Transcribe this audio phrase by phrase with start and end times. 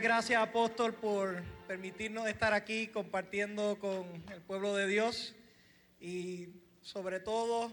[0.00, 5.34] Gracias, apóstol, por permitirnos estar aquí compartiendo con el pueblo de Dios
[6.00, 6.48] y
[6.82, 7.70] sobre todo...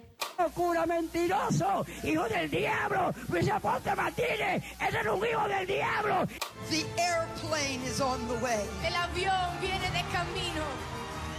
[0.53, 1.85] ¡Cura mentiroso!
[2.03, 3.13] ¡Hijo del diablo!
[3.29, 4.63] ¡Luis Apóstol Martínez!
[4.79, 6.27] ¡Ese es un hijo del diablo!
[6.69, 8.65] The airplane is on the way.
[8.85, 10.63] El avión viene de camino.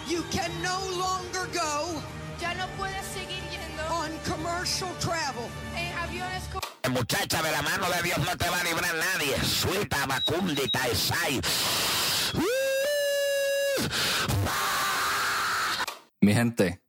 [0.08, 2.02] You can no longer go
[2.40, 5.46] Ya no puedes seguir yendo on commercial travel.
[5.76, 6.42] en aviones
[6.90, 9.36] Muchacha, de la mano de Dios no te va a librar nadie.
[9.44, 11.40] Suelta, Macundita, Esai.
[16.20, 16.82] Mi gente,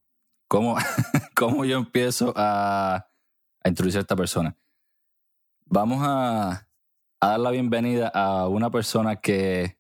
[0.47, 0.75] ¿cómo,
[1.35, 3.07] cómo yo empiezo a,
[3.63, 4.57] introducir a esta persona?
[5.65, 6.67] Vamos a,
[7.21, 9.79] dar la bienvenida a una persona que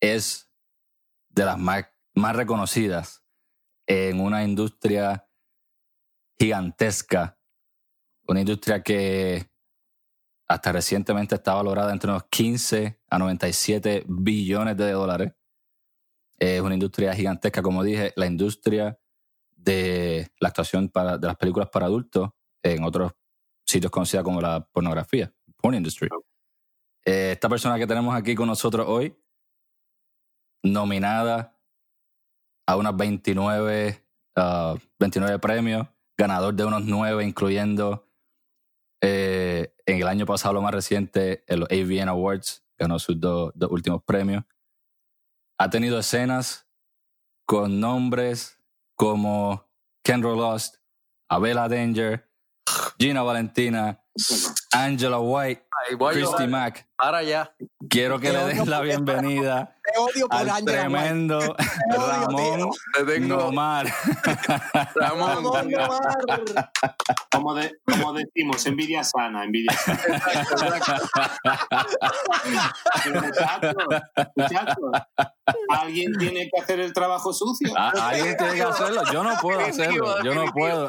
[0.00, 0.48] es
[1.30, 3.24] de las más reconocidas
[3.86, 5.28] en una industria
[6.38, 7.38] gigantesca,
[8.26, 9.46] una industria que
[10.46, 15.32] hasta recientemente está valorada entre unos 15 a 97 billones de dólares.
[16.38, 18.98] Es una industria gigantesca, como dije, la industria
[19.56, 22.30] de la actuación para, de las películas para adultos
[22.62, 23.12] en otros
[23.64, 26.08] sitios conocida como la pornografía, porn industry.
[27.04, 29.16] Eh, esta persona que tenemos aquí con nosotros hoy,
[30.62, 31.58] nominada
[32.66, 34.04] a unos 29,
[34.36, 38.03] ah, 29 premios, ganador de unos 9, incluyendo
[39.06, 43.52] eh, en el año pasado, lo más reciente, en los AVN Awards, ganó sus dos
[43.54, 44.44] dos últimos premios.
[45.58, 46.66] Ha tenido escenas
[47.46, 48.58] con nombres
[48.96, 49.68] como
[50.02, 50.76] Kendra Lost,
[51.28, 52.30] Abela Danger,
[52.98, 54.02] Gina Valentina,
[54.74, 55.62] Angela White.
[56.12, 56.86] Christy Mack.
[56.96, 57.52] Para allá.
[57.90, 60.72] Quiero que Te le den la bienvenida Te odio por al Angela White.
[60.72, 61.56] tremendo odio,
[62.06, 63.86] Ramón Te tengo, Nomar.
[64.94, 65.30] Ramón.
[65.44, 66.70] Ramón Nomar.
[67.30, 70.00] Como, de- como decimos, envidia sana, envidia sana.
[73.04, 73.74] Pero, muchachos,
[74.36, 74.90] muchachos,
[75.70, 77.72] alguien tiene que hacer el trabajo sucio.
[77.76, 79.02] Ah, Alguien tiene que hacerlo.
[79.12, 80.22] Yo no puedo hacerlo.
[80.22, 80.88] Yo no puedo.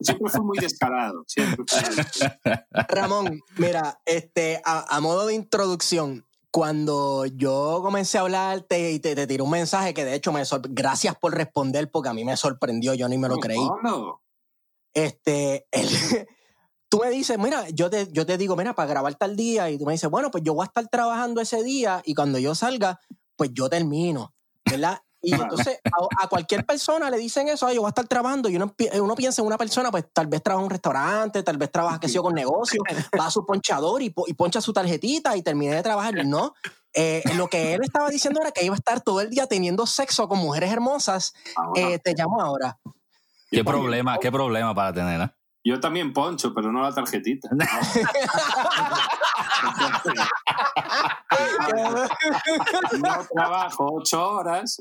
[0.00, 1.22] Siempre fui muy descarado.
[1.26, 2.65] Siempre fui muy descarado.
[2.88, 9.14] Ramón, mira, este, a, a modo de introducción, cuando yo comencé a hablarte y te,
[9.14, 12.36] te tiré un mensaje que de hecho me gracias por responder porque a mí me
[12.36, 13.60] sorprendió, yo ni me lo creí.
[14.94, 15.88] Este, el-
[16.88, 19.78] tú me dices, mira, yo te, yo te digo, mira, para grabar tal día y
[19.78, 22.54] tú me dices, bueno, pues yo voy a estar trabajando ese día y cuando yo
[22.54, 23.00] salga,
[23.36, 24.34] pues yo termino,
[24.64, 25.00] ¿verdad?
[25.26, 28.48] Y entonces a, a cualquier persona le dicen eso, "Ay, yo voy a estar trabajando
[28.48, 31.42] y uno, pi- uno piensa en una persona, pues tal vez trabaja en un restaurante,
[31.42, 32.80] tal vez trabaja, qué sé yo, con negocio,
[33.18, 36.14] va a su ponchador y, po- y poncha su tarjetita y termina de trabajar.
[36.24, 36.54] No,
[36.98, 39.84] Eh, lo que él estaba diciendo era que iba a estar todo el día teniendo
[39.84, 41.34] sexo con mujeres hermosas.
[41.76, 42.78] Eh, te llamo ahora.
[43.50, 45.30] Qué problema, qué problema para tener, ¿eh?
[45.64, 47.48] Yo también poncho, pero no la tarjetita.
[53.00, 54.80] No trabajo ocho horas,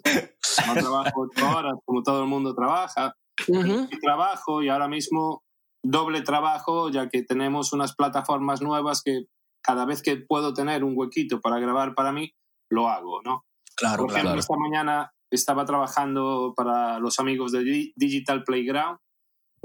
[0.67, 3.15] no trabajo ocho horas como todo el mundo trabaja.
[3.47, 5.43] Y trabajo y ahora mismo
[5.83, 9.25] doble trabajo, ya que tenemos unas plataformas nuevas que
[9.61, 12.31] cada vez que puedo tener un huequito para grabar para mí,
[12.69, 13.43] lo hago, ¿no?
[13.75, 14.39] Claro, Por ejemplo, claro.
[14.39, 18.99] esta mañana estaba trabajando para los amigos de Di- Digital Playground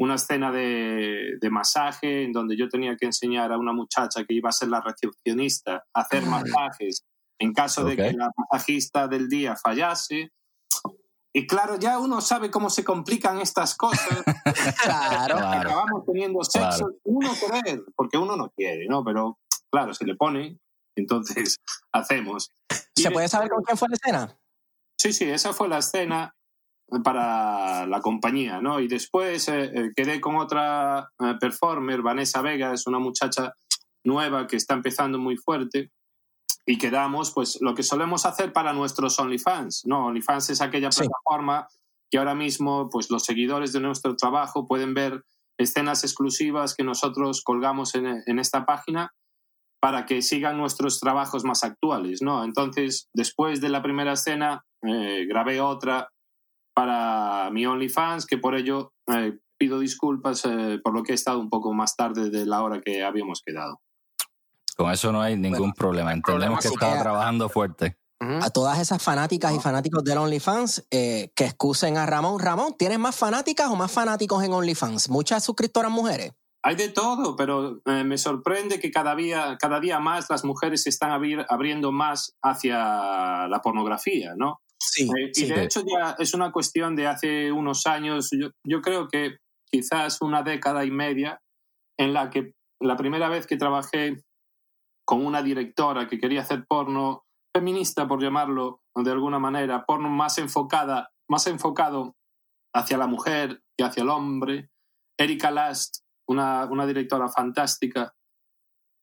[0.01, 4.33] una escena de, de masaje en donde yo tenía que enseñar a una muchacha que
[4.35, 6.31] iba a ser la recepcionista a hacer Ah.
[6.31, 7.05] masajes
[7.39, 10.31] en caso de que la masajista del día fallase.
[11.33, 14.23] Y claro, ya uno sabe cómo se complican estas cosas.
[14.83, 15.37] Claro.
[15.37, 15.39] Claro.
[15.39, 16.95] Acabamos teniendo sexo, Claro.
[17.05, 19.05] uno querer, porque uno no quiere, ¿no?
[19.05, 19.39] Pero
[19.71, 20.59] claro, se le pone,
[20.97, 21.57] entonces
[21.93, 22.49] hacemos.
[22.97, 24.39] Y ¿Se puede saber con quién fue la escena?
[24.99, 26.35] Sí, sí, esa fue la escena
[27.05, 28.81] para la compañía, ¿no?
[28.81, 33.53] Y después eh, eh, quedé con otra eh, performer, Vanessa Vega, es una muchacha
[34.05, 35.91] nueva que está empezando muy fuerte.
[36.67, 40.07] Y quedamos, pues, lo que solemos hacer para nuestros OnlyFans, ¿no?
[40.07, 41.01] OnlyFans es aquella Sí.
[41.01, 41.67] plataforma
[42.11, 45.25] que ahora mismo, pues, los seguidores de nuestro trabajo pueden ver
[45.59, 49.13] escenas exclusivas que nosotros colgamos en, en esta página
[49.81, 52.45] para que sigan nuestros trabajos más actuales, ¿no?
[52.45, 56.09] Entonces, después de la primera escena, eh, grabé otra
[56.75, 61.39] para mi OnlyFans, que por ello eh, pido disculpas eh, por lo que he estado
[61.39, 63.81] un poco más tarde de la hora que habíamos quedado.
[64.77, 66.13] Con eso no hay ningún problema.
[66.13, 67.97] Entendemos que estaba que- trabajando fuerte.
[68.23, 72.39] A todas esas fanáticas y fanáticos del OnlyFans, eh, que excusen a Ramón.
[72.39, 75.09] Ramón, ¿tienes más fanáticas o más fanáticos en OnlyFans?
[75.09, 76.33] Muchas suscriptoras mujeres.
[76.63, 80.83] Hay de todo, pero eh, me sorprende que cada día, cada día más las mujeres
[80.83, 84.61] se están abrir- abriendo más hacia la pornografía, ¿no?
[84.83, 88.81] Sí, Eh, y de hecho ya es una cuestión de hace unos años, yo, yo
[88.81, 89.37] creo que
[89.71, 91.39] quizás una década y media,
[91.99, 94.17] en la que la primera vez que trabajé
[95.07, 97.25] con una directora que quería hacer porno
[97.55, 102.15] feminista, por llamarlo de alguna manera, porno más enfocada, más enfocado
[102.75, 104.71] hacia la mujer y hacia el hombre.
[105.19, 105.99] Erika Last,
[106.29, 108.15] una, una directora fantástica,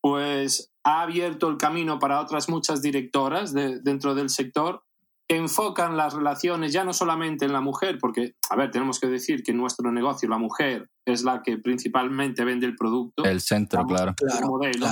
[0.01, 4.83] pues ha abierto el camino para otras muchas directoras de- dentro del sector
[5.27, 9.07] que enfocan las relaciones ya no solamente en la mujer, porque, a ver, tenemos que
[9.07, 13.41] decir que en nuestro negocio la mujer es la que principalmente vende el producto, El
[13.41, 14.13] centro, claro.
[14.19, 14.87] el modelo.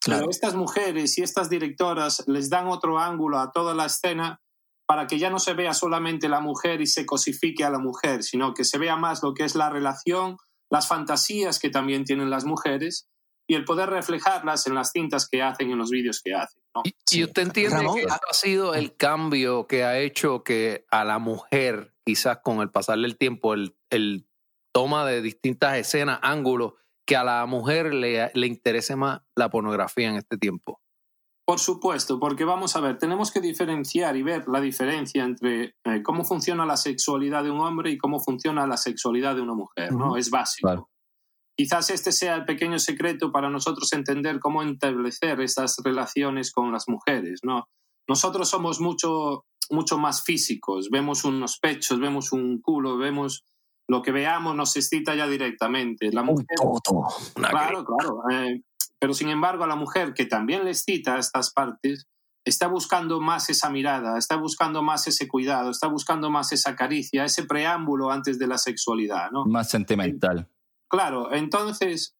[0.00, 4.40] claro, Pero estas mujeres y estas directoras les dan otro ángulo a toda la escena
[4.86, 8.22] para que ya no se vea solamente la mujer y se cosifique a la mujer,
[8.22, 10.36] sino que se vea más lo que es la relación,
[10.70, 13.08] las fantasías que también tienen las mujeres
[13.46, 16.62] y el poder reflejarlas en las cintas que hacen, en los vídeos que hacen.
[16.74, 16.82] ¿no?
[16.84, 20.84] Y, y usted entiende Ramón, que esto ha sido el cambio que ha hecho que
[20.90, 24.28] a la mujer, quizás con el pasar del tiempo, el, el
[24.72, 26.74] toma de distintas escenas, ángulos,
[27.06, 30.80] que a la mujer le, le interese más la pornografía en este tiempo.
[31.46, 36.02] Por supuesto, porque vamos a ver, tenemos que diferenciar y ver la diferencia entre eh,
[36.02, 39.92] cómo funciona la sexualidad de un hombre y cómo funciona la sexualidad de una mujer,
[39.92, 40.16] ¿no?
[40.16, 40.66] Es básico.
[40.66, 40.90] Claro.
[41.56, 46.88] Quizás este sea el pequeño secreto para nosotros entender cómo establecer estas relaciones con las
[46.88, 47.64] mujeres, ¿no?
[48.08, 53.42] Nosotros somos mucho, mucho más físicos, vemos unos pechos, vemos un culo, vemos
[53.88, 56.10] lo que veamos nos excita ya directamente.
[56.12, 57.06] La mujer toto.
[57.36, 58.22] Una Claro, claro.
[58.30, 58.62] eh,
[58.98, 62.06] pero sin embargo, a la mujer que también le excita estas partes,
[62.44, 67.24] está buscando más esa mirada, está buscando más ese cuidado, está buscando más esa caricia,
[67.24, 69.44] ese preámbulo antes de la sexualidad, ¿no?
[69.46, 70.48] Más sentimental.
[70.90, 72.14] Claro, entonces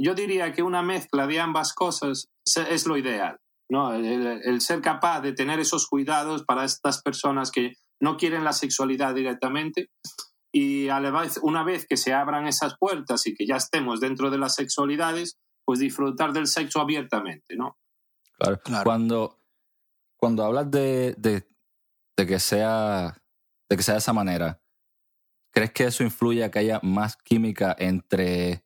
[0.00, 2.28] yo diría que una mezcla de ambas cosas
[2.68, 3.38] es lo ideal,
[3.70, 3.92] ¿no?
[3.94, 8.44] El, el- el ser capaz de tener esos cuidados para estas personas que no quieren
[8.44, 9.90] la sexualidad directamente
[10.54, 14.00] y a la vez, una vez que se abran esas puertas y que ya estemos
[14.00, 17.76] dentro de las sexualidades, pues disfrutar del sexo abiertamente, ¿no?
[18.38, 18.60] Claro.
[18.62, 18.84] Claro.
[18.84, 19.38] Cuando,
[20.18, 21.46] cuando hablas de, de,
[22.16, 23.22] de que sea,
[23.70, 24.60] de que sea de esa manera,
[25.52, 28.64] ¿crees que eso influye a que haya más química entre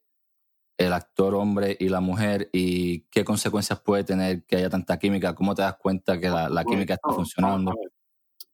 [0.79, 2.49] el actor hombre y la mujer?
[2.53, 5.35] ¿Y qué consecuencias puede tener que haya tanta química?
[5.35, 7.73] ¿Cómo te das cuenta que la, la química está funcionando?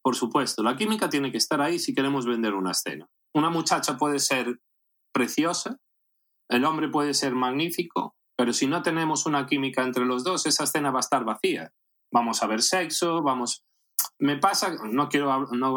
[0.02, 3.08] Por supuesto, la química tiene que estar ahí si queremos vender una escena.
[3.34, 4.60] Una muchacha puede ser
[5.12, 5.78] preciosa,
[6.48, 10.64] el hombre puede ser magnífico, pero si no tenemos una química entre los dos, esa
[10.64, 11.72] escena va a estar vacía.
[12.12, 13.64] Vamos a ver sexo, vamos...
[14.22, 15.46] Me pasa, no quiero...
[15.50, 15.76] No,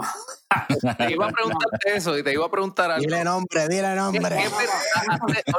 [0.98, 3.04] Te iba a preguntarte eso y te iba a preguntar algo.
[3.04, 4.36] Dile nombre, dile ¿Qué- nombre.
[4.36, 4.44] de-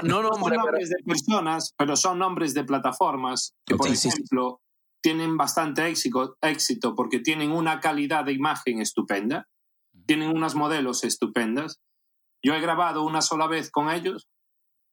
[0.05, 3.97] no son nombre, pero nombres de personas, pero son nombres de plataformas que, por Sí,
[3.97, 4.09] sí, sí.
[4.09, 4.61] ejemplo,
[5.03, 9.47] tienen bastante éxito, éxito porque tienen una calidad de imagen estupenda,
[10.07, 11.81] tienen unos modelos estupendas.
[12.45, 14.29] Yo he grabado una sola vez con ellos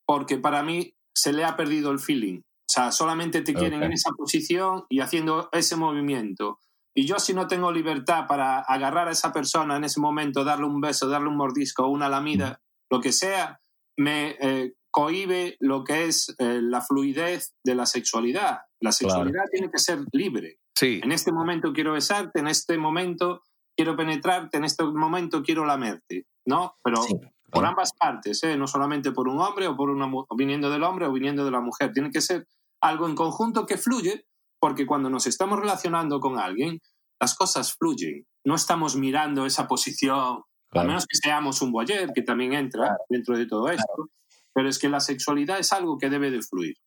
[0.08, 2.40] porque para mí se le ha perdido el feeling.
[2.40, 3.86] O sea, solamente te quieren Ok.
[3.86, 6.60] en esa posición y haciendo ese movimiento.
[6.96, 10.66] Y yo si no tengo libertad para agarrar a esa persona en ese momento, darle
[10.66, 13.60] un beso, darle un mordisco, una lamida, lo que sea,
[13.98, 18.60] me eh, cohíbe lo que es eh, la fluidez de la sexualidad.
[18.80, 20.60] La sexualidad tiene que ser libre.
[20.76, 21.02] sí.
[21.04, 23.42] En este momento quiero besarte, en este momento
[23.76, 26.76] quiero penetrarte, en este momento quiero lamerte, ¿no?
[26.84, 27.16] Pero Sí,
[27.54, 28.58] por ambas partes, ¿eh?
[28.58, 31.52] no solamente por un hombre o por una o viniendo del hombre o viniendo de
[31.52, 31.94] la mujer.
[31.94, 32.48] Tiene que ser
[32.82, 34.26] algo en conjunto que fluye,
[34.64, 36.80] porque cuando nos estamos relacionando con alguien,
[37.20, 38.26] las cosas fluyen.
[38.46, 40.88] No estamos mirando esa posición, a Claro.
[40.88, 44.08] menos que seamos un boyer, que también entra dentro de todo esto.
[44.54, 46.78] Pero es que la sexualidad es algo que debe de fluir.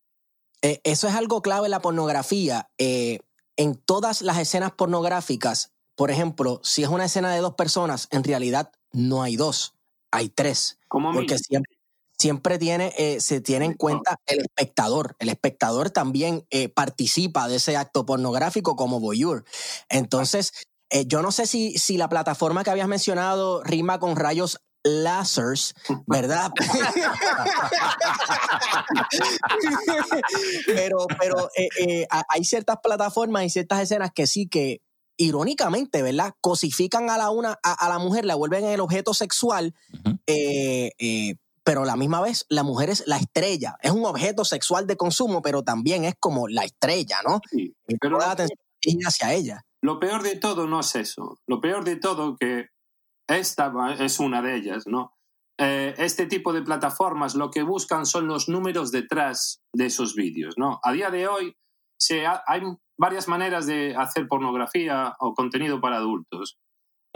[0.63, 2.71] Eh, eso es algo clave en la pornografía.
[2.79, 3.19] Eh,
[3.59, 8.25] en todas las escenas pornográficas, por ejemplo, si es una escena de dos personas, en
[8.25, 9.75] realidad no hay dos,
[10.11, 10.79] hay tres.
[10.89, 11.76] Como Porque siempre,
[12.19, 15.17] siempre tiene, eh, se tiene en cuenta el espectador.
[15.19, 19.45] El espectador también eh, participa de ese acto pornográfico como voyeur.
[19.89, 20.53] Entonces,
[20.91, 25.75] eh, yo no sé si, si la plataforma que habías mencionado rima con rayos lásers,
[26.07, 26.53] ¿verdad?
[30.67, 34.81] pero pero eh, ha- hay ciertas plataformas y ciertas escenas que sí que
[35.19, 36.35] irónicamente, ¿verdad?
[36.41, 39.75] Cosifican a la una a, a la mujer, la vuelven el objeto sexual,
[40.27, 44.45] eh, eh, pero a la misma vez la mujer es la estrella, es un objeto
[44.45, 47.41] sexual de consumo, pero también es como la estrella, ¿no?
[47.51, 48.59] Sí, Y pero la atención
[49.05, 49.63] hacia ella.
[49.83, 51.39] Lo peor de todo no es eso.
[51.49, 52.69] Lo peor de todo que
[53.29, 55.13] esta es una de ellas, ¿no?
[55.59, 60.55] Eh, este tipo de plataformas lo que buscan son los números detrás de esos vídeos,
[60.57, 60.79] ¿no?
[60.85, 61.57] A día de hoy
[61.99, 62.61] se ha- hay
[62.99, 66.57] varias maneras de hacer pornografía o contenido para adultos.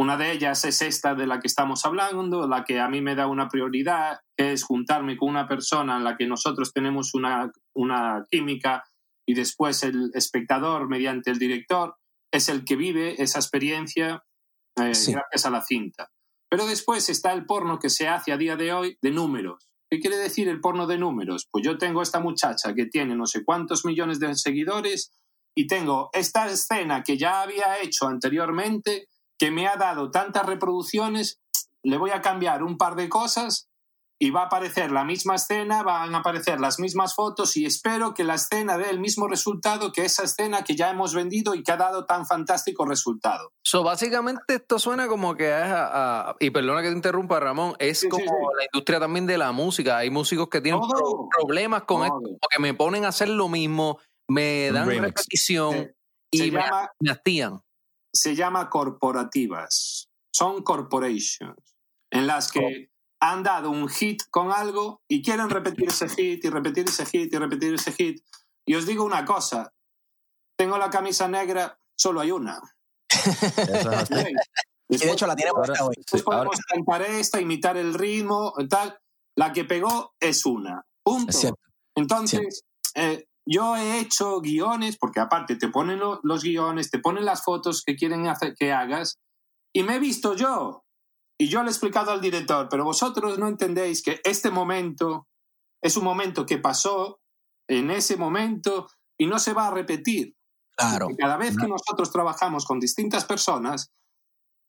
[0.00, 3.14] Una de ellas es esta de la que estamos hablando, la que a mí me
[3.14, 7.52] da una prioridad, que es juntarme con una persona en la que nosotros tenemos una,
[7.74, 8.82] una química
[9.28, 11.96] y después el espectador, mediante el director,
[12.32, 14.24] es el que vive esa experiencia
[14.76, 15.12] eh, Sí.
[15.12, 16.10] gracias a la cinta.
[16.48, 19.68] Pero después está el porno que se hace a día de hoy de números.
[19.90, 21.46] ¿Qué quiere decir el porno de números?
[21.50, 25.12] Pues yo tengo esta muchacha que tiene no sé cuántos millones de seguidores
[25.54, 29.08] y tengo esta escena que ya había hecho anteriormente,
[29.40, 31.40] que me ha dado tantas reproducciones,
[31.82, 33.66] le voy a cambiar un par de cosas
[34.22, 38.12] y va a aparecer la misma escena, van a aparecer las mismas fotos y espero
[38.12, 41.62] que la escena dé el mismo resultado que esa escena que ya hemos vendido y
[41.62, 43.50] que ha dado tan fantástico resultado.
[43.64, 47.76] So, básicamente esto suena como que es, a- a- y perdona que te interrumpa Ramón,
[47.78, 48.56] es Sí, sí, como sí.
[48.58, 49.96] la industria también de la música.
[49.96, 51.30] Hay músicos que tienen Todo.
[51.30, 52.18] problemas con Todo.
[52.20, 55.94] esto, porque me ponen a hacer lo mismo, me dan repetición Eh,
[56.30, 57.62] y me, llama- me hastían.
[58.12, 60.08] Se llama corporativas.
[60.32, 61.56] Son corporations
[62.10, 62.90] en las que
[63.20, 67.32] han dado un hit con algo y quieren repetir ese hit y repetir ese hit
[67.32, 68.24] y repetir ese hit.
[68.66, 69.72] Y os digo una cosa,
[70.56, 72.60] tengo la camisa negra, solo hay una.
[73.08, 74.14] Así.
[74.88, 75.94] Y de hecho la tiene puesta hoy.
[75.96, 78.98] Después ahora- podemos cantar esta, imitar el ritmo, tal.
[79.36, 80.84] La que pegó es una.
[81.02, 81.56] Punto.
[81.94, 82.64] Entonces,
[82.94, 87.42] eh, yo he hecho guiones, porque aparte te ponen lo- los guiones, te ponen las
[87.44, 89.18] fotos que quieren hacer que hagas,
[89.74, 90.84] y me he visto yo.
[91.38, 95.26] Y yo le he explicado al director, pero vosotros no entendéis que este momento
[95.82, 97.20] es un momento que pasó
[97.68, 100.34] en ese momento y no se va a repetir.
[100.76, 101.06] Claro.
[101.06, 103.90] Porque cada vez que nosotros trabajamos con distintas personas,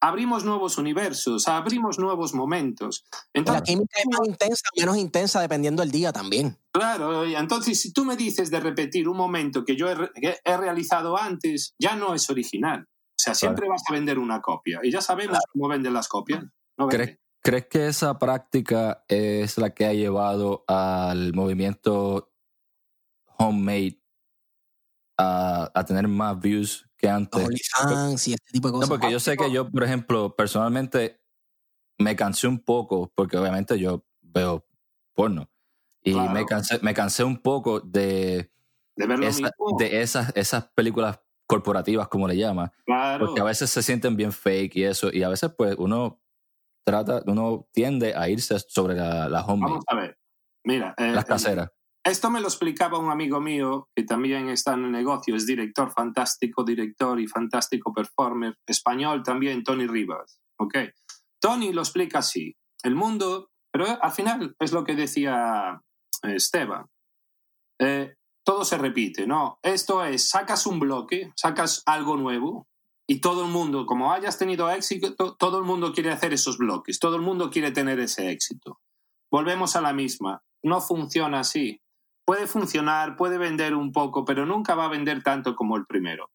[0.02, 3.04] abrimos nuevos universos, abrimos nuevos momentos.
[3.12, 6.58] La Entonces, química es más intensa, menos intensa, dependiendo del día también.
[6.72, 10.36] claro, entonces si tú me dices de repetir un momento que yo he, re- que
[10.44, 12.82] he realizado antes, ya no es original.
[12.90, 14.80] O sea, siempre vas a vender una copia.
[14.82, 16.42] Y ya sabemos cómo venden las copias.
[16.76, 17.06] No venden.
[17.06, 22.32] ¿Crees, crees que esa práctica es la que ha llevado al movimiento
[23.38, 24.00] homemade
[25.16, 27.44] a, a tener más views que antes?
[27.44, 28.88] OnlyFans y este tipo de No, cosas.
[28.90, 31.20] porque yo sé que yo, por ejemplo, personalmente
[31.98, 34.64] me cansé un poco, porque obviamente yo veo
[35.14, 35.50] porno.
[36.04, 36.30] Y Claro.
[36.32, 38.50] me, cansé, me cansé un poco de,
[38.96, 42.72] De ver esa- de esas, esas películas corporativas, como le llama.
[42.86, 43.26] Claro.
[43.26, 45.10] Porque a veces se sienten bien fake y eso.
[45.12, 46.20] Y a veces, pues, uno
[46.84, 50.18] trata, uno tiende a irse sobre la, la homemade, Vamos a ver.
[50.64, 51.70] Mira, eh, las caseras.
[52.04, 55.92] Esto me lo explicaba un amigo mío que también está en el negocio, es director
[55.92, 60.42] fantástico, director y fantástico performer, español también, Tony Rivas.
[60.62, 60.74] ¿ok?
[61.40, 62.56] Tony lo explica así.
[62.82, 65.80] El mundo, pero al final es lo que decía
[66.22, 66.86] eh, Esteban.
[67.80, 69.58] Eh, todo se repite, ¿no?
[69.62, 72.66] Esto es, sacas un bloque, sacas algo nuevo
[73.08, 76.98] y todo el mundo, como hayas tenido éxito, todo el mundo quiere hacer esos bloques,
[76.98, 78.80] todo el mundo quiere tener ese éxito.
[79.30, 80.42] Volvemos a la misma.
[80.64, 81.81] No funciona así.
[82.24, 86.30] Puede funcionar, puede vender un poco, pero nunca va a vender tanto como el primero.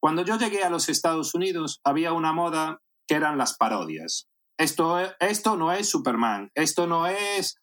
[0.00, 4.28] Cuando yo llegué a los Estados Unidos, había una moda que eran las parodias.
[4.58, 7.56] Esto, esto no es Superman, esto no es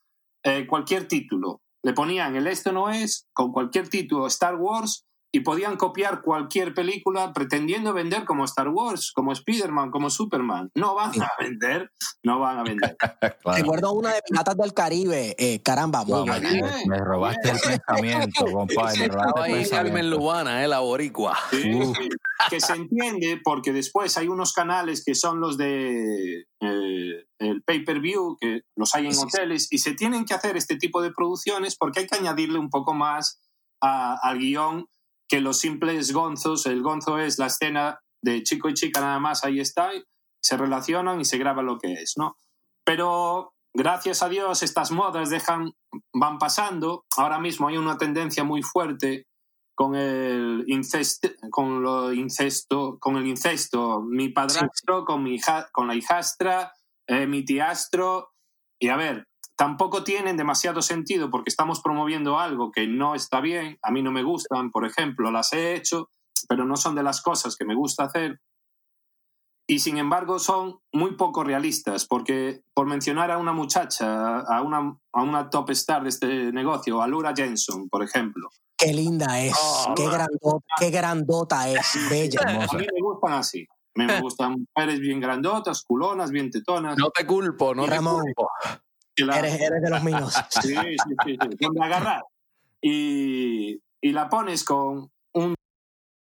[0.44, 1.62] eh, cualquier título.
[1.84, 6.74] Le ponían el esto no es con cualquier título Star Wars y podían copiar cualquier
[6.74, 10.72] película pretendiendo vender como Star Wars, como Spider-Man, como Superman.
[10.74, 11.92] No van a vender,
[12.24, 12.98] no van a vender.
[13.42, 13.58] Claro.
[13.58, 15.36] Recuerdo una de Piratas del Caribe.
[15.38, 19.06] eh, caramba, muy Wow, me, me robaste el pensamiento, compadre.
[19.06, 20.10] Estaba ahí Carmen.
[20.10, 21.38] Lubana, eh, la boricua.
[21.52, 22.10] Sí, sí.
[22.50, 28.38] que se entiende porque después hay unos canales que son los de eh, el pay-per-view,
[28.40, 29.26] que los hay en Sí, sí.
[29.26, 32.70] hoteles, y se tienen que hacer este tipo de producciones porque hay que añadirle un
[32.70, 33.40] poco más
[33.82, 34.86] a- al guion
[35.30, 36.66] que los simples gonzos.
[36.66, 40.04] El gonzo es la escena de chico y chica nada más, ahí está, y
[40.44, 42.36] se relacionan y se graba lo que es, ¿no?
[42.86, 45.72] Pero gracias a Dios estas modas dejan,
[46.14, 47.06] van pasando.
[47.16, 49.28] Ahora mismo hay una tendencia muy fuerte
[49.76, 55.88] con el incesto, con lo incesto, con el incesto, mi padrastro con mi hija- con
[55.88, 56.74] la hijastra,
[57.08, 58.32] eh, mi tiastro
[58.82, 59.29] y a ver,
[59.60, 64.10] tampoco tienen demasiado sentido porque estamos promoviendo algo que no está bien, a mí no
[64.10, 66.10] me gustan, por ejemplo, las he hecho,
[66.48, 68.40] pero no son de las cosas que me gusta hacer.
[69.68, 74.98] Y sin embargo son muy poco realistas, porque por mencionar a una muchacha, a una,
[75.12, 79.54] a una top star de este negocio, a Laura Jensen, por ejemplo, Qué linda es.
[79.62, 82.10] Oh, qué, grandota, qué grandota es.
[82.10, 82.40] Bella.
[82.44, 83.68] A mí me gustan así.
[83.96, 86.98] Mí me gustan mujeres bien grandotas, culonas, bien tetonas.
[86.98, 88.24] No te culpo, no Ramón.
[88.24, 88.50] te culpo.
[89.26, 90.34] La- Eres, eres de los míos.
[90.50, 90.96] Sí, sí,
[91.26, 92.24] sí, sí, donde agarrar.
[92.82, 95.56] Y, y la pones con un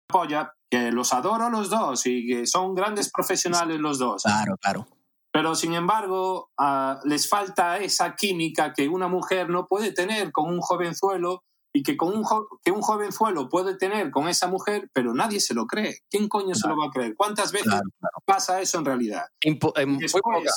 [0.07, 4.23] polla que los adoro los dos y que son grandes profesionales los dos.
[4.23, 4.87] Claro, claro.
[5.31, 10.49] Pero sin embargo, ah, les falta esa química que una mujer no puede tener con
[10.49, 14.89] un jovenzuelo y que, con un jo- que un jovenzuelo puede tener con esa mujer,
[14.91, 15.99] pero nadie se lo cree.
[16.09, 17.13] ¿Quién coño se lo va a creer?
[17.15, 18.17] ¿Cuántas veces Claro, claro.
[18.25, 19.25] pasa eso en realidad?
[19.45, 20.51] Impo- eh, muy Después, poca.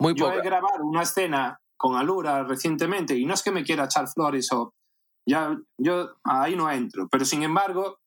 [0.00, 0.42] Muy yo he poca.
[0.42, 4.74] grabado una escena con Alura recientemente y no es que me quiera echar flores o
[5.26, 8.00] ya yo ahí no entro, pero sin embargo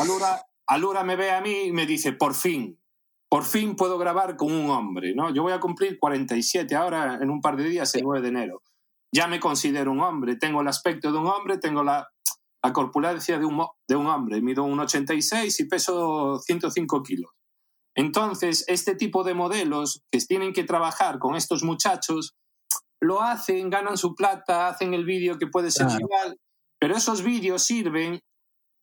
[0.00, 2.80] Alura, Alura me ve a mí y me dice por fin,
[3.28, 5.32] por fin puedo grabar con un hombre, ¿no?
[5.32, 8.62] Yo voy a cumplir 47 ahora en un par de días, el 9 de enero.
[9.14, 12.08] Ya me considero un hombre, tengo el aspecto de un hombre, tengo la,
[12.62, 17.30] la corpulencia de un, de un hombre, mido un 86 y peso 105 kilos.
[17.94, 22.34] Entonces, este tipo de modelos que tienen que trabajar con estos muchachos,
[23.02, 26.06] lo hacen, ganan su plata, hacen el vídeo que puede ser Claro.
[26.06, 26.38] viral,
[26.78, 28.20] pero esos vídeos sirven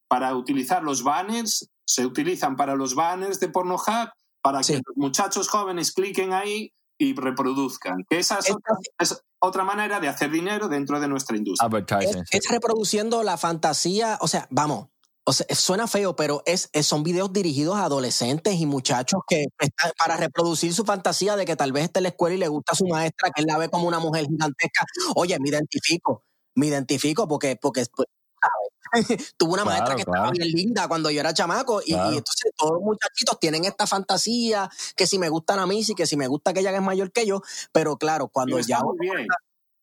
[0.09, 4.09] para utilizar los banners, se utilizan para los banners de Pornhub,
[4.41, 4.73] para Sí.
[4.73, 8.05] que los muchachos jóvenes cliquen ahí y reproduzcan.
[8.09, 11.69] Esa es otra, es otra manera de hacer dinero dentro de nuestra industria.
[12.01, 14.89] Es, es reproduciendo la fantasía, o sea, vamos,
[15.29, 19.45] o sea, suena feo, pero es, es- son videos dirigidos a adolescentes y muchachos que
[19.59, 22.48] están para reproducir su fantasía de que tal vez esté en la escuela y le
[22.48, 24.86] gusta a su maestra, que él la ve como una mujer gigantesca.
[25.13, 26.24] Oye, me identifico,
[26.55, 28.07] me identifico porque, porque pues,
[29.38, 30.24] tuve una maestra que claro.
[30.24, 34.67] estaba bien linda cuando yo era chamaco y, entonces todos los muchachitos tienen esta fantasía
[34.95, 37.12] que si me gustan a mí, sí que si me gusta aquella que es mayor
[37.12, 39.27] que yo, pero claro, cuando está ya bien.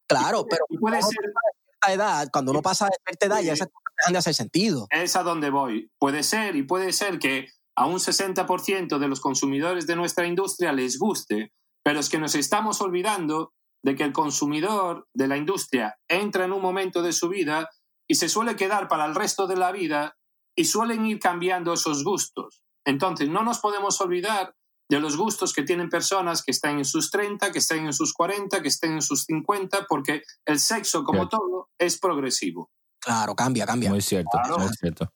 [0.09, 4.13] claro, pero puede ser cierta edad, cuando uno pasa de cierta edad, ya esas dejan
[4.13, 4.87] de hacer sentido.
[4.91, 5.91] es a donde voy.
[5.99, 10.73] Puede ser y puede ser que a un 60% de los consumidores de nuestra industria
[10.73, 11.53] les guste,
[11.85, 16.53] pero es que nos estamos olvidando de que el consumidor de la industria entra en
[16.53, 17.69] un momento de su vida
[18.09, 20.17] y se suele quedar para el resto de la vida
[20.57, 22.65] y suelen ir cambiando esos gustos.
[22.85, 24.55] Entonces, no nos podemos olvidar
[24.89, 28.13] de los gustos que tienen personas que están en sus 30, que estén en sus
[28.13, 32.71] 40, que estén en sus 50, porque el sexo, como todo, es progresivo.
[33.07, 33.89] Claro, cambia, cambia.
[33.91, 34.59] Muy cierto, Claro.
[34.59, 35.09] muy cierto.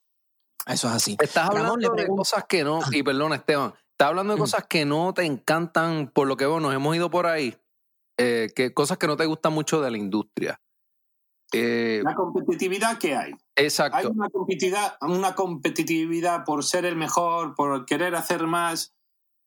[0.65, 1.17] Eso es así.
[1.21, 4.41] Estás hablando de pregunto- cosas que no, y perdona Esteban, estás hablando de Mm.
[4.43, 7.57] cosas que no te encantan, por lo que veo, nos hemos ido por ahí,
[8.17, 10.61] eh, que cosas que no te gustan mucho de la industria.
[11.53, 13.33] Eh, La competitividad que hay.
[13.57, 14.11] Hay exacto.
[14.11, 18.95] una competitividad, una competitividad por ser el mejor, por querer hacer más,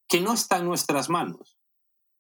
[0.10, 1.58] que no está en nuestras manos.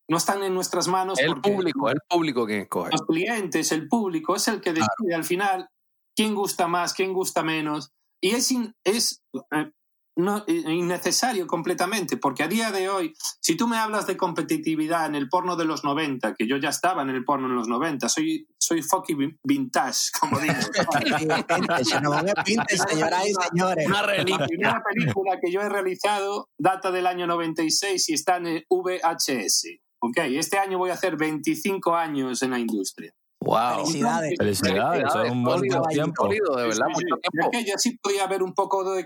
[0.09, 2.91] No están en nuestras manos El público, el público quien escoge.
[2.91, 5.69] los clientes, el público, es el que decide al final
[6.15, 7.91] quién gusta más, quién gusta menos.
[8.21, 9.21] Y es, in- es
[9.51, 9.71] eh,
[10.15, 15.07] no, eh, innecesario completamente, porque a día de hoy, si tú me hablas de competitividad
[15.07, 17.67] en el porno de los 90, que yo ya estaba en el porno en los
[17.67, 20.53] 90, soy, soy fucking vintage, como digo.
[21.83, 23.87] Señoras y señores.
[23.87, 28.47] Una La primera película que yo he realizado data del año 96 y está en
[28.47, 29.65] el VHS.
[29.99, 33.13] Ok, este año voy a hacer 25 años en la industria.
[33.45, 33.77] Wow.
[33.85, 34.33] Felicidades.
[34.37, 36.23] Felicidades, un buen Sólido, tiempo.
[36.23, 37.21] sólido, de verdad, Sí, sí, mucho sí.
[37.21, 37.29] tiempo.
[37.33, 39.05] En aquella sí podía haber un poco de,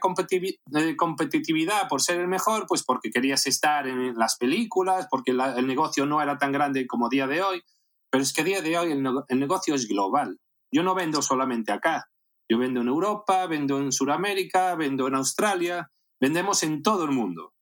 [0.96, 5.68] competitividad por ser el mejor, pues porque querías estar en las películas, porque la- el
[5.68, 7.62] negocio no era tan grande como día de hoy.
[8.10, 10.40] Pero es que a día de hoy el, el negocio es global.
[10.72, 12.10] Yo no vendo solamente acá.
[12.50, 15.90] Yo vendo en Europa, vendo en Sudamérica, vendo en Australia,
[16.22, 17.54] vendemos en todo el mundo.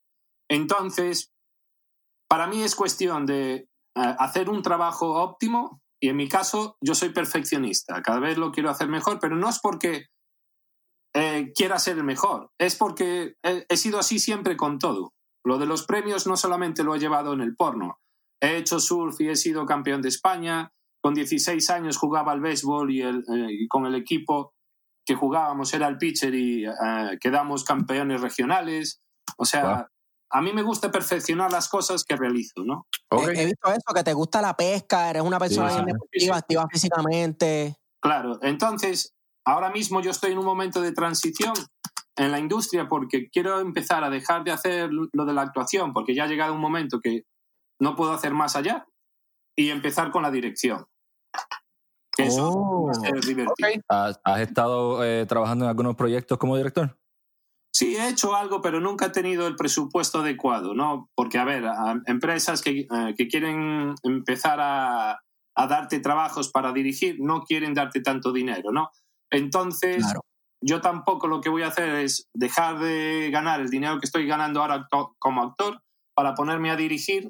[0.49, 1.31] Entonces,
[2.29, 6.93] para mí es cuestión de eh, hacer un trabajo óptimo y en mi caso yo
[6.93, 10.09] soy perfeccionista, cada vez lo quiero hacer mejor, pero no es porque
[11.15, 15.15] eh, quiera ser el mejor, es porque he, sido así siempre con todo.
[15.43, 17.97] Lo de los premios no solamente lo he llevado en el porno,
[18.39, 22.91] he hecho surf y he sido campeón de España, con 16 años jugaba al béisbol
[22.91, 24.53] y, el, eh, con el equipo
[25.03, 29.01] que jugábamos era el pitcher y eh, quedamos campeones regionales.
[29.37, 29.87] O sea.
[30.31, 32.87] A mí me gusta perfeccionar las cosas que realizo, ¿no?
[33.11, 33.29] Ok.
[33.29, 35.91] He, he visto eso, que te gusta la pesca, eres una persona Sí, bien sí.
[35.93, 37.75] deportiva, activa físicamente.
[38.01, 39.13] Claro, entonces,
[39.45, 41.53] ahora mismo yo estoy en un momento de transición
[42.17, 46.15] en la industria porque quiero empezar a dejar de hacer lo de la actuación, porque
[46.15, 47.23] ya ha llegado un momento que
[47.79, 48.85] no puedo hacer más allá
[49.57, 50.85] y empezar con la dirección.
[52.15, 52.85] Que eso Oh.
[52.85, 53.51] va a ser divertido.
[53.51, 53.81] Ok.
[53.89, 56.97] ¿Has, has estado eh, trabajando en algunos proyectos como director?
[57.77, 61.09] Sí, he hecho algo, pero nunca he tenido el presupuesto adecuado, ¿no?
[61.13, 65.19] Porque, a ver, a- empresas que, eh, que quieren empezar a,
[65.57, 68.91] a darte trabajos para dirigir no quieren darte tanto dinero, ¿no?
[69.29, 70.21] Entonces, Claro.
[70.63, 74.25] yo tampoco lo que voy a hacer es dejar de ganar el dinero que estoy
[74.25, 75.81] ganando ahora acto- como actor
[76.15, 77.29] para ponerme a dirigir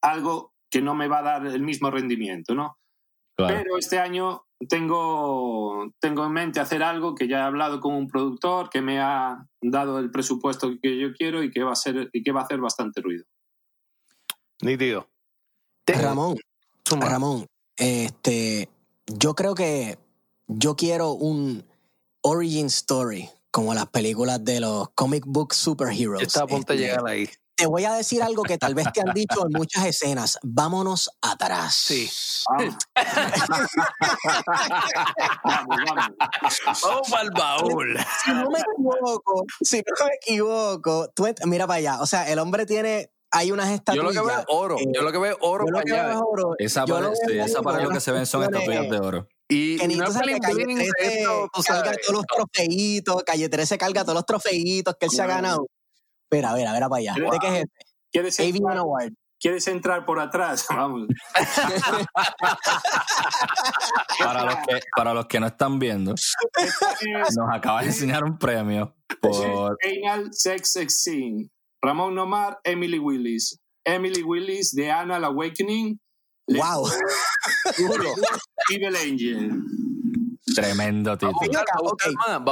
[0.00, 2.78] algo que no me va a dar el mismo rendimiento, ¿no?
[3.36, 3.56] Claro.
[3.58, 8.08] Pero este año tengo, tengo en mente hacer algo que ya he hablado con un
[8.08, 12.10] productor que me ha dado el presupuesto que yo quiero y que va a, ser,
[12.12, 13.24] y que va a hacer bastante ruido.
[14.62, 15.08] Nítido.
[15.86, 16.36] Ramón.
[16.98, 17.46] Ramón,
[17.76, 18.68] este,
[19.06, 19.98] yo creo que
[20.48, 21.64] yo quiero un
[22.22, 26.22] origin story, como las películas de los comic book superheroes.
[26.22, 27.28] Estaba a punto de Este, llegar ahí.
[27.60, 30.38] Te voy a decir algo que tal vez te han dicho en muchas escenas.
[30.42, 31.74] Vámonos atrás.
[31.74, 32.10] Sí.
[32.48, 32.74] Vamos.
[35.44, 36.80] vamos, vamos.
[36.82, 37.98] Vamos al baúl.
[38.24, 42.00] Si no me equivoco, si no me equivoco, tú mira para allá.
[42.00, 44.14] O sea, el hombre tiene, hay unas Yo estatuillas.
[44.14, 44.76] lo que veo es oro.
[44.78, 46.12] eh, Yo lo que veo es oro yo lo para que veo allá.
[46.14, 46.54] es oro.
[46.58, 48.98] Esa Yo pared, lo sí, esa pared con lo que se ven son estatuillas de
[48.98, 49.28] oro.
[49.48, 51.98] Y Que no que Calle bling, 13 esto, carga sabes.
[52.06, 55.66] todos los trofeitos, Calle 13 carga todos los trofeitos que él se ha ganado.
[56.30, 57.14] Espera, a ver, a ver, para allá.
[57.14, 57.86] ¿De qué es este?
[58.12, 59.12] ¿Quieres entrar, Award.
[59.40, 60.64] ¿Quieres entrar por atrás?
[60.70, 61.08] Vamos.
[64.22, 68.94] Para los que, para los que no están viendo, nos acaba de enseñar un premio
[69.20, 71.48] por Anal Sex Scene.
[71.82, 73.58] Ramón Nomar, Emily Willis.
[73.84, 75.98] Emily Willis de Anal Awakening.
[76.46, 76.86] Wow.
[78.70, 79.50] Evil Angel.
[80.54, 81.38] Tremendo título.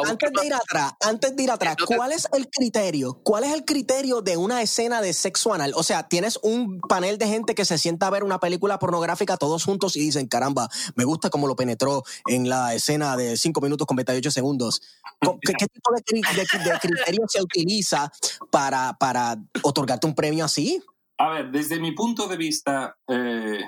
[0.07, 0.45] Antes de más.
[0.47, 3.21] ir atrás, antes de ir atrás, ¿cuál es el criterio?
[3.23, 5.73] ¿Cuál es el criterio de una escena de sexo anal?
[5.77, 9.37] O sea, tienes un panel de gente que se sienta a ver una película pornográfica
[9.37, 13.61] todos juntos y dicen, caramba, me gusta cómo lo penetró en la escena de 5
[13.61, 14.83] minutos con 28 segundos.
[15.21, 18.11] ¿Qué, qué tipo de, cri- de- de criterio se utiliza
[18.51, 20.83] para, para otorgarte un premio así?
[21.19, 23.59] A ver, desde mi punto de vista, eh,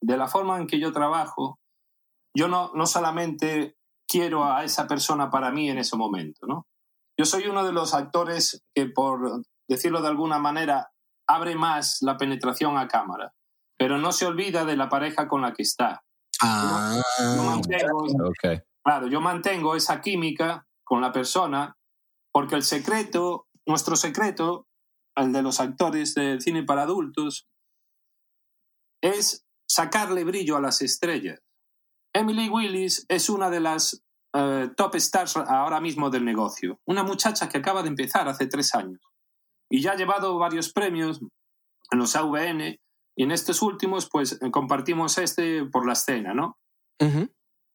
[0.00, 1.58] de la forma en que yo trabajo,
[2.36, 3.75] yo no, no solamente
[4.08, 6.66] quiero a esa persona para mí en ese momento, ¿no?
[7.18, 10.90] Yo soy uno de los actores que, por decirlo de alguna manera,
[11.26, 13.32] abre más la penetración a cámara,
[13.78, 16.02] pero no se olvida de la pareja con la que está.
[16.42, 18.62] Ah, Yo mantengo, Ok.
[18.84, 21.76] Claro, yo mantengo esa química con la persona
[22.32, 24.68] porque el secreto, nuestro secreto,
[25.16, 27.48] el de los actores de cine para adultos,
[29.02, 31.40] es sacarle brillo a las estrellas.
[32.16, 34.02] Emily Willis es una de las
[34.34, 36.78] eh, top stars ahora mismo del negocio.
[36.86, 39.00] Una muchacha que acaba de empezar hace tres años
[39.70, 41.20] y ya ha llevado varios premios
[41.90, 42.78] en los AVN
[43.18, 46.56] y en estos últimos pues compartimos este por la escena, ¿no?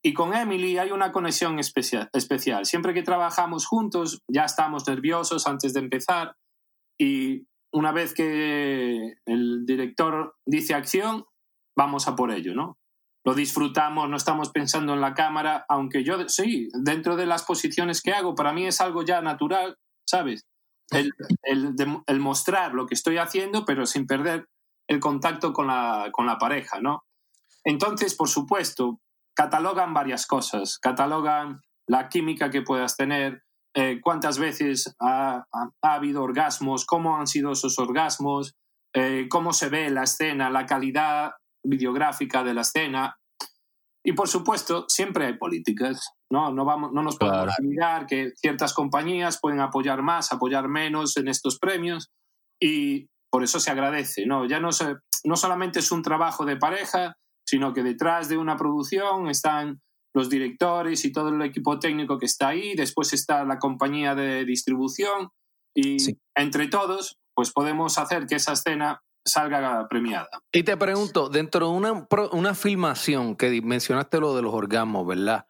[0.03, 2.65] Y con Emily hay una conexión especia- especial.
[2.65, 6.35] Siempre que trabajamos juntos, ya estamos nerviosos antes de empezar.
[6.99, 11.25] Y una vez que el director dice acción,
[11.77, 12.77] vamos a por ello, ¿no?
[13.23, 18.01] Lo disfrutamos, no estamos pensando en la cámara, aunque yo, sí, dentro de las posiciones
[18.01, 20.45] que hago, para mí es algo ya natural, ¿sabes?
[20.89, 21.11] El,
[21.45, 24.47] el mostrar lo que estoy haciendo, pero sin perder
[24.87, 27.03] el contacto con la, con la pareja, ¿no?
[27.63, 28.99] Entonces, por supuesto,
[29.33, 30.79] catalogan varias cosas.
[30.79, 35.45] Catalogan la química que puedas tener, eh, cuántas veces ha
[35.81, 38.55] habido orgasmos, cómo han sido esos orgasmos,
[38.93, 41.31] eh, cómo se ve la escena, la calidad
[41.63, 43.17] videográfica de la escena.
[44.03, 46.09] Y por supuesto, siempre hay políticas.
[46.31, 47.63] No, no, vamos, no nos podemos Claro.
[47.63, 52.09] olvidar que ciertas compañías pueden apoyar más, apoyar menos en estos premios.
[52.59, 54.25] Y por eso se agradece.
[54.25, 54.45] ¿no?
[54.45, 58.57] Ya no, se- no solamente es un trabajo de pareja, sino que detrás de una
[58.57, 59.81] producción están
[60.15, 64.43] los directores y todo el equipo técnico que está ahí, después está la compañía de
[64.45, 65.29] distribución
[65.75, 66.17] y Sí.
[66.35, 70.29] entre todos pues podemos hacer que esa escena salga premiada.
[70.51, 75.47] Y te pregunto, dentro de una, una filmación que mencionaste lo de los orgasmos, ¿verdad?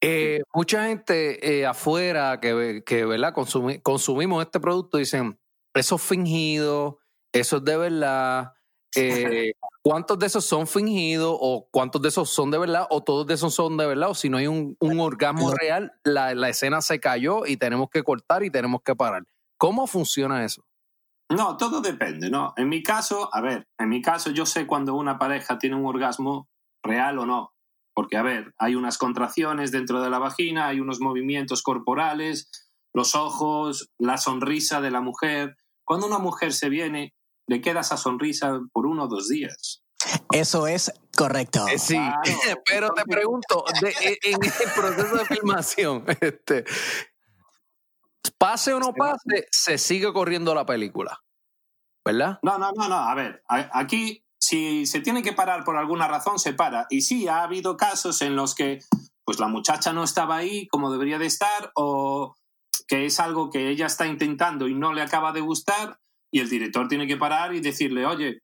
[0.00, 3.32] Eh, mucha gente eh, afuera que, que ¿verdad?
[3.32, 5.38] Consumi- consumimos este producto dicen,
[5.74, 6.98] eso es fingido,
[7.32, 8.52] eso es de verdad.
[8.96, 9.52] Eh,
[9.84, 13.34] ¿Cuántos de esos son fingidos o cuántos de esos son de verdad o todos de
[13.34, 14.10] esos son de verdad?
[14.10, 17.88] O si no hay un, un orgasmo real, la, la escena se cayó y tenemos
[17.90, 19.24] que cortar y tenemos que parar.
[19.56, 20.64] ¿Cómo funciona eso?
[21.36, 22.54] No, todo depende, ¿no?
[22.56, 25.86] En mi caso, a ver, en mi caso yo sé cuando una pareja tiene un
[25.86, 26.48] orgasmo
[26.82, 27.52] real o no.
[27.94, 32.50] Porque, a ver, hay unas contracciones dentro de la vagina, hay unos movimientos corporales,
[32.94, 35.56] los ojos, la sonrisa de la mujer.
[35.84, 37.12] Cuando una mujer se viene,
[37.46, 39.82] le queda esa sonrisa por uno o dos días.
[40.32, 41.66] Eso es correcto.
[41.68, 42.20] Eh, sí, Claro.
[42.64, 46.64] pero te pregunto, de- en el proceso de filmación, este,
[48.38, 51.20] pase o no pase, se sigue corriendo la película,
[52.04, 52.38] ¿verdad?
[52.42, 52.96] No, no, no, no.
[52.96, 56.86] A ver, aquí si se tiene que parar por alguna razón, se para.
[56.90, 58.80] Y sí, ha habido casos en los que
[59.24, 62.34] pues la muchacha no estaba ahí como debería de estar o
[62.88, 65.98] que es algo que ella está intentando y no le acaba de gustar
[66.32, 68.40] y el director tiene que parar y decirle, oye,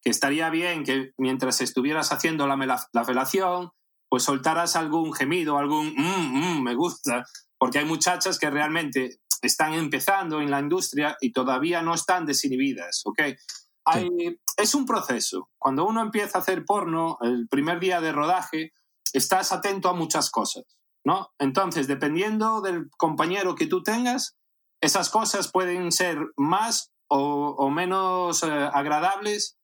[0.00, 3.70] que estaría bien que mientras estuvieras haciendo la, la felación,
[4.08, 7.24] pues soltaras algún gemido, algún "Mm, mm, me gusta,
[7.62, 13.02] porque hay muchachas que realmente están empezando en la industria y todavía no están desinhibidas,
[13.04, 13.20] ¿ok?
[13.84, 15.48] Hay- es un proceso.
[15.58, 18.72] Cuando uno empieza a hacer porno, el primer día de rodaje,
[19.12, 20.64] estás atento a muchas cosas.
[21.04, 21.28] ¿no?
[21.38, 24.36] Entonces, dependiendo del compañero que tú tengas,
[24.80, 29.56] esas cosas pueden ser más o, o menos eh, agradables,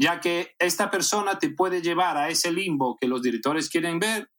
[0.00, 4.30] ya que esta persona te puede llevar a ese limbo que los directores quieren ver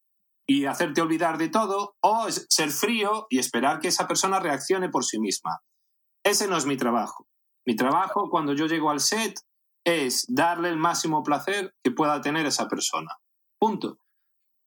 [0.48, 4.90] y hacerte olvidar de todo, o es- ser frío y esperar que esa persona reaccione
[4.90, 5.60] por sí misma.
[6.24, 7.28] Ese no es mi trabajo.
[7.66, 9.40] Mi trabajo cuando yo llego al set
[9.86, 13.12] es darle el máximo placer que pueda tener esa persona.
[13.60, 14.00] Punto.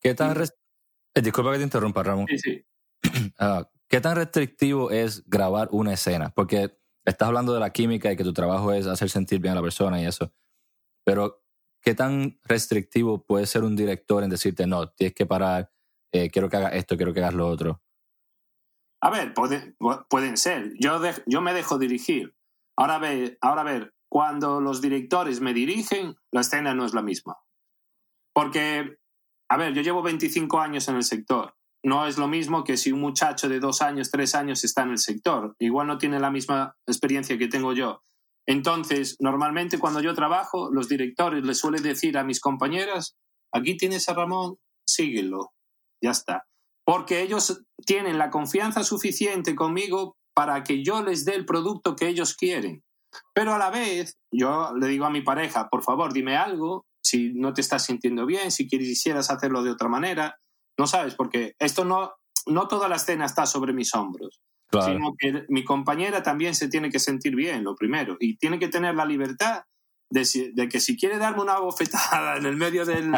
[0.01, 2.27] ¿Qué tan eh, disculpa que te interrumpa, Ramón.
[2.29, 2.63] Sí, sí.
[3.39, 6.31] Ah, ¿Qué tan restrictivo es grabar una escena?
[6.31, 9.57] Porque estás hablando de la química y que tu trabajo es hacer sentir bien a
[9.57, 10.33] la persona y eso.
[11.05, 11.45] Pero,
[11.87, 15.71] ¿qué tan restrictivo puede ser un director en decirte, no, tienes que parar,
[16.13, 17.81] eh, quiero que hagas esto, quiero que hagas lo otro?
[19.01, 19.77] A ver, puede-
[20.11, 20.73] pueden ser.
[20.81, 22.35] Yo, yo me dejo dirigir.
[22.77, 27.03] Ahora ve, ahora a ver, cuando los directores me dirigen, la escena no es la
[27.03, 27.37] misma.
[28.35, 28.99] Porque,
[29.49, 31.55] a ver, yo llevo 25 años en el sector.
[31.85, 34.91] No es lo mismo que si un muchacho de dos años, tres años está en
[34.91, 35.55] el sector.
[35.61, 38.03] Igual no tiene la misma experiencia que tengo yo.
[38.47, 43.17] Entonces, normalmente cuando yo trabajo, los directores les suelen decir a mis compañeras,
[43.53, 44.57] aquí tienes a Ramón,
[44.89, 45.53] síguelo.
[46.03, 46.45] Ya está.
[46.85, 52.09] Porque ellos tienen la confianza suficiente conmigo para que yo les dé el producto que
[52.09, 52.85] ellos quieren.
[53.35, 57.33] Pero a la vez, yo le digo a mi pareja, por favor, dime algo, si
[57.35, 60.37] no te estás sintiendo bien, si quisieras hacerlo de otra manera.
[60.79, 62.13] No sabes, porque esto no,
[62.47, 64.93] no toda la escena está sobre mis hombros, Claro.
[64.93, 68.69] sino que mi compañera también se tiene que sentir bien, lo primero, y tiene que
[68.69, 69.63] tener la libertad
[70.11, 73.15] de, si- de que si quiere darme una bofetada en el medio del,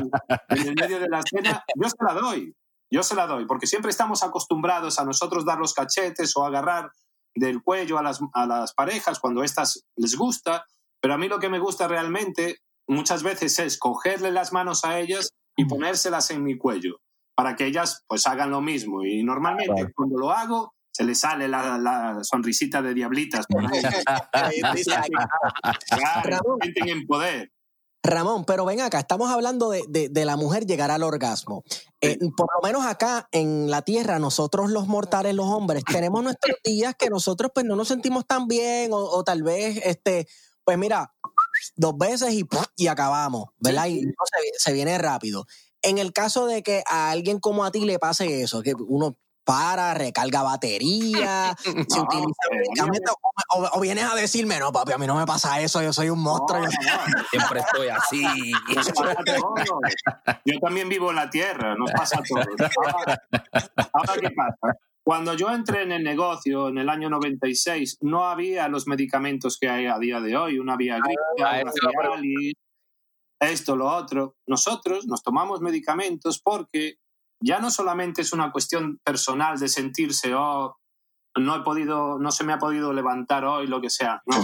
[0.49, 2.55] en el medio de la escena, yo se la doy.
[2.91, 6.91] Yo se la doy, porque siempre estamos acostumbrados a nosotros dar los cachetes o agarrar
[7.35, 10.65] del cuello a las, a las parejas cuando estas les gusta,
[11.01, 12.57] pero a mí lo que me gusta realmente
[12.89, 17.01] muchas veces es cogerle las manos a ellas y ponérselas en mi cuello
[17.37, 19.05] para que ellas pues hagan lo mismo.
[19.05, 19.91] Y normalmente Claro.
[19.95, 23.47] cuando lo hago se le sale la, la sonrisita de diablitas.
[23.49, 23.81] por ahí.
[25.89, 26.59] Claro, Ramón.
[26.63, 27.53] sienten en poder.
[28.03, 31.65] Ramón, pero ven acá, estamos hablando de, de- de la mujer llegar al orgasmo.
[32.01, 36.57] Eh, por lo menos acá en la Tierra, nosotros los mortales, los hombres, tenemos nuestros
[36.65, 40.27] días que nosotros pues no nos sentimos tan bien o, o tal vez, este,
[40.65, 41.13] pues mira,
[41.77, 42.47] dos veces y,
[42.77, 43.87] y acabamos, ¿verdad?
[43.87, 45.45] Y no, se, se viene rápido.
[45.83, 49.17] En el caso de que a alguien como a ti le pase eso, que uno
[49.49, 53.15] para, recarga batería, se No, utiliza eh, medicamentos,
[53.57, 56.21] o, vienes a decirme, no, papi, a mí no me pasa eso, yo soy un
[56.21, 56.61] monstruo.
[56.61, 56.69] No.
[57.31, 58.53] Siempre estoy así.
[60.45, 62.47] Yo también vivo en la tierra, nos pasa a todos.
[62.77, 63.19] Ahora,
[63.95, 64.77] ahora, ¿qué pasa?
[65.03, 69.69] Cuando yo entré en el negocio en el año 96, no había los medicamentos que
[69.69, 70.59] hay a día de hoy.
[70.59, 71.73] Una vía gripe, Ah, una.
[71.73, 72.55] Cialis,
[73.41, 74.37] esto, lo otro.
[74.47, 76.99] Nosotros nos tomamos medicamentos porque
[77.41, 80.77] ya no solamente es una cuestión personal de sentirse, oh,
[81.37, 84.23] no he podido, no se me ha podido levantar hoy, lo que sea.
[84.27, 84.37] No.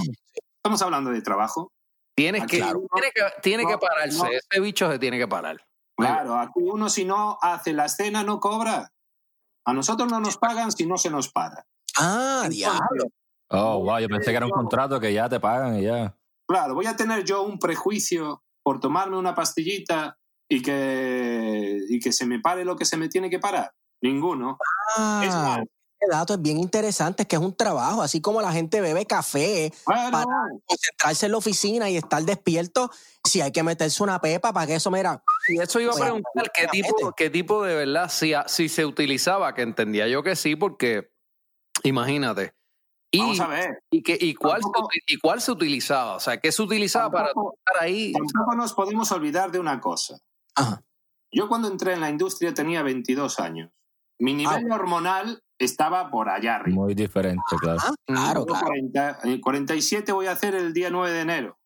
[0.56, 1.72] Estamos hablando de trabajo.
[2.16, 2.82] Tienes que, claro.
[2.92, 4.18] tiene que, tiene No, que pararse.
[4.18, 4.26] no.
[4.26, 5.64] Ese bicho se tiene que parar.
[5.96, 8.90] Claro, aquí uno si no hace la escena no cobra.
[9.66, 11.64] A nosotros no nos pagan si no se nos para.
[11.98, 13.04] Ah, diablo.
[13.50, 16.16] Oh, wow, yo pensé que era un contrato que ya te pagan y ya.
[16.46, 22.12] Claro, voy a tener yo un prejuicio por tomarme una pastillita y que, y que
[22.12, 23.72] se me pare lo que se me tiene que parar.
[24.02, 24.58] Ninguno.
[24.92, 28.42] Es Ah, más, este dato es bien interesante, es que es un trabajo, así como
[28.42, 30.24] la gente bebe café bueno, para
[30.66, 32.90] concentrarse en la oficina y estar despierto,
[33.26, 36.14] si hay que meterse una pepa para que eso, mira, Y eso iba a Bueno,
[36.34, 40.36] preguntar qué tipo, qué tipo de verdad, si, si se utilizaba, que entendía yo que
[40.36, 41.10] sí, porque
[41.82, 42.52] imagínate.
[43.10, 43.78] Y, vamos a ver.
[43.90, 46.16] y, que, y, cuál se, Tampoco- uti- ¿Y cuál se utilizaba?
[46.16, 48.12] O sea, ¿qué se utilizaba para Tampoco- estar ahí?
[48.12, 50.18] Tampoco nos podemos olvidar de una cosa.
[50.54, 50.82] Ajá.
[51.32, 53.70] Yo cuando entré en la industria tenía 22 años.
[54.20, 56.76] Mi nivel hormonal estaba por allá arriba.
[56.76, 57.80] Muy diferente, claro.
[57.82, 58.66] Ah, claro, claro.
[58.66, 61.58] 40, eh, 47 voy a hacer el día 9 de enero.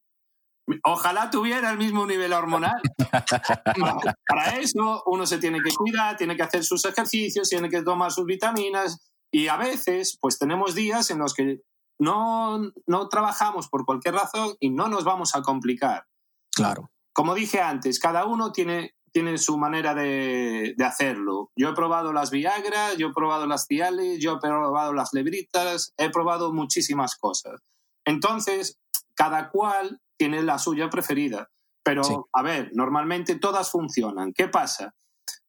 [0.85, 2.81] Ojalá tuviera el mismo nivel hormonal.
[3.79, 7.83] para, para eso uno se tiene que cuidar, tiene que hacer sus ejercicios, tiene que
[7.83, 11.61] tomar sus vitaminas y a veces pues tenemos días en los que
[11.99, 16.07] no, no trabajamos por cualquier razón y no nos vamos a complicar.
[16.55, 16.91] Claro.
[17.19, 21.51] Como dije antes, cada uno tiene, tiene su manera de, de hacerlo.
[21.57, 25.93] Yo he probado las Viagra, yo he probado las Cialis, yo he probado las Lebritas,
[25.97, 27.61] he probado muchísimas cosas.
[28.05, 28.79] Entonces,
[29.17, 31.51] cada cual tiene la suya preferida.
[31.83, 32.15] Pero, Sí.
[32.33, 34.33] a ver, normalmente todas funcionan.
[34.33, 34.95] ¿Qué pasa?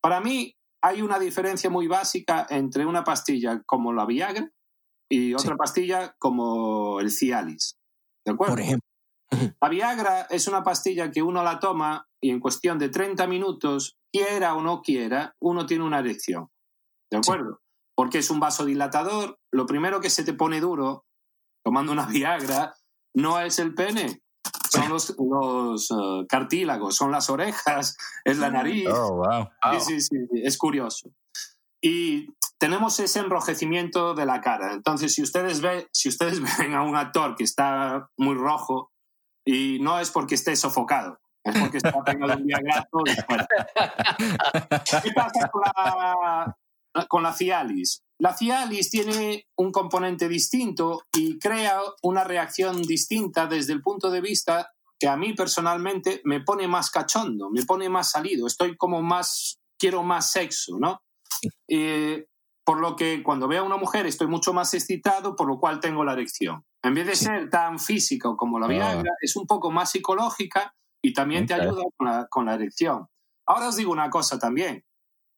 [0.01, 4.49] Para mí hay una diferencia muy básica entre una pastilla como la Viagra
[5.07, 7.77] y otra pastilla como el Cialis.
[8.25, 8.53] ¿De acuerdo?
[8.55, 8.88] Por ejemplo.
[9.61, 13.97] La Viagra es una pastilla que uno la toma y en cuestión de 30 minutos,
[14.11, 16.49] quiera o no quiera, uno tiene una erección.
[17.11, 17.61] ¿de acuerdo?
[17.95, 19.39] Porque es un vasodilatador.
[19.51, 21.05] Lo primero que se te pone duro
[21.63, 22.73] tomando una Viagra
[23.15, 24.21] no es el pene,
[24.69, 28.87] son los, los eh, cartílagos, son las orejas, es la nariz.
[28.87, 29.49] Oh, wow.
[29.79, 31.11] Sí, sí, sí, es curioso.
[31.81, 34.73] Y tenemos ese enrojecimiento de la cara.
[34.73, 38.91] Entonces, si ustedes, ve, si ustedes ven a un actor que está muy rojo,
[39.51, 43.47] y no es porque esté sofocado, es porque está pegado un viagrazo y fuera.
[45.03, 46.57] ¿Qué pasa con la,
[47.07, 48.03] con la Cialis?
[48.19, 54.21] La Cialis tiene un componente distinto y crea una reacción distinta desde el punto de
[54.21, 59.01] vista que a mí personalmente me pone más cachondo, me pone más salido, estoy como
[59.01, 61.01] más, quiero más sexo, ¿no?
[61.67, 62.25] Eh,
[62.63, 65.79] por lo que cuando veo a una mujer estoy mucho más excitado, por lo cual
[65.79, 66.63] tengo la erección.
[66.83, 71.13] En vez de ser tan física como la Viagra, es un poco más psicológica y
[71.13, 73.07] también te ayuda con la, con la erección.
[73.45, 74.85] Ahora os digo una cosa también,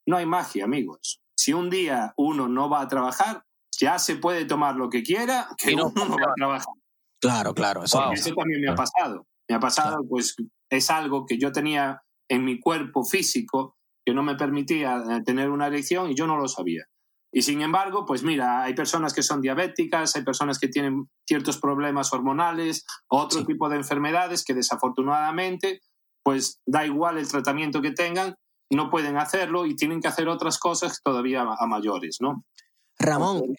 [0.08, 1.22] no hay magia, amigos.
[1.36, 3.44] Si un día uno no va a trabajar,
[3.80, 6.74] ya se puede tomar lo que quiera, que Y no uno no va a trabajar.
[7.20, 7.84] Claro, claro.
[7.84, 8.14] Eso, Wow.
[8.14, 9.26] Eso también me ha pasado.
[9.50, 10.36] Me ha pasado, pues
[10.70, 13.76] es algo que yo tenía en mi cuerpo físico
[14.06, 16.86] que no me permitía eh, tener una erección y yo no lo sabía.
[17.34, 21.58] Y sin embargo, pues mira, hay personas que son diabéticas, hay personas que tienen ciertos
[21.58, 23.46] problemas hormonales, otro Sí.
[23.46, 25.82] tipo de enfermedades que desafortunadamente,
[26.24, 28.36] pues da igual el tratamiento que tengan,
[28.70, 32.46] no pueden hacerlo y tienen que hacer otras cosas todavía a mayores, ¿no?
[33.00, 33.56] Ramón,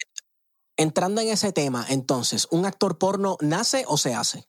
[0.77, 4.47] entrando en ese tema, entonces, ¿un actor porno nace o se hace?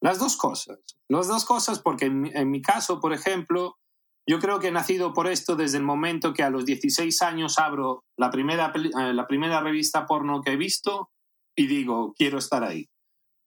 [0.00, 0.78] Las dos cosas.
[1.08, 3.78] Las dos cosas porque en mi caso, por ejemplo,
[4.28, 7.58] yo creo que he nacido por esto desde el momento que a los 16 años
[7.58, 11.10] abro la primera, eh, la primera revista porno que he visto
[11.56, 12.88] y digo, quiero estar ahí.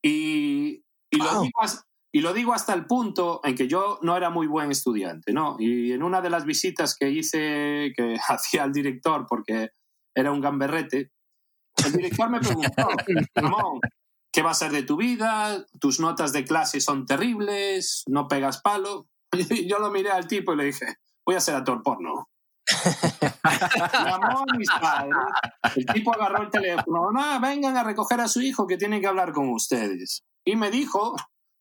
[0.03, 1.43] Y, y lo Wow.
[1.43, 4.71] digo as- y lo digo hasta el punto en que yo no era muy buen
[4.71, 5.57] estudiante, ¿no?
[5.59, 9.69] Y en una de las visitas que hice, que hacía al director, porque
[10.15, 11.11] era un gamberrete,
[11.85, 12.87] el director me preguntó,
[13.35, 13.79] Ramón,
[14.33, 15.63] ¿qué va a ser de tu vida?
[15.79, 19.07] Tus notas de clase son terribles, no pegas palo.
[19.33, 22.27] Y yo lo miré al tipo y le dije, voy a ser actor porno.
[23.93, 25.15] Llamó a mis padres.
[25.75, 27.11] El tipo agarró el teléfono.
[27.11, 30.23] No, vengan a recoger a su hijo que tiene que hablar con ustedes.
[30.45, 31.15] Y me dijo,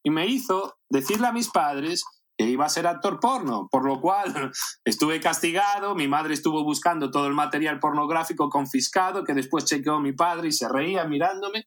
[0.05, 2.05] y me hizo decirle a mis padres
[2.37, 4.53] que iba a ser actor porno, por lo cual
[4.85, 10.13] estuve castigado, mi madre estuvo buscando todo el material pornográfico confiscado, que después chequeó mi
[10.13, 11.67] padre y se reía mirándome.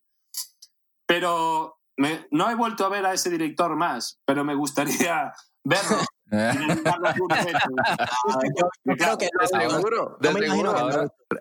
[1.06, 5.34] Pero me- no he vuelto a ver a ese director más, pero me gustaría
[5.64, 5.98] verlo.
[6.34, 6.54] Eh,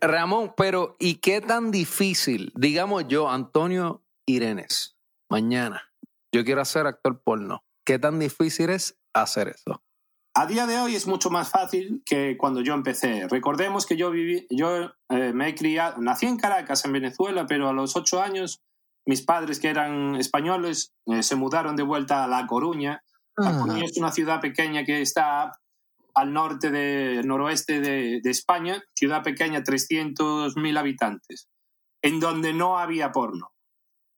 [0.01, 2.53] Ramón, pero ¿y qué tan difícil?
[2.57, 4.97] Digamos yo, Antonio Irenes,
[5.31, 5.93] mañana,
[6.35, 7.63] yo quiero ser actor porno.
[7.87, 9.81] ¿Qué tan difícil es hacer eso?
[10.35, 13.27] A día de hoy es mucho más fácil que cuando yo empecé.
[13.29, 17.69] Recordemos que yo viví, yo eh, me he criado, nací en Caracas, en Venezuela, pero
[17.69, 18.61] a los ocho años
[19.07, 23.03] mis padres que eran españoles eh, se mudaron de vuelta a La Coruña.
[23.35, 25.53] Coruña es una ciudad pequeña que está
[26.15, 31.49] al norte de noroeste de, de España, ciudad pequeña, 300.000 habitantes,
[32.03, 33.53] en donde no había porno.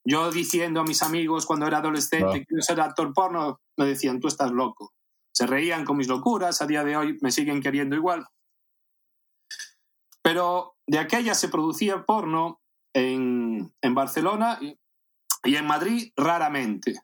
[0.04, 2.34] Yo diciendo a mis amigos cuando era adolescente Wow.
[2.34, 4.92] que quiero ser actor porno, me decían, tú estás loco.
[5.32, 8.26] Se reían con mis locuras, a día de hoy me siguen queriendo igual.
[10.22, 12.60] Pero de aquella se producía porno
[12.94, 14.58] en, en Barcelona
[15.44, 17.00] y en Madrid raramente.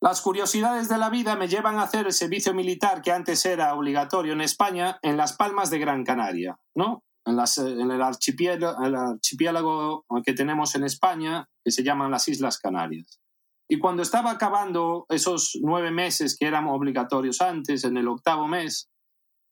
[0.00, 3.74] Las curiosidades de la vida me llevan a hacer el servicio militar que antes era
[3.74, 7.02] obligatorio en España en las Palmas de Gran Canaria, ¿no?
[7.24, 12.10] En, las, eh, en el, archipiélago, el archipiélago que tenemos en España, que se llaman
[12.10, 13.20] las Islas Canarias.
[13.68, 18.88] Y cuando estaba acabando esos nueve meses que eran obligatorios antes, en el octavo mes,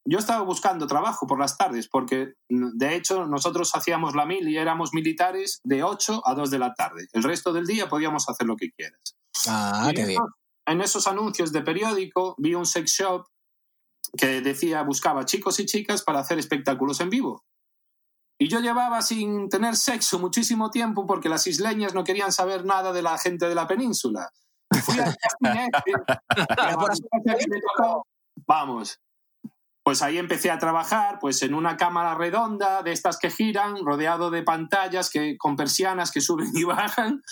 [0.07, 4.46] yo estaba buscando trabajo por las tardes, porque mm, de hecho nosotros hacíamos la mil
[4.48, 7.07] y éramos militares de 8 a 2 de la tarde.
[7.12, 9.16] El resto del día podíamos hacer lo que quieras.
[9.49, 10.23] Ah, qué en bien.
[10.66, 13.27] En esos anuncios de periódico vi un sex shop
[14.16, 17.45] que decía buscaba chicos y chicas para hacer espectáculos en vivo.
[18.39, 22.93] Y yo llevaba sin tener sexo muchísimo tiempo porque las isleñas no querían saber nada
[22.93, 24.30] de la gente de la península.
[24.82, 24.97] Fui
[27.76, 28.07] tocó,
[28.47, 28.99] vamos.
[29.85, 34.30] Pues ahí empecé a trabajar, pues en una cámara redonda de estas que giran, rodeado
[34.30, 37.22] de pantallas que, con persianas que suben y bajan,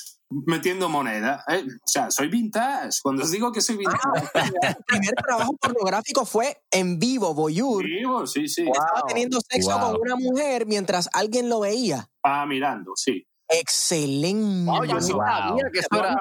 [0.46, 1.44] metiendo moneda.
[1.48, 1.64] ¿eh?
[1.66, 2.98] O sea, soy vintage.
[3.02, 4.00] Cuando os digo que soy vintage,
[4.62, 7.84] El primer trabajo pornográfico fue en vivo, Voyeur.
[7.84, 8.62] vivo, sí, sí.
[8.66, 9.92] Estaba teniendo sexo Wow.
[9.92, 12.08] con una mujer mientras alguien lo veía.
[12.22, 13.26] Ah, mirando, sí.
[13.48, 14.70] Excelente.
[14.70, 15.02] Wow, yo Wow.
[15.02, 16.20] sabía que eso era.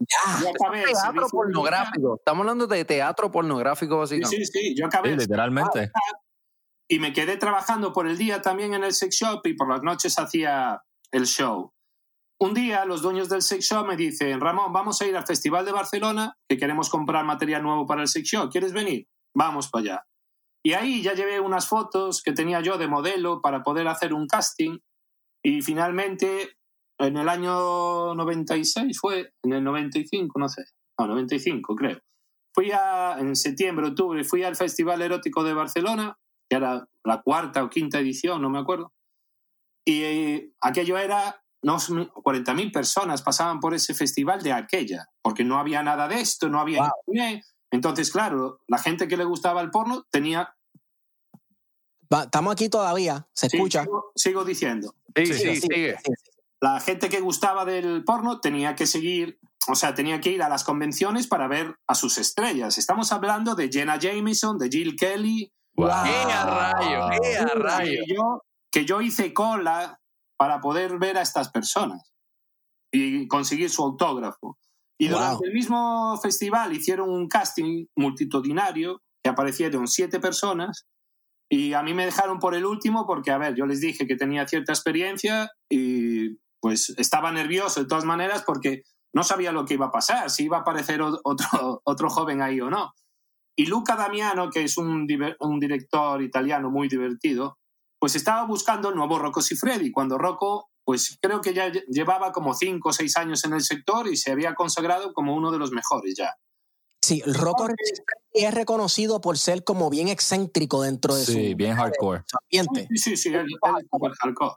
[0.00, 0.40] Ya.
[0.40, 2.16] Yo acabé teatro pornográfico.
[2.16, 4.08] Estamos hablando de teatro pornográfico, militar.
[4.08, 4.46] Sí, básicamente.
[4.60, 4.74] sí, sí.
[4.76, 5.90] Yo acabé sí, literalmente.
[6.88, 9.82] Y me quedé trabajando por el día también en el sex shop y por las
[9.82, 11.70] noches hacía el show.
[12.42, 15.64] Un día los dueños del sex shop me dicen, Ramón, vamos a ir al Festival
[15.66, 18.50] de Barcelona, que queremos comprar material nuevo para el sex shop.
[18.50, 19.06] ¿Quieres venir?
[19.36, 20.06] Vamos para allá.
[20.64, 24.26] Y ahí ya llevé unas fotos que tenía yo de modelo para poder hacer un
[24.26, 24.78] casting.
[25.44, 26.56] Y finalmente,
[26.98, 30.64] en el año 96 fue, en el 95, no sé,
[30.98, 31.98] no, 95 creo.
[32.54, 36.18] Fui a, en septiembre, octubre, fui al Festival Erótico de Barcelona,
[36.48, 38.92] que era la cuarta o quinta edición, no me acuerdo.
[39.86, 45.82] Y eh, aquello era, 40.000 personas pasaban por ese festival de aquella, porque no había
[45.82, 47.44] nada de esto, no había internet.
[47.70, 50.54] Entonces, claro, la gente que le gustaba el porno tenía...
[52.12, 53.82] Va, estamos aquí todavía, se Sí, escucha.
[53.84, 54.94] sigo, sigo diciendo.
[55.14, 55.96] Sí, Sí, sigue.
[56.60, 59.38] La gente que gustaba del porno tenía que seguir,
[59.68, 62.76] o sea, tenía que ir a las convenciones para ver a sus estrellas.
[62.76, 65.86] Estamos hablando de Jenna Jameson, de Jill Kelly, Wow.
[65.88, 67.10] ¡Eh, a rayo!
[67.22, 67.90] ¡Eh, a rayo!
[68.04, 69.99] que yo, que yo hice cola
[70.40, 72.14] para poder ver a estas personas
[72.90, 74.56] y conseguir su autógrafo.
[74.98, 75.18] Y Wow.
[75.18, 80.86] durante el mismo festival hicieron un casting multitudinario que aparecieron siete personas
[81.50, 84.16] y a mí me dejaron por el último porque, a ver, yo les dije que
[84.16, 88.84] tenía cierta experiencia y pues estaba nervioso de todas maneras porque
[89.14, 92.62] no sabía lo que iba a pasar, si iba a aparecer otro, otro joven ahí
[92.62, 92.94] o no.
[93.58, 97.59] Y Luca Damiano, que es un director italiano muy divertido,
[98.00, 102.32] pues estaba buscando el nuevo Rocco Siffredi, cuando Rocco, pues creo que ya lle- llevaba
[102.32, 105.58] como cinco o seis años en el sector y se había consagrado como uno de
[105.58, 106.34] los mejores ya.
[107.02, 107.66] Sí, el Rocco
[108.32, 112.24] es reconocido por ser como bien excéntrico dentro de Sí, su, bien hardcore.
[112.42, 112.88] ambiente.
[112.90, 114.54] Sí, sí, sí, él, él es super hardcore.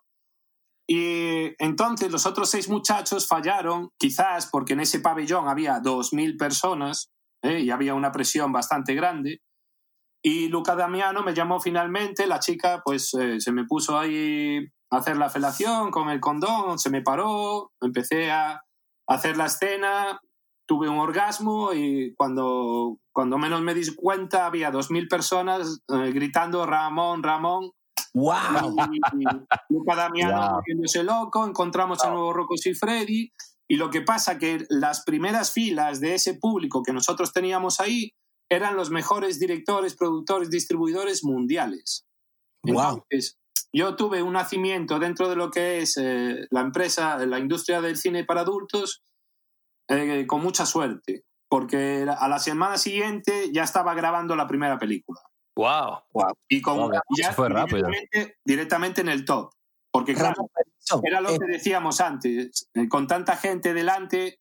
[0.87, 7.09] Y entonces los otros seis muchachos fallaron, quizás porque en ese pabellón había 2.000 personas
[7.41, 7.59] ¿eh?
[7.59, 9.41] y había una presión bastante grande.
[10.25, 14.59] Y Luca Damiano me llamó finalmente, la chica pues eh, se me puso ahí
[14.89, 18.63] a hacer la felación con el condón, se me paró, empecé a
[19.05, 20.21] hacer la escena,
[20.65, 26.65] tuve un orgasmo y cuando, cuando menos me di cuenta había 2.000 personas eh, gritando
[26.65, 27.71] Ramón, Ramón.
[28.13, 28.75] ¡Wow!
[28.93, 29.25] Y, y
[29.69, 31.03] Luca Damiano Wow.
[31.03, 33.33] loco, encontramos al nuevo Rocco Siffredi
[33.67, 38.13] y lo que pasa que las primeras filas de ese público que nosotros teníamos ahí
[38.55, 42.05] eran los mejores directores, productores, distribuidores mundiales.
[42.63, 43.03] Wow.
[43.09, 43.37] Entonces,
[43.73, 47.97] yo tuve un nacimiento dentro de lo que es eh, la empresa, la industria del
[47.97, 49.03] cine para adultos,
[49.89, 55.19] eh, con mucha suerte, porque a la semana siguiente ya estaba grabando la primera película.
[55.55, 55.99] ¡Wow!
[56.49, 57.87] Y con, Joder, ya fue rápido.
[57.87, 59.51] directamente, directamente en el top.
[59.91, 60.49] Porque claro,
[61.03, 64.39] era lo Eh, que decíamos antes, eh, con tanta gente delante,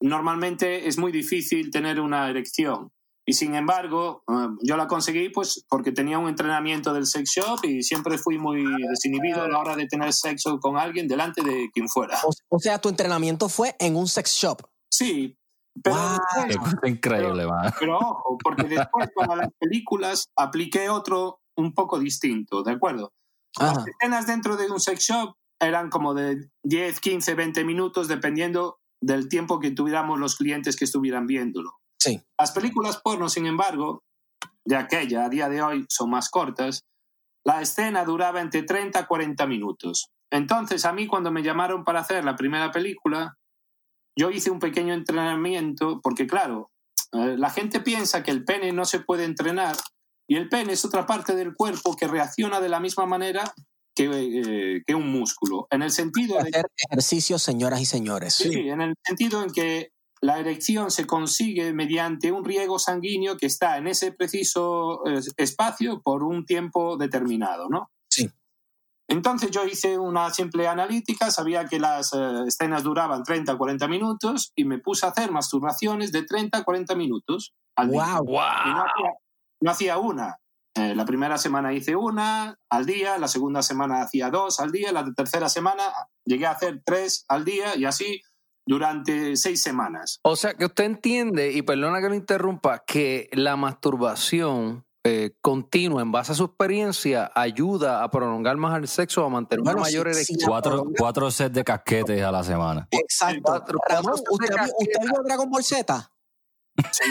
[0.00, 2.92] normalmente es muy difícil tener una erección.
[3.26, 7.64] Y sin embargo, eh, yo la conseguí pues porque tenía un entrenamiento del sex shop
[7.64, 11.68] y siempre fui muy desinhibido a la hora de tener sexo con alguien delante de
[11.72, 12.18] quien fuera.
[12.24, 14.62] o, o sea, tu entrenamiento fue en un sex shop.
[14.90, 15.36] Sí,
[15.82, 16.46] pero, Wow.
[16.48, 17.72] después- Qué increíble, man.
[17.78, 23.12] pero ojo, porque después para las películas apliqué otro un poco distinto, ¿de acuerdo?
[23.58, 23.74] Ajá.
[23.74, 28.78] Las escenas dentro de un sex shop eran como de 10, 15, 20 minutos, dependiendo
[29.02, 31.79] del tiempo que tuviéramos los clientes que estuvieran viéndolo.
[32.00, 32.22] Sí.
[32.38, 34.02] Las películas porno, sin embargo,
[34.64, 36.84] de aquella, a día de hoy, son más cortas.
[37.44, 40.10] La escena duraba entre 30 a 40 minutos.
[40.30, 43.36] Entonces, a mí cuando me llamaron para hacer la primera película,
[44.16, 46.70] yo hice un pequeño entrenamiento, porque claro,
[47.12, 49.76] eh, la gente piensa que el pene no se puede entrenar
[50.28, 53.52] y el pene es otra parte del cuerpo que reacciona de la misma manera
[53.94, 55.66] que, eh, que un músculo.
[55.70, 58.34] En el sentido de Hacer ejercicio, señoras y señores.
[58.34, 59.90] Sí, en el sentido en que
[60.22, 66.02] la erección se consigue mediante un riego sanguíneo que está en ese preciso eh, espacio
[66.02, 67.90] por un tiempo determinado, ¿no?
[68.10, 68.30] Sí.
[69.08, 73.88] Entonces yo hice una simple analítica, sabía que las eh, escenas duraban 30 a 40
[73.88, 78.20] minutos y me puse a hacer masturbaciones de 30 a 40 minutos al día.
[78.20, 78.36] Wow.
[78.66, 79.12] Y no hacía,
[79.62, 80.36] no hacía una.
[80.76, 84.92] Eh, la primera semana hice una al día, la segunda semana hacía dos al día,
[84.92, 85.82] la tercera semana
[86.24, 88.20] llegué a hacer tres al día y así
[88.70, 90.20] durante seis semanas.
[90.22, 96.02] O sea, que usted entiende, y perdona que lo interrumpa, que la masturbación eh, continua
[96.02, 99.86] en base a su experiencia ayuda a prolongar más el sexo, a mantener Bueno, una
[99.88, 100.40] mayor sí, erección.
[100.40, 102.86] sí, Cuatro, cuatro sets de casquetes a la semana.
[102.90, 103.40] Exacto.
[103.44, 106.12] Cuatro- Ramón, cuatro ¿usted, ¿usted vio Dragon Ball Z?
[106.92, 107.04] Sí.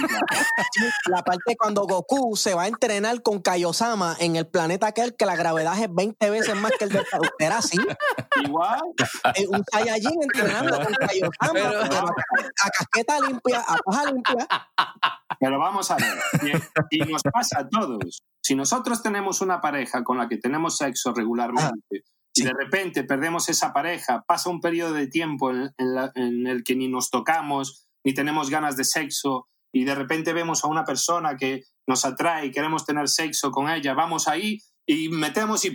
[1.08, 5.26] La parte cuando Goku se va a entrenar con Kaiosama en el planeta aquel que
[5.26, 7.04] la gravedad es 20 veces más que el de
[7.40, 7.78] era así.
[8.44, 8.80] Igual,
[9.36, 14.48] Eh, un Saiyajin entrenando con Kaiosama Pero- pero a, a casqueta limpia, a paja limpia.
[15.40, 16.18] Pero vamos a ver,
[16.92, 18.22] y, y nos pasa a todos.
[18.42, 22.04] Si nosotros tenemos una pareja con la que tenemos sexo regularmente
[22.34, 26.48] y de repente perdemos esa pareja, pasa un periodo de tiempo en, en la- en
[26.48, 30.68] el que ni nos tocamos, ni tenemos ganas de sexo, y de repente vemos a
[30.68, 35.64] una persona que nos atrae y queremos tener sexo con ella, vamos ahí y metemos
[35.66, 35.74] y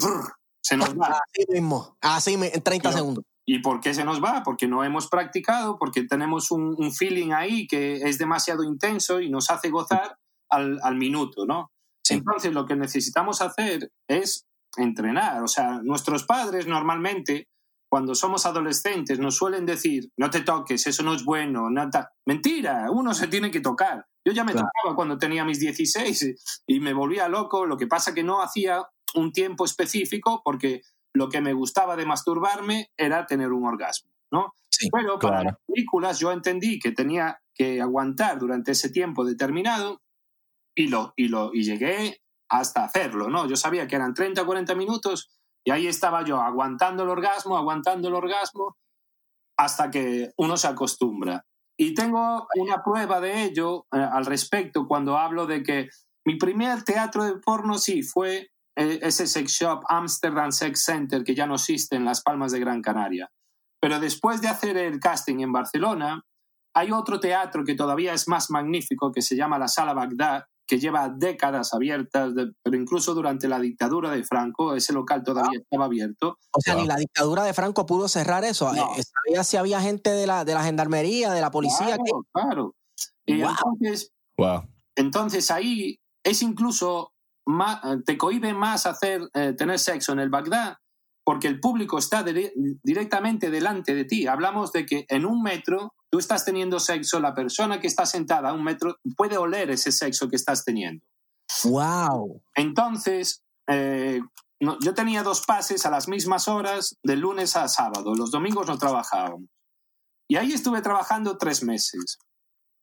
[0.62, 1.06] se nos va.
[1.08, 3.24] Así mismo, así en 30 Pero- segundos.
[3.46, 4.42] ¿Y por qué se nos va?
[4.42, 9.28] Porque no hemos practicado, porque tenemos un, un feeling ahí que es demasiado intenso y
[9.28, 10.16] nos hace gozar
[10.48, 11.70] al, al minuto, ¿no?
[12.02, 12.14] Sí.
[12.14, 14.46] Entonces lo que necesitamos hacer es
[14.78, 15.42] entrenar.
[15.42, 17.48] O sea, nuestros padres normalmente,
[17.88, 21.70] cuando somos adolescentes, nos suelen decir, no te toques, eso no es bueno.
[21.70, 22.10] no ta-".
[22.26, 24.04] Mentira, uno se tiene que tocar.
[24.26, 24.68] Yo ya me Claro.
[24.74, 27.66] tocaba cuando tenía mis 16 y me volvía loco.
[27.66, 28.82] Lo que pasa que no hacía
[29.14, 30.82] un tiempo específico porque
[31.14, 34.54] lo que me gustaba de masturbarme era tener un orgasmo, ¿no?
[34.70, 35.50] Sí, Pero para claro.
[35.50, 40.02] las películas yo entendí que tenía que aguantar durante ese tiempo determinado
[40.74, 43.46] y, lo, y, lo, y llegué hasta hacerlo, ¿no?
[43.48, 45.30] Yo sabía que eran 30 o 40 minutos
[45.64, 48.76] y ahí estaba yo aguantando el orgasmo, aguantando el orgasmo,
[49.58, 51.44] hasta que uno se acostumbra.
[51.76, 55.88] Y tengo una prueba de ello eh, al respecto cuando hablo de que
[56.26, 61.34] mi primer teatro de porno sí fue eh, ese sex shop Amsterdam Sex Center que
[61.34, 63.30] ya no existe en Las Palmas de Gran Canaria.
[63.80, 66.22] Pero después de hacer el casting en Barcelona,
[66.74, 70.44] hay otro teatro que todavía es más magnífico que se llama la Sala Bagdad,
[70.74, 75.60] que lleva décadas abiertas, de- pero incluso durante la dictadura de Franco ese local todavía
[75.60, 76.36] estaba abierto.
[76.50, 78.72] O sea, ni la dictadura de Franco pudo cerrar eso.
[78.72, 78.96] No.
[78.96, 81.96] Eh, sabía si había gente de la, de la gendarmería, de la policía.
[81.96, 82.74] que- Claro, claro.
[83.24, 83.50] Y Wow.
[83.50, 84.62] entonces, Wow.
[84.96, 87.12] entonces ahí es incluso
[87.46, 90.76] más, te cohibe más hacer eh, tener sexo en el Bagdad
[91.24, 92.52] porque el público está dire-
[92.82, 94.26] directamente delante de ti.
[94.26, 98.50] Hablamos de que en un metro tú estás teniendo sexo, la persona que está sentada
[98.50, 101.04] a un metro puede oler ese sexo que estás teniendo.
[101.64, 102.42] ¡Wow!
[102.54, 104.20] Entonces, eh,
[104.60, 108.14] no- yo tenía dos pases a las mismas horas, de lunes a sábado.
[108.14, 109.48] Los domingos no trabajábamos.
[110.28, 112.18] Y ahí estuve trabajando tres meses.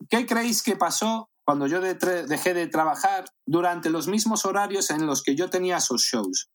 [0.10, 1.96] ¿Qué creéis que pasó cuando yo de-
[2.28, 6.50] dejé de trabajar durante los mismos horarios en los que yo tenía esos shows?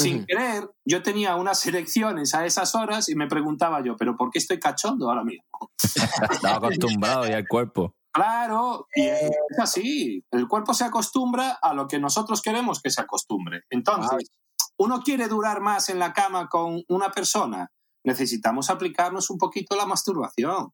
[0.00, 0.26] Sin Ujú.
[0.26, 4.38] querer, yo tenía unas elecciones a esas horas y me preguntaba yo, ¿pero por qué
[4.38, 5.44] estoy cachondo ahora mismo?
[6.30, 7.94] Estaba acostumbrado ya al cuerpo.
[8.12, 10.24] Claro, y es así.
[10.30, 13.62] El cuerpo se acostumbra a lo que nosotros queremos que se acostumbre.
[13.70, 14.30] Entonces,
[14.78, 17.70] uno quiere durar más en la cama con una persona,
[18.04, 20.72] necesitamos aplicarnos un poquito la masturbación,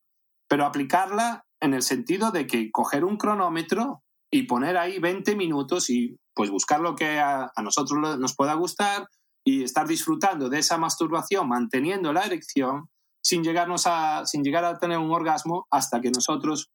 [0.49, 4.03] pero aplicarla en el sentido de que coger un cronómetro
[4.37, 8.55] y poner ahí 20 minutos y pues buscar lo que a, a nosotros nos pueda
[8.55, 9.09] gustar
[9.45, 12.91] y estar disfrutando de esa masturbación, manteniendo la erección
[13.23, 16.71] sin, llegarnos a, sin llegar a tener un orgasmo hasta que nosotros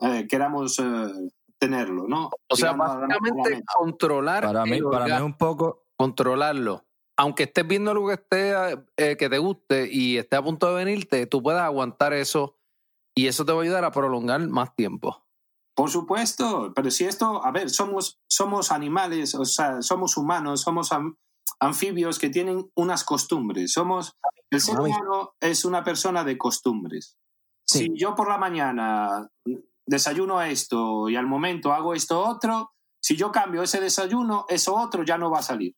[0.00, 0.84] eh, queramos eh,
[1.58, 2.30] tenerlo, ¿no?
[2.48, 5.84] O sea, básicamente controlar Para mí, el para mí un poco.
[5.96, 6.84] controlarlo.
[7.16, 8.54] Aunque estés viendo algo que esté
[8.96, 12.56] eh, que te guste y esté a punto de venirte, tú puedes aguantar eso
[13.14, 15.23] y eso te va a ayudar a prolongar más tiempo.
[15.74, 20.92] Por supuesto, pero si esto, a ver, somos, somos animales, o sea, somos humanos, somos
[20.92, 21.16] am-
[21.60, 23.72] anfibios que tienen unas costumbres.
[23.72, 24.12] Somos,
[24.50, 27.16] el ser humano es una persona de costumbres.
[27.66, 27.78] Sí.
[27.78, 29.28] Si yo por la mañana
[29.86, 32.72] desayuno esto y al momento hago esto otro,
[33.02, 35.74] si yo cambio ese desayuno, eso otro ya no va a salir.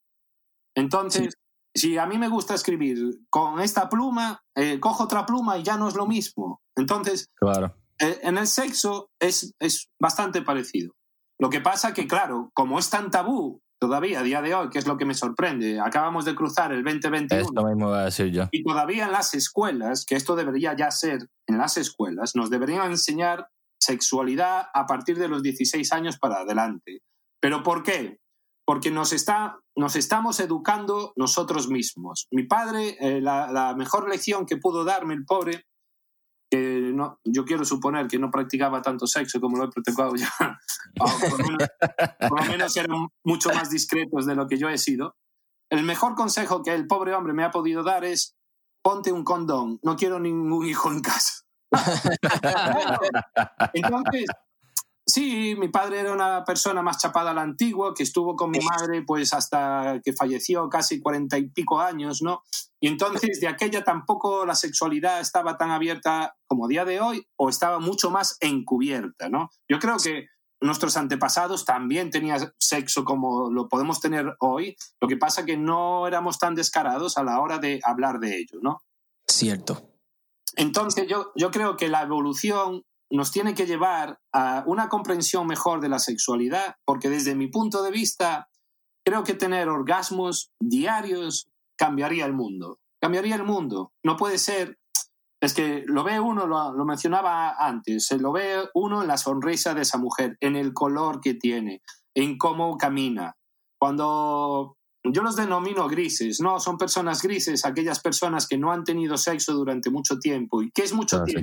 [0.77, 1.35] Entonces,
[1.75, 5.77] si a mí me gusta escribir con esta pluma, eh, cojo otra pluma y ya
[5.77, 6.61] no es lo mismo.
[6.77, 7.75] Entonces, Claro.
[7.99, 10.93] En el sexo es, es bastante parecido.
[11.39, 14.79] Lo que pasa que, claro, como es tan tabú todavía a día de hoy, que
[14.79, 18.31] es lo que me sorprende, acabamos de cruzar el 2021 Esto mismo iba a decir
[18.33, 18.49] yo.
[18.51, 22.91] y todavía en las escuelas, que esto debería ya ser en las escuelas, nos deberían
[22.91, 27.03] enseñar sexualidad a partir de los 16 años para adelante.
[27.41, 28.19] ¿Pero por qué?
[28.65, 32.27] Porque nos, está, nos estamos educando nosotros mismos.
[32.33, 35.67] Mi padre, eh, la, la mejor lección que pudo darme el pobre,
[36.51, 40.31] que no, yo quiero suponer que no practicaba tanto sexo como lo he practicado ya,
[41.01, 41.69] o por, lo menos,
[42.29, 45.17] por lo menos eran mucho más discretos de lo que yo he sido.
[45.71, 48.37] El mejor consejo que el pobre hombre me ha podido dar es
[48.83, 51.43] ponte un condón, no quiero ningún hijo en casa.
[53.73, 54.27] Entonces,
[55.07, 58.59] sí, mi padre era una persona más chapada a la antigua, que estuvo con mi
[58.61, 62.43] madre pues hasta que falleció casi cuarenta y pico años, ¿no?
[62.81, 67.49] Y entonces de aquella tampoco la sexualidad estaba tan abierta como día de hoy o
[67.49, 69.51] estaba mucho más encubierta, ¿no?
[69.69, 70.27] Yo creo que
[70.61, 76.07] nuestros antepasados también tenían sexo como lo podemos tener hoy, lo que pasa que no
[76.07, 78.83] éramos tan descarados a la hora de hablar de ello, ¿no?
[79.27, 79.91] Cierto.
[80.57, 85.81] Entonces yo, yo creo que la evolución nos tiene que llevar a una comprensión mejor
[85.81, 88.49] de la sexualidad, porque desde mi punto de vista,
[89.05, 92.79] creo que tener orgasmos diarios cambiaría el mundo.
[93.01, 93.93] Cambiaría el mundo.
[94.05, 94.79] No puede ser,
[95.41, 99.75] es que lo ve uno, lo, lo mencionaba antes, lo ve uno en la sonrisa
[99.75, 101.83] de esa mujer, en el color que tiene,
[102.15, 103.37] en cómo camina.
[103.79, 109.17] Cuando yo los denomino grises, no, son personas grises, aquellas personas que no han tenido
[109.17, 110.63] sexo durante mucho tiempo.
[110.63, 111.35] ¿Y qué es mucho Ah, sí.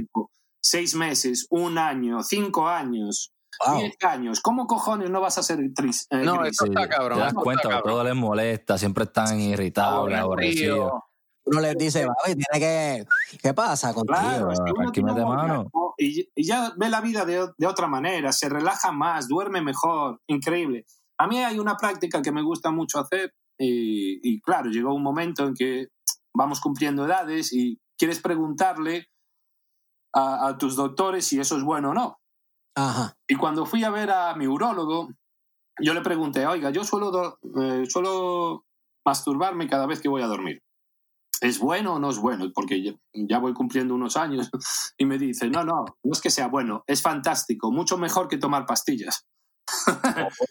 [0.64, 3.32] Seis meses, un año, cinco años,
[3.68, 3.80] Wow.
[3.80, 4.40] diez años.
[4.42, 6.54] ¿Cómo cojones no vas a ser tris- eh, No, gris?
[6.54, 7.20] eso está cabrón.
[7.20, 7.84] Te das cuenta, cabrón.
[7.84, 10.80] todo les molesta, siempre están irritables, aborrecidos.
[10.80, 11.04] Aborrecido.
[11.46, 13.38] Uno les dice, "Baby, tiene que.
[13.44, 14.18] ¿Qué pasa contigo?
[14.18, 15.70] Claro, es que uno aquí tiene mete un mano.
[15.98, 20.20] Y, y ya ve la vida de, de otra manera, se relaja más, duerme mejor,
[20.28, 20.86] increíble.
[21.20, 25.04] A mí hay una práctica que me gusta mucho hacer y, y claro, llegó un
[25.04, 25.90] momento en que
[26.36, 29.08] vamos cumpliendo edades y quieres preguntarle
[30.14, 32.20] a, a tus doctores si eso es bueno o no.
[32.76, 33.16] Ajá.
[33.28, 35.10] Y cuando fui a ver a mi urólogo,
[35.80, 38.66] yo le pregunté, oiga, yo suelo, eh, suelo
[39.06, 40.62] masturbarme cada vez que voy a dormir.
[41.42, 42.46] ¿Es bueno o no es bueno?
[42.54, 44.50] Porque ya voy cumpliendo unos años.
[44.98, 48.38] Y me dice, no, no, no es que sea bueno, es fantástico, mucho mejor que
[48.38, 49.26] tomar pastillas.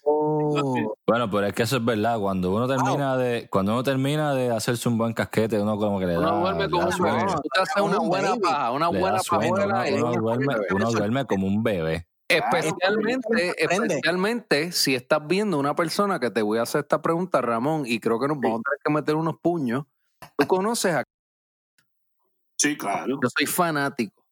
[0.05, 0.97] Oh.
[1.07, 2.19] Bueno, pero es que eso es verdad.
[2.19, 6.07] Cuando uno termina de, cuando uno termina de hacerse un buen casquete, uno como que
[6.07, 7.27] le da, Uno duerme como un bebé.
[7.27, 11.47] Tú te haces una Un buena paja, una buena uno, uno duerme, uno duerme como
[11.47, 12.07] un bebé.
[12.29, 17.85] Especialmente, especialmente si estás viendo una persona que te voy a hacer esta pregunta, Ramón,
[17.85, 19.85] y creo que nos vamos a tener que meter unos puños.
[20.37, 21.05] Tú conoces a.
[22.57, 23.19] Sí, claro.
[23.23, 24.23] Yo soy fanático.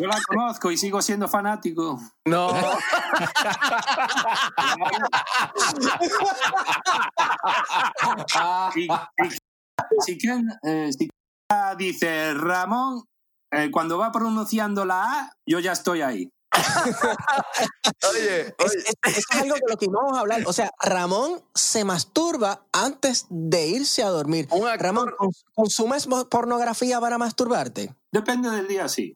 [0.00, 2.00] Yo la conozco y sigo siendo fanático.
[2.26, 2.50] No.
[10.04, 11.08] Si Ken, eh, si
[11.76, 13.02] dice Ramón,
[13.52, 16.28] eh, cuando va pronunciando la A, yo ya estoy ahí.
[18.10, 20.42] Oye, Es- es- es algo de lo que íbamos a hablar.
[20.46, 24.48] O sea, Ramón se masturba antes de irse a dormir.
[24.78, 27.94] Ramón, ¿cons- ¿consumes pornografía para masturbarte?
[28.12, 29.14] Depende del día, sí.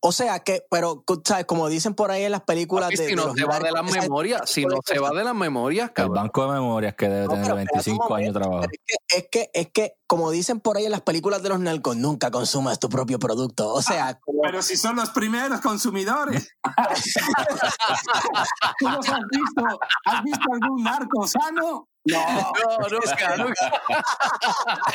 [0.00, 1.44] O sea que, pero, ¿sabes?
[1.46, 3.08] Como dicen por ahí en las películas papi, de.
[3.08, 5.94] si no se va de las memorias, si no se va de las memorias, El
[5.94, 6.14] cabrón.
[6.14, 8.40] banco de memorias que debe No, tener pero de espérate un 25 años de momento,
[8.40, 8.68] trabajo.
[8.70, 11.50] pero Es que, es que, es que, como dicen por ahí en las películas de
[11.50, 13.68] los narcos, nunca consumas tu propio producto.
[13.72, 16.48] O sea, como- Pero si son los primeros consumidores.
[18.78, 19.80] ¿Tú los has visto?
[20.06, 21.88] ¿Has visto algún narco sano?
[22.04, 23.72] No, No, nunca, nunca.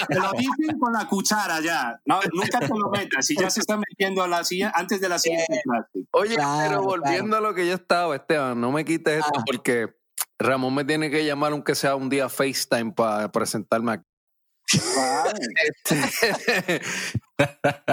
[0.07, 1.99] te lo dicen con la cuchara ya.
[2.05, 3.25] No, nunca te lo metas.
[3.27, 6.07] Si ya se está metiendo a la siguiente, antes de la siguiente clase.
[6.11, 9.43] Oye, Claro, pero volviendo a lo que yo estaba, Esteban, no me quites esto Ah.
[9.45, 9.93] porque
[10.39, 14.05] Ramón me tiene que llamar aunque sea un día FaceTime para presentarme aquí.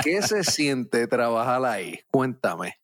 [0.03, 2.01] ¿Qué se siente trabajar ahí?
[2.11, 2.75] Cuéntame.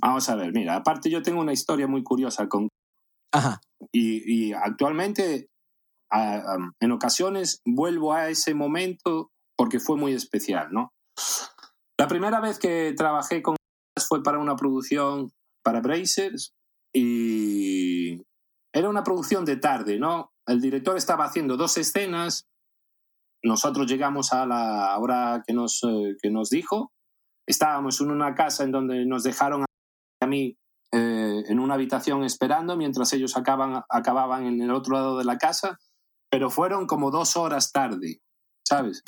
[0.00, 2.68] Vamos a ver, mira, aparte yo tengo una historia muy curiosa con
[3.32, 3.60] ajá.
[3.92, 5.48] y, y actualmente
[6.12, 10.90] a- en ocasiones vuelvo a ese momento porque fue muy especial, ¿no?
[11.98, 13.56] La primera vez que trabajé con
[14.06, 15.32] fue para una producción
[15.64, 16.52] para Brazers
[16.94, 18.20] y
[18.74, 20.30] era una producción de tarde, ¿no?
[20.46, 22.44] El director estaba haciendo dos escenas,
[23.46, 26.92] nosotros llegamos a la hora que nos, eh, que nos dijo,
[27.48, 29.64] estábamos en una casa en donde nos dejaron
[30.20, 30.56] a mí
[30.92, 35.38] eh, en una habitación esperando mientras ellos acaban, acababan en el otro lado de la
[35.38, 35.78] casa,
[36.30, 38.20] pero fueron como dos horas tarde,
[38.66, 39.02] ¿sabes?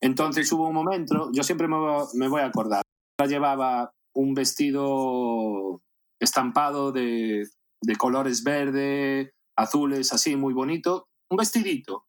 [0.00, 2.82] Entonces hubo un momento, yo siempre me, voy- a acordar,
[3.26, 5.82] llevaba un vestido
[6.20, 7.48] estampado de,
[7.82, 12.06] de colores verde, azules, así, muy bonito, un vestidito,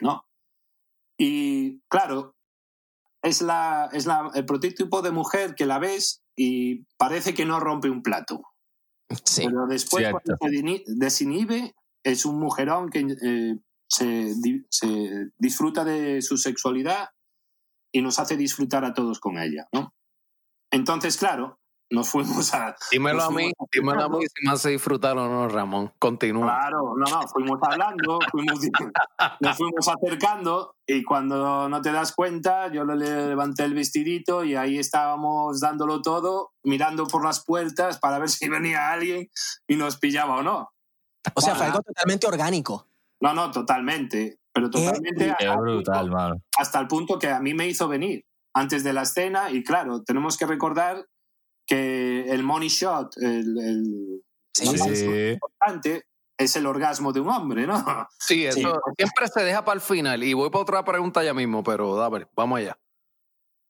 [0.00, 0.24] ¿no?
[1.24, 2.34] Y claro,
[3.22, 7.60] es, la, es la, el prototipo de mujer que la ves y parece que no
[7.60, 8.42] rompe un plato.
[9.24, 9.44] Sí.
[9.44, 10.36] Pero después, Cierto.
[10.40, 13.56] cuando se desinhibe, es un mujerón que eh,
[13.88, 14.34] se,
[14.68, 17.10] se disfruta de su sexualidad
[17.92, 19.94] y nos hace disfrutar a todos con ella, ¿no?
[20.72, 21.60] Entonces, claro,
[21.92, 22.74] nos fuimos a...
[22.90, 25.92] Dímelo a mí, dímelo a mí si me hace disfrutar o no, Ramón.
[25.98, 26.44] Continúa.
[26.46, 28.60] Claro, no, no, fuimos hablando, fuimos,
[29.40, 34.56] nos fuimos acercando y cuando no te das cuenta, yo le levanté el vestidito y
[34.56, 39.28] ahí estábamos dándolo todo, mirando por las puertas para ver si venía alguien
[39.68, 40.72] y nos pillaba o no.
[41.34, 42.86] O sea, fue algo totalmente orgánico.
[43.20, 46.36] No, no, totalmente, pero totalmente Qué a- brutal, mano.
[46.58, 48.24] hasta el punto que a mí me hizo venir
[48.54, 51.06] antes de la escena y claro, tenemos que recordar
[51.66, 54.22] que el money shot, el, el
[54.54, 54.66] Sí,
[55.32, 56.04] importante
[56.36, 57.82] es el orgasmo de un hombre, ¿no?
[58.18, 58.94] Sí, eso Sí.
[58.98, 60.22] siempre se deja para el final.
[60.22, 62.76] Y voy para otra pregunta ya mismo, pero a ver, vamos allá.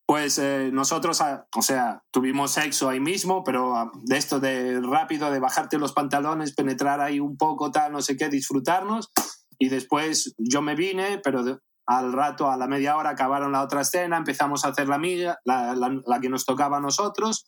[0.07, 4.80] Pues eh, nosotros, ah, o sea, tuvimos sexo ahí mismo, pero ah, de esto de
[4.80, 9.11] rápido, de bajarte los pantalones, penetrar ahí un poco, tal, no sé qué, disfrutarnos.
[9.59, 13.62] Y después yo me vine, pero de- al rato, a la media hora, acabaron la
[13.62, 17.47] otra escena, empezamos a hacer la mía, la, la- la que nos tocaba a nosotros,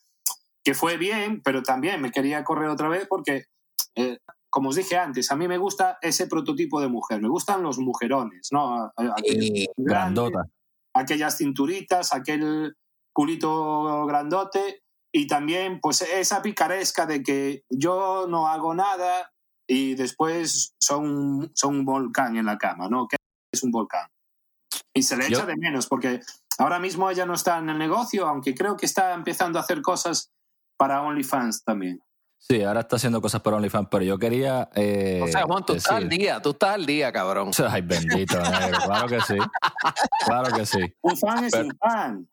[0.65, 3.45] que fue bien, pero también me quería correr otra vez porque,
[3.97, 4.19] eh,
[4.51, 7.79] como os dije antes, a mí me gusta ese prototipo de mujer, me gustan los
[7.79, 8.91] mujerones, ¿no?
[8.97, 10.45] Aquel Grandota.
[10.95, 12.75] aquellas cinturitas, aquel
[13.13, 14.81] culito grandote
[15.13, 19.31] y también pues esa picaresca de que yo no hago nada
[19.69, 23.07] y después son, son un volcán en la cama, ¿no?
[23.09, 23.17] Que
[23.53, 24.09] es un volcán.
[24.95, 26.21] Y se le Yo- echa de menos porque
[26.59, 29.83] ahora mismo ella no está en el negocio, aunque creo que está empezando a hacer
[29.83, 30.31] cosas
[30.85, 31.99] para OnlyFans también.
[32.37, 34.69] Sí, ahora está haciendo cosas para OnlyFans, pero yo quería.
[34.75, 37.51] eh, O sea, Juan, tú estás al día, tú estás al día, cabrón.
[37.71, 38.79] Ay, bendito, negro.
[38.85, 39.37] Claro que sí.
[40.27, 40.81] Claro que sí.
[41.01, 42.29] Un fan es Pero- un fan.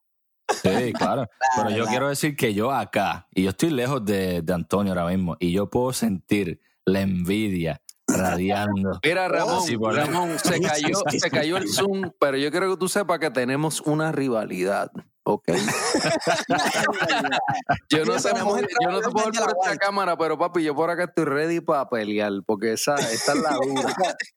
[0.62, 1.30] Sí, claro.
[1.56, 5.06] Pero yo quiero decir que yo acá, y yo estoy lejos de, de Antonio ahora
[5.06, 9.00] mismo, y yo puedo sentir la envidia radiando.
[9.06, 12.90] Mira, Ramón, Sí, Ramón, se cayó, se cayó el Zoom, pero yo quiero que tú
[12.90, 14.92] sepas que tenemos una rivalidad,
[15.24, 15.50] ¿ok?
[17.90, 18.32] yo no sé,
[18.82, 21.62] yo no te puedo ver por esta cámara, pero papi, yo por acá estoy ready
[21.62, 23.96] para pelear, porque esa, esa es la dura.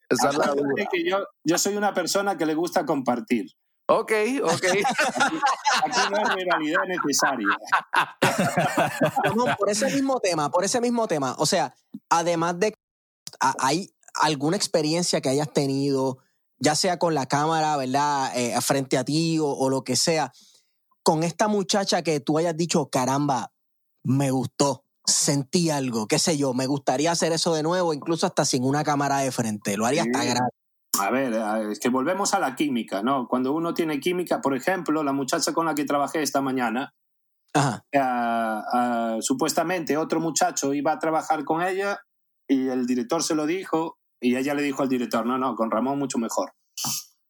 [0.08, 0.54] Esa es la
[0.90, 3.46] que yo, yo soy una persona que le gusta compartir.
[3.86, 4.12] Ok,
[4.42, 4.64] ok.
[5.84, 7.48] Aquí no hay rivalidad necesaria.
[9.22, 11.74] Ramón, por ese mismo tema, por ese mismo tema, o sea,
[12.08, 12.74] además de
[13.58, 16.18] hay alguna experiencia que hayas tenido,
[16.58, 18.32] ya sea con la cámara, ¿verdad?
[18.36, 20.32] Eh, frente a ti o, o lo que sea,
[21.04, 23.52] con esta muchacha que tú hayas dicho, caramba,
[24.04, 28.44] me gustó, sentí algo, qué sé yo, me gustaría hacer eso de nuevo, incluso hasta
[28.44, 30.28] sin una cámara de frente, lo haría hasta Sí.
[30.28, 30.58] gratis.
[31.00, 33.26] A ver, eh, es que volvemos a la química, ¿no?
[33.28, 36.94] Cuando uno tiene química, por ejemplo, la muchacha con la que trabajé esta mañana,
[37.52, 37.84] Ajá.
[37.96, 41.98] ah, ah, supuestamente otro muchacho iba a trabajar con ella
[42.48, 45.70] y el director se lo dijo y ella le dijo al director, no, no, con
[45.70, 46.52] Ramón mucho mejor.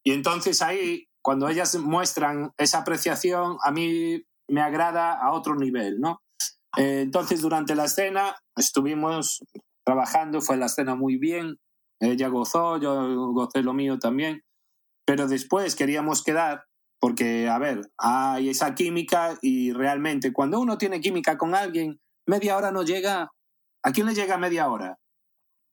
[0.03, 5.99] Y entonces ahí, cuando ellas muestran esa apreciación, a mí me agrada a otro nivel,
[5.99, 6.21] ¿no?
[6.77, 9.43] Eh, entonces, durante la escena estuvimos
[9.83, 11.57] trabajando, fue la escena muy bien,
[11.99, 14.43] ella gozó, yo gocé lo mío también,
[15.03, 16.65] pero después queríamos quedar
[16.99, 22.55] porque, a ver, hay esa química y realmente cuando uno tiene química con alguien, media
[22.55, 23.31] hora no llega.
[23.83, 24.99] ¿A quién le llega media hora?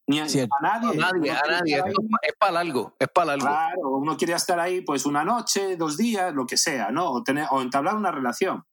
[0.08, 0.42] Ni a, nadie.
[0.42, 1.84] A nadie, a
[2.22, 3.46] es para largo, es para largo.
[3.46, 7.10] Claro, uno quiere estar ahí pues una noche, dos días, lo que sea, ¿no?
[7.10, 8.64] O, tener, o entablar una relación.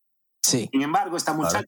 [0.41, 0.67] Sí.
[0.71, 1.45] Sin embargo, esta Claro.
[1.47, 1.67] muchacha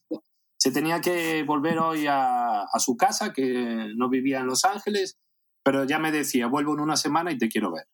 [0.58, 5.18] se tenía que volver hoy a, a su casa, que no vivía en Los Ángeles,
[5.64, 7.86] pero ya me decía, vuelvo en una semana y te quiero ver.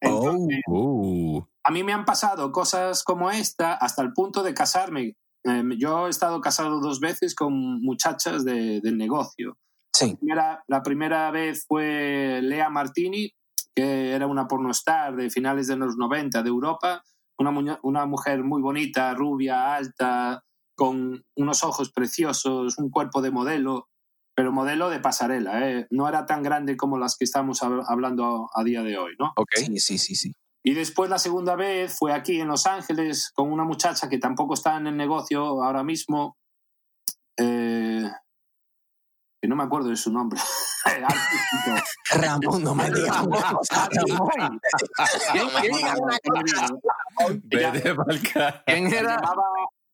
[0.00, 5.14] Entonces, Uh, a mí me han pasado cosas como esta hasta el punto de casarme.
[5.44, 9.56] Eh, yo he estado casado dos veces con muchachas de- del negocio.
[9.98, 10.10] Sí.
[10.10, 13.30] La primera, la primera vez fue Lea Martini,
[13.74, 17.02] que era una pornostar de finales de los 90 de Europa,
[17.38, 20.42] una, muñe- una mujer muy bonita, rubia, alta,
[20.74, 23.88] con unos ojos preciosos, un cuerpo de modelo,
[24.34, 25.86] pero modelo de pasarela, ¿eh?
[25.90, 29.32] no era tan grande como las que estamos hab- hablando a día de hoy, ¿no?
[29.36, 29.48] Ok.
[29.56, 30.32] Sí, sí, sí, sí.
[30.62, 34.54] Y después la segunda vez fue aquí en Los Ángeles con una muchacha que tampoco
[34.54, 36.36] está en el negocio ahora mismo,
[37.38, 38.02] eh,
[39.46, 40.40] que no me acuerdo de su nombre.
[42.10, 43.16] Ramón, no me digas.
[48.66, 49.22] ¿Quién, era?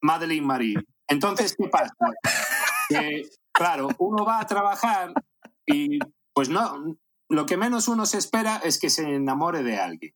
[0.01, 0.77] Madeline Marie.
[1.07, 1.93] Entonces, ¿qué pasa?
[2.89, 5.13] Que, claro, uno va a trabajar
[5.67, 5.99] y
[6.33, 6.97] pues no,
[7.29, 10.15] lo que menos uno se espera es que se enamore de alguien.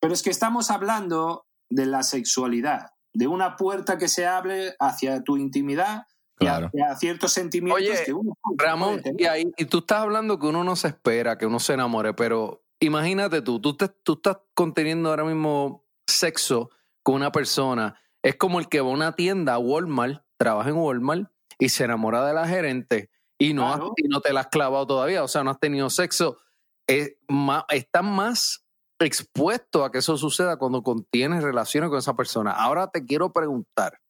[0.00, 5.24] Pero es que estamos hablando de la sexualidad, de una puerta que se abre hacia
[5.24, 6.04] tu intimidad
[6.38, 6.70] Claro.
[6.72, 10.38] y hacia ciertos sentimientos Oye, que uno puede Ramón, y, ahí, y tú estás hablando
[10.38, 14.14] que uno no se espera, que uno se enamore, pero imagínate tú, tú, te- tú
[14.14, 16.70] estás conteniendo ahora mismo sexo
[17.02, 17.98] con una persona.
[18.22, 21.84] Es como el que va a una tienda, a Walmart, trabaja en Walmart y se
[21.84, 25.28] enamora de la gerente y no, has- y no te la has clavado todavía, o
[25.28, 26.38] sea, no has tenido sexo.
[26.86, 28.64] Es más, estás más
[29.00, 32.50] expuesto a que eso suceda cuando contienes relaciones con esa persona.
[32.52, 34.00] Ahora te quiero preguntar,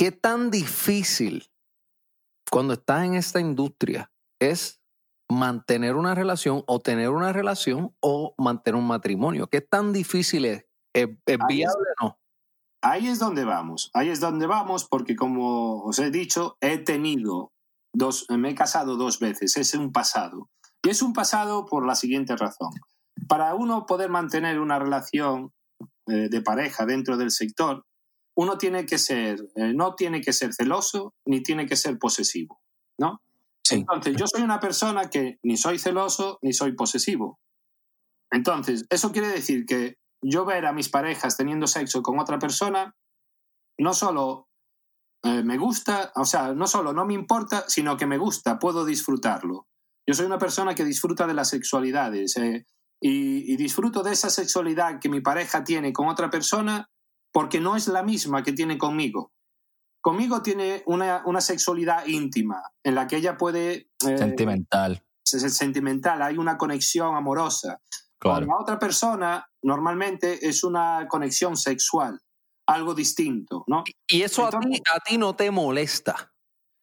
[0.00, 1.52] ¿qué tan difícil
[2.50, 4.80] cuando estás en esta industria es
[5.30, 9.48] mantener una relación o tener una relación o mantener un matrimonio?
[9.48, 10.64] ¿Qué tan difícil es?
[10.94, 12.18] ¿Es, viable o no?
[12.82, 17.52] Ahí es donde vamos, ahí es donde vamos porque como os he dicho, he tenido
[17.92, 20.48] dos, me he casado dos veces, es un pasado.
[20.82, 22.70] Y es un pasado por la siguiente razón.
[23.28, 25.52] Para uno poder mantener una relación
[26.06, 27.84] eh, de pareja dentro del sector,
[28.40, 32.62] uno tiene que ser, eh, no tiene que ser celoso ni tiene que ser posesivo,
[32.98, 33.20] ¿no?
[33.70, 37.38] Entonces, yo soy una persona que ni soy celoso ni soy posesivo.
[38.32, 42.96] Entonces, eso quiere decir que yo ver a mis parejas teniendo sexo con otra persona,
[43.78, 44.48] no solo
[45.22, 48.86] eh, me gusta, o sea, no solo no me importa, sino que me gusta, puedo
[48.86, 49.66] disfrutarlo.
[50.08, 52.64] Yo soy una persona que disfruta de las sexualidades eh,
[53.02, 56.88] y, y disfruto de esa sexualidad que mi pareja tiene con otra persona
[57.32, 59.32] porque no es la misma que tiene conmigo.
[60.02, 63.90] Conmigo tiene una, una sexualidad íntima en la que ella puede...
[64.06, 65.02] eh, Sentimental.
[65.24, 67.80] es sentimental, hay una conexión amorosa.
[68.18, 68.46] Con Claro.
[68.46, 72.20] la otra persona normalmente es una conexión sexual,
[72.66, 73.82] algo distinto, ¿no?
[74.06, 76.30] Y eso a ti, a ti no te molesta.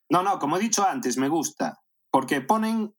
[0.10, 1.80] No, no, como he dicho antes, me gusta,
[2.12, 2.96] porque ponen,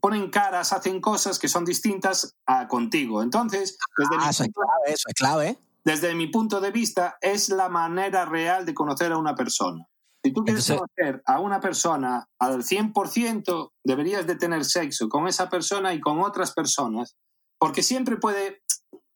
[0.00, 3.22] ponen caras, hacen cosas que son distintas a contigo.
[3.22, 5.58] Entonces, desde, Ah, mi, eso es punto, clave, eso es clave.
[5.84, 9.84] Desde mi punto de vista, es la manera real de conocer a una persona.
[10.24, 15.28] Si tú quieres Entonces- conocer a una persona al 100%, deberías de tener sexo con
[15.28, 17.16] esa persona y con otras personas,
[17.58, 18.60] porque siempre puede,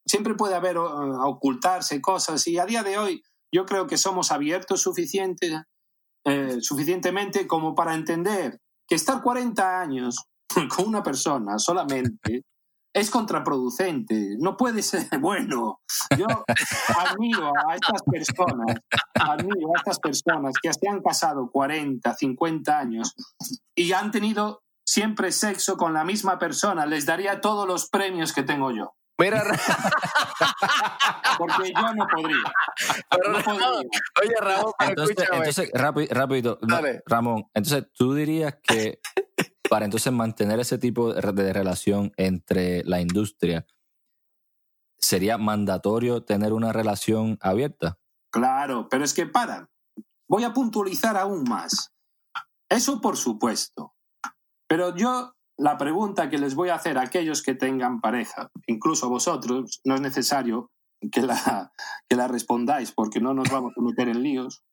[0.05, 3.21] siempre puede haber o- ocultarse cosas y a día de hoy
[3.53, 5.63] yo creo que somos abiertos suficiente,
[6.25, 10.23] eh, suficientemente como para entender que estar 40 años
[10.75, 12.43] con una persona solamente
[12.93, 15.81] es contraproducente, no puede ser bueno.
[16.17, 16.27] Yo
[16.99, 18.77] admiro a estas personas,
[19.15, 23.15] admiro a estas personas que se han casado 40, 50 años
[23.75, 26.85] y han tenido siempre sexo con la misma persona.
[26.85, 29.57] Les daría todos los premios que tengo yo, Mira, Ra-
[31.37, 32.43] porque yo no podría.
[33.09, 33.67] pero No podría.
[34.21, 35.37] oye Ramón, pero Entonces, escúchame.
[35.37, 36.79] entonces rápido, rápido no.
[37.05, 38.99] Ramón, entonces tú dirías que
[39.73, 43.65] para entonces mantener ese tipo de, relación entre la industria,
[44.99, 47.97] ¿sería mandatorio tener una relación abierta?
[48.31, 49.71] Claro, pero es que para.
[50.29, 51.91] Voy a puntualizar aún más.
[52.69, 53.95] Eso por supuesto.
[54.69, 59.07] Pero yo la pregunta que les voy a hacer a aquellos que tengan pareja, incluso
[59.07, 60.69] a vosotros, no es necesario
[61.11, 61.71] que la,
[62.09, 64.63] que la respondáis porque no nos vamos a meter en líos.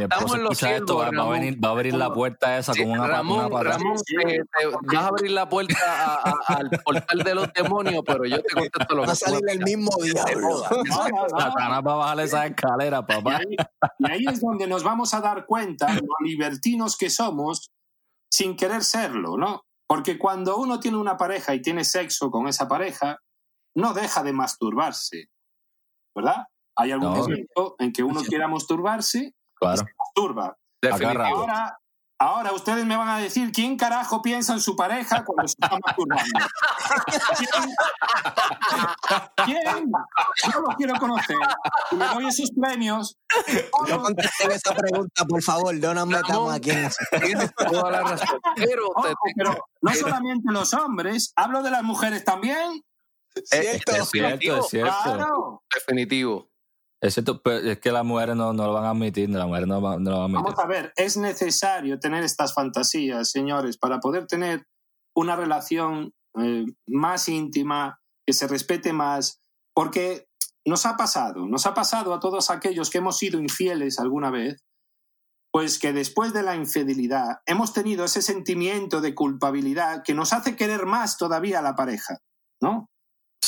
[0.00, 2.82] Esposa en los esto, va, va a venir, va a abrir la puerta esa Sí,
[2.82, 3.62] con una, Ramón, una.
[3.62, 8.02] Ramón, eh, te- vas a abrir la puerta a- a- al portal de los demonios,
[8.06, 10.62] pero yo te contesto lo Va que a salir el mismo diablo.
[10.64, 13.36] Satanás va a bajar esa escalera, Y papá.
[13.38, 13.56] ahí,
[13.98, 17.70] y ahí es donde nos vamos a dar cuenta lo libertinos que somos
[18.30, 19.62] sin querer serlo, ¿no?
[19.86, 23.18] Porque cuando uno tiene una pareja y tiene sexo con esa pareja,
[23.74, 25.30] no deja de masturbarse,
[26.14, 26.46] ¿verdad?
[26.76, 27.16] Hay algún No.
[27.16, 29.82] momento en que uno quiera masturbarse, Claro.
[29.98, 30.56] masturba.
[30.82, 31.22] Definitivo.
[31.24, 31.78] Ahora,
[32.18, 35.78] ahora ustedes me van a decir quién carajo piensa en su pareja cuando se está
[35.84, 36.24] masturbando.
[39.44, 39.58] ¿Quién?
[39.64, 39.92] ¿Quién?
[40.52, 41.36] Yo lo quiero conocer.
[41.92, 43.16] Y le doy esos premios.
[43.88, 45.74] No contesten esa pregunta, por favor.
[45.76, 47.02] No nos metamos aquí en eso.
[47.22, 48.40] Tienes toda la razón.
[48.56, 52.82] Pero Ojo, pero no solamente los hombres, hablo de las mujeres también.
[53.42, 53.92] ¿Cierto?
[53.92, 54.92] Es cierto, es cierto.
[55.02, 55.62] Claro.
[55.72, 56.50] definitivo.
[57.00, 59.68] Es cierto, pero es que las mujeres no, no lo van a admitir, las mujeres
[59.68, 60.44] no, no lo van a admitir.
[60.44, 64.66] Vamos a ver, es necesario tener estas fantasías, señores, para poder tener
[65.14, 69.42] una relación eh, más íntima, que se respete más,
[69.74, 70.26] porque
[70.66, 74.64] nos ha pasado, nos ha pasado a todos aquellos que hemos sido infieles alguna vez,
[75.52, 80.56] pues que después de la infidelidad hemos tenido ese sentimiento de culpabilidad que nos hace
[80.56, 82.18] querer más todavía a la pareja,
[82.60, 82.88] ¿no?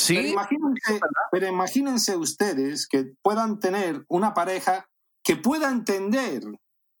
[0.07, 0.99] Pero Sí, imagínense,
[1.31, 4.85] pero imagínense ustedes que puedan tener una pareja
[5.23, 6.41] que pueda entender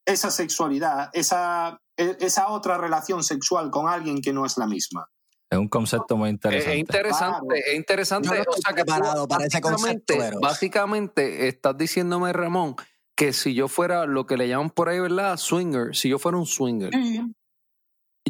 [0.05, 5.07] esa sexualidad, esa, e- esa otra relación sexual con alguien que no es la misma.
[5.49, 6.77] Es un concepto muy es interesante.
[6.77, 7.61] interesante, Claro.
[7.67, 8.27] es interesante.
[8.29, 12.75] No o sea, que tú para ese concepto, básicamente- pero- Básicamente, estás diciéndome, Ramón,
[13.15, 15.37] que si yo fuera lo que le llaman por ahí, ¿verdad?
[15.37, 17.21] Swinger, si yo fuera un swinger, Sí,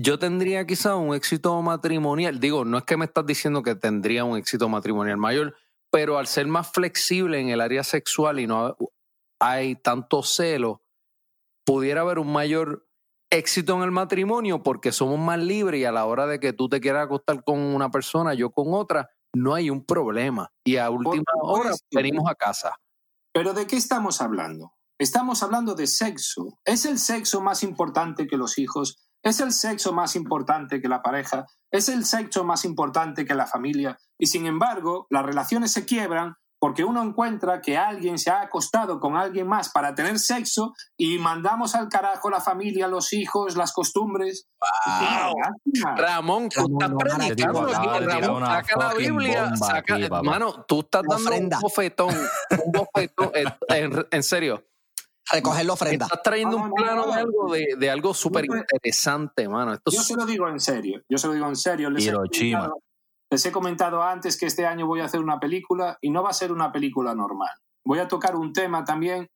[0.01, 2.39] yo tendría quizá un éxito matrimonial.
[2.39, 5.55] Digo, no es que me estás diciendo que tendría un éxito matrimonial mayor,
[5.91, 8.75] pero al ser más flexible en el área sexual y no
[9.39, 10.81] hay tanto celo,
[11.65, 12.87] pudiera haber un mayor
[13.29, 16.69] éxito en el matrimonio porque somos más libres y a la hora de que tú
[16.69, 20.51] te quieras acostar con una persona, yo con otra, no hay un problema.
[20.63, 22.75] Y a última hora venimos a casa.
[23.33, 24.73] Pero ¿de qué estamos hablando?
[24.99, 26.57] Estamos hablando de sexo.
[26.65, 29.06] ¿Es el sexo más importante que los hijos?
[29.27, 31.45] ¿Es el sexo más importante que la pareja?
[31.69, 33.97] ¿Es el sexo más importante que la familia?
[34.17, 39.01] Y sin embargo, las relaciones se quiebran porque uno encuentra que alguien se ha acostado
[39.01, 43.73] con alguien más para tener sexo y mandamos al carajo la familia, los hijos, las
[43.73, 44.47] costumbres.
[44.61, 45.35] Wow.
[45.97, 50.23] Ramón, tú estás predicando aquí, Ramón, saca la Biblia, saca, aquí, papá.
[50.23, 51.57] mano, tú estás dando ofrenda.
[51.57, 52.15] un bofetón,
[52.65, 53.31] un bofetón,
[53.67, 54.63] en, en serio,
[55.31, 56.05] Recoger la ofrenda.
[56.05, 57.13] estás trayendo No, un no, plano no.
[57.13, 59.73] de algo, de, de algo súper Yo- interesante, mano.
[59.73, 61.89] Esto Yo es- se lo digo en serio, yo se lo digo en serio.
[61.89, 62.59] Les he, Hiroshima.
[62.59, 62.81] comentado,
[63.31, 66.29] les he comentado antes que este año voy a hacer una película y no va
[66.29, 67.49] a ser una película normal.
[67.85, 69.27] Voy a tocar un tema también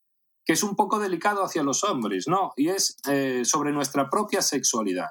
[0.45, 2.51] que es un poco delicado hacia los hombres, ¿no?
[2.55, 5.09] Y es eh, sobre nuestra propia sexualidad.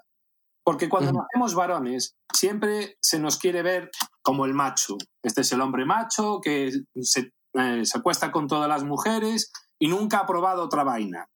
[0.65, 1.21] Porque cuando Ujú.
[1.21, 3.91] nacemos varones, siempre se nos quiere ver
[4.23, 4.97] como el macho.
[5.23, 6.71] Este es el hombre macho que
[7.01, 11.29] se, eh, se acuesta con todas las mujeres y nunca ha probado otra vaina.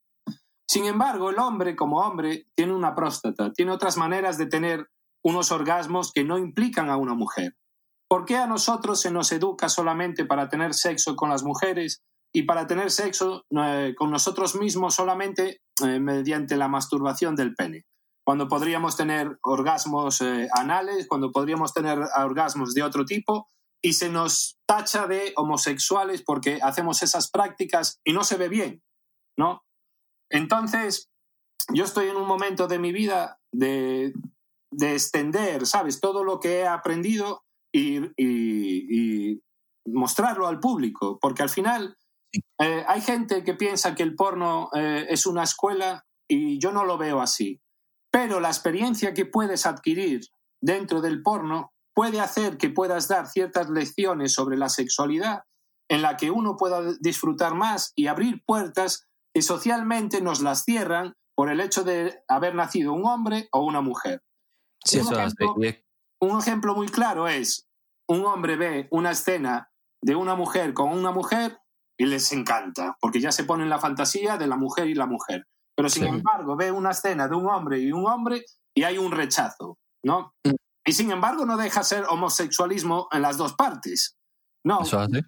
[0.68, 4.88] Sin embargo, el hombre como hombre tiene una próstata, tiene otras maneras de tener
[5.24, 7.56] unos orgasmos que no implican a una mujer.
[8.08, 12.42] ¿Por qué a nosotros se nos educa solamente para tener sexo con las mujeres y
[12.42, 17.86] para tener sexo eh, con nosotros mismos solamente eh, mediante la masturbación del pene?
[18.24, 23.48] Cuando podríamos tener orgasmos eh, anales, cuando podríamos tener orgasmos de otro tipo,
[23.84, 28.82] y se nos tacha de homosexuales porque hacemos esas prácticas y no se ve bien,
[29.36, 29.62] ¿no?
[30.30, 31.10] Entonces,
[31.74, 34.14] yo estoy en un momento de mi vida de,
[34.70, 36.00] de extender, ¿sabes?
[36.00, 39.42] Todo lo que he aprendido y, y- y
[39.86, 41.98] mostrarlo al público, porque al final
[42.58, 46.84] eh, hay gente que piensa que el porno eh, es una escuela y yo no
[46.86, 47.60] lo veo así.
[48.10, 50.22] Pero la experiencia que puedes adquirir
[50.62, 55.42] dentro del porno puede hacer que puedas dar ciertas lecciones sobre la sexualidad
[55.88, 61.14] en la que uno pueda disfrutar más y abrir puertas que socialmente nos las cierran
[61.36, 64.22] por el hecho de haber nacido un hombre o una mujer.
[64.84, 65.54] Sí, un, Eso ejemplo,
[66.20, 67.68] un ejemplo muy claro es,
[68.08, 69.70] un hombre ve una escena
[70.02, 71.58] de una mujer con una mujer
[71.98, 75.06] y les encanta, porque ya se pone en la fantasía de la mujer y la
[75.06, 75.46] mujer.
[75.76, 76.08] Pero sin Sí.
[76.08, 78.44] embargo, ve una escena de un hombre y un hombre
[78.76, 80.32] y hay un rechazo, ¿no?
[80.86, 84.16] Y sin embargo no deja ser homosexualismo en las dos partes.
[84.64, 85.20] No, Eso es así.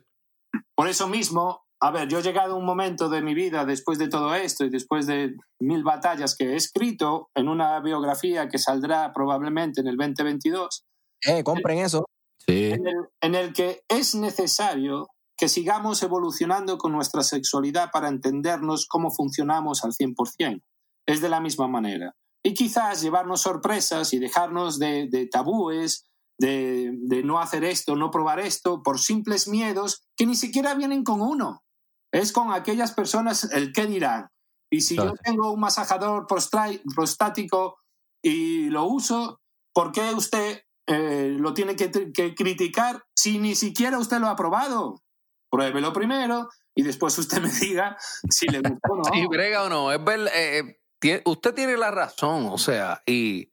[0.74, 3.98] por eso mismo, a ver, yo he llegado a un momento de mi vida después
[3.98, 8.58] de todo esto y después de mil batallas que he escrito en una biografía que
[8.58, 10.84] saldrá probablemente en el 2022,
[11.26, 12.04] Eh, compren eso.
[12.46, 12.70] Sí.
[12.72, 18.86] en el, en el que es necesario que sigamos evolucionando con nuestra sexualidad para entendernos
[18.86, 20.62] cómo funcionamos al 100%.
[21.06, 22.14] Es de la misma manera.
[22.46, 26.06] Y quizás llevarnos sorpresas y dejarnos de, de tabúes,
[26.38, 31.02] de, de no hacer esto, no probar esto, por simples miedos que ni siquiera vienen
[31.02, 31.64] con uno.
[32.12, 34.28] Es con aquellas personas el qué dirán.
[34.70, 35.18] Y si yo Claro.
[35.24, 37.78] tengo un masajador prostático
[38.22, 39.40] y lo uso,
[39.74, 44.36] ¿por qué usted eh, lo tiene que, que criticar si ni siquiera usted lo ha
[44.36, 45.02] probado?
[45.50, 47.96] Pruébelo primero y después usted me diga
[48.30, 49.02] si le gustó o no.
[49.12, 50.78] Sí, brega o no, es ver, eh, eh,
[51.24, 53.48] usted tiene la razón, o sea, y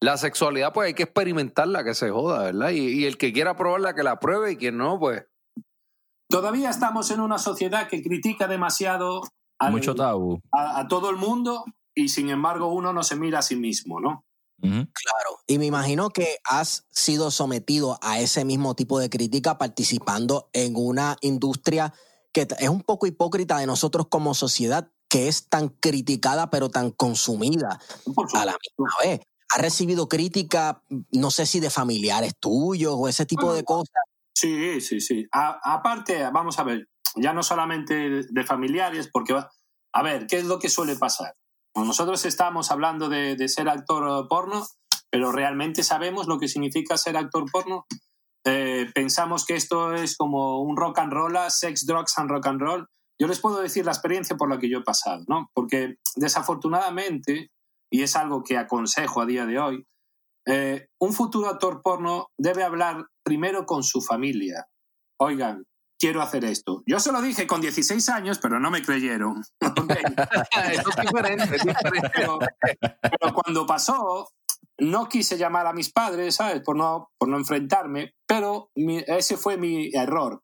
[0.00, 2.70] la sexualidad pues hay que experimentarla, que se joda, ¿verdad?
[2.70, 5.24] Y, y el que quiera probarla, que la pruebe y quien no, pues...
[6.28, 9.22] Todavía estamos en una sociedad que critica demasiado
[9.58, 10.40] al- Mucho tabú.
[10.50, 14.00] a, a todo el mundo y sin embargo uno no se mira a sí mismo,
[14.00, 14.24] ¿no?
[14.60, 15.40] Claro.
[15.48, 20.74] Y me imagino que has sido sometido a ese mismo tipo de crítica participando en
[20.76, 21.92] una industria
[22.32, 26.90] que es un poco hipócrita de nosotros como sociedad, que es tan criticada pero tan
[26.90, 27.78] consumida
[28.32, 29.20] a la misma vez.
[29.50, 33.92] ¿Has recibido crítica, no sé si de familiares tuyos o ese tipo de cosas?
[34.34, 35.26] Sí, sí, sí.
[35.30, 39.34] A- aparte, vamos a ver, ya no solamente de familiares, porque,
[39.92, 41.34] a ver, ¿qué es lo que suele pasar?
[41.74, 44.66] Nosotros estamos hablando de, de ser actor porno,
[45.10, 47.84] pero realmente sabemos lo que significa ser actor porno.
[48.46, 52.60] Eh, pensamos que esto es como un rock and roll, sex, drugs and rock and
[52.62, 52.86] roll.
[53.20, 55.48] Yo les puedo decir la experiencia por la que yo he pasado, ¿no?
[55.54, 57.50] Porque desafortunadamente,
[57.90, 59.86] y es algo que aconsejo a día de hoy,
[60.46, 64.66] eh, un futuro actor porno debe hablar primero con su familia.
[65.20, 65.64] Oigan,
[66.00, 66.82] quiero hacer esto.
[66.86, 69.42] Yo se lo dije con 16 años, pero no me creyeron.
[69.60, 70.96] Eso es
[72.10, 74.28] pero cuando pasó,
[74.80, 76.62] no quise llamar a mis padres, ¿sabes?
[76.62, 80.42] Por no, por no enfrentarme, pero mi- ese fue mi error.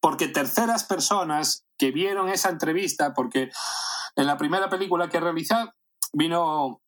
[0.00, 3.50] Porque terceras personas que vieron esa entrevista, porque
[4.14, 5.54] en la primera película que realicé
[6.12, 6.82] vino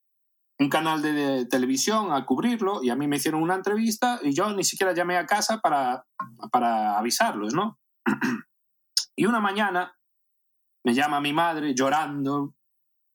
[0.58, 4.34] un canal de, de televisión a cubrirlo y a mí me hicieron una entrevista y
[4.34, 6.04] yo ni siquiera llamé a casa para,
[6.52, 7.78] para avisarlos, ¿no?
[9.16, 9.96] y una mañana
[10.84, 12.54] me llama mi madre llorando,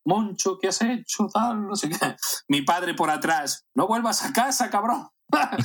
[0.07, 1.27] Moncho, ¿qué has hecho?
[1.27, 2.15] Tal, no sé qué.
[2.47, 5.07] Mi padre por atrás, no vuelvas a casa, cabrón.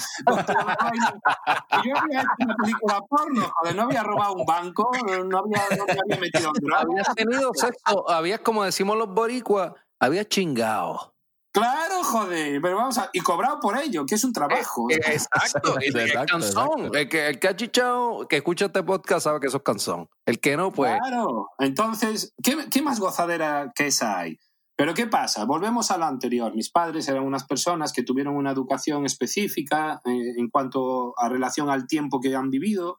[1.84, 5.62] Y yo había hecho una película porno, joder, no había robado un banco, no había,
[5.76, 6.74] no había metido en.
[6.74, 11.14] Habías tenido sexo, habías, como decimos los boricuas, habías chingado.
[11.52, 13.10] Claro, joder, pero vamos a.
[13.12, 14.86] Y cobrado por ello, que es un trabajo.
[14.90, 16.92] Eh, Exacto, y es exacto.
[16.92, 20.08] El que, el que ha chichado, que escucha este podcast sabe que eso es canzón.
[20.26, 20.98] El que no, pues.
[21.00, 24.38] Claro, entonces, ¿qué, qué más gozadera que esa hay?
[24.76, 25.44] Pero ¿qué pasa?
[25.44, 26.54] Volvemos a lo anterior.
[26.54, 31.70] Mis padres eran unas personas que tuvieron una educación específica eh, en cuanto a relación
[31.70, 32.98] al tiempo que han vivido.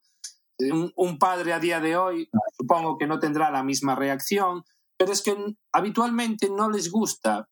[0.59, 4.63] Un, un padre a día de hoy supongo que no tendrá la misma reacción,
[4.97, 5.35] pero es que
[5.73, 7.47] habitualmente no les gusta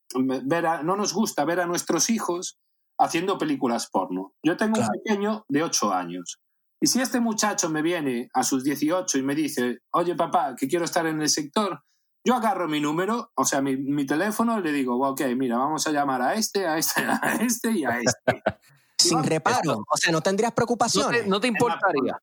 [0.46, 2.58] ver a- no nos gusta ver a nuestros hijos
[3.00, 4.34] haciendo películas porno.
[4.44, 6.40] Yo tengo un pequeño de 8 años.
[6.84, 10.68] Y si este muchacho me viene a sus 18 y me dice, oye papá, que
[10.68, 11.82] quiero estar en el sector,
[12.26, 15.86] yo agarro mi número, o sea, mi, mi teléfono y le digo, ok, mira, vamos
[15.88, 18.44] a llamar a este, a este, a este y a este.
[18.98, 19.84] Sin reparo.
[19.92, 21.24] O sea, no tendrías No preocupaciones.
[21.24, 22.18] te, no te importaría.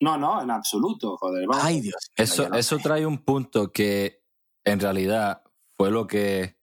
[0.00, 1.46] No, no, en absoluto, joder.
[1.46, 1.64] vamos.
[1.64, 2.10] Ay, Dios.
[2.16, 4.22] Eso, eso trae un punto que
[4.66, 5.42] en realidad
[5.78, 6.58] fue lo que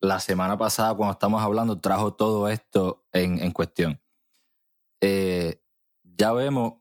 [0.00, 4.00] la semana pasada, cuando estamos hablando, trajo todo esto en, en cuestión.
[5.02, 5.60] Eh,
[6.02, 6.74] ya vemos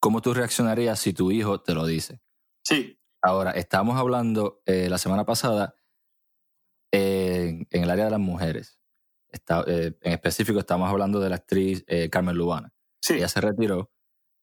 [0.00, 2.20] cómo tú reaccionarías si tu hijo te lo dice.
[2.64, 5.74] Sí, Ahora, estamos hablando eh, la semana pasada
[6.92, 8.80] en, en el área de las mujeres.
[9.30, 12.72] Está- eh, en específico, estamos hablando de la actriz Carmen Lubana.
[13.02, 13.14] sí.
[13.14, 13.90] Ella se retiró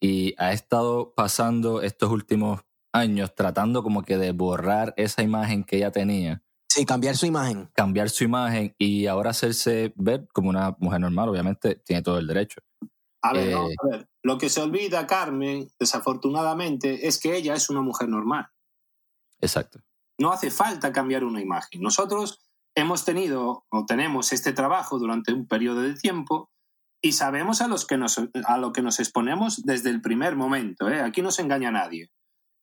[0.02, 2.62] y ha estado pasando estos últimos
[2.96, 7.70] años tratando como que de borrar esa imagen que ella tenía, Sí, cambiar su imagen.
[7.74, 11.30] cambiar su imagen y ahora hacerse ver como una mujer normal.
[11.30, 12.60] Obviamente tiene todo el derecho.
[13.22, 17.54] A ver, no, Eh, a ver, lo que se olvida, Carmen, desafortunadamente, es que ella
[17.56, 18.48] es una mujer normal.
[19.40, 19.80] Exacto.
[20.20, 21.82] No hace falta cambiar una imagen.
[21.82, 22.40] Nosotros
[22.76, 26.52] hemos tenido o tenemos este trabajo durante un periodo de tiempo
[27.02, 30.90] y sabemos a, los que nos, a lo que nos exponemos desde el primer momento.
[30.90, 31.02] ¿eh?
[31.02, 32.12] Aquí no se engaña a nadie.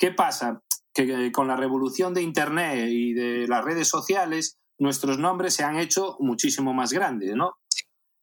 [0.02, 0.60] ¿Qué pasa?
[0.92, 5.62] Que eh, con la revolución de Internet y de las redes sociales, nuestros nombres se
[5.62, 7.52] han hecho muchísimo más grandes, ¿no?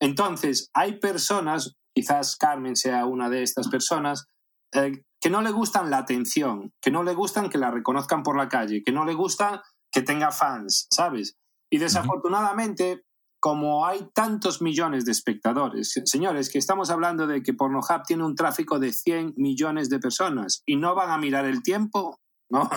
[0.02, 4.26] Entonces, hay personas, quizás Carmen sea una de estas personas,
[4.74, 8.36] eh, que no le gustan la atención, que no le gustan que la reconozcan por
[8.36, 11.38] la calle, que no le gusta que tenga fans, ¿sabes?
[11.72, 13.06] Y desafortunadamente,
[13.40, 18.26] como hay tantos millones de espectadores, se- señores, que estamos hablando de que Pornhub tiene
[18.26, 22.20] un tráfico de 100 millones de personas y no van a mirar el tiempo,
[22.52, 22.70] no,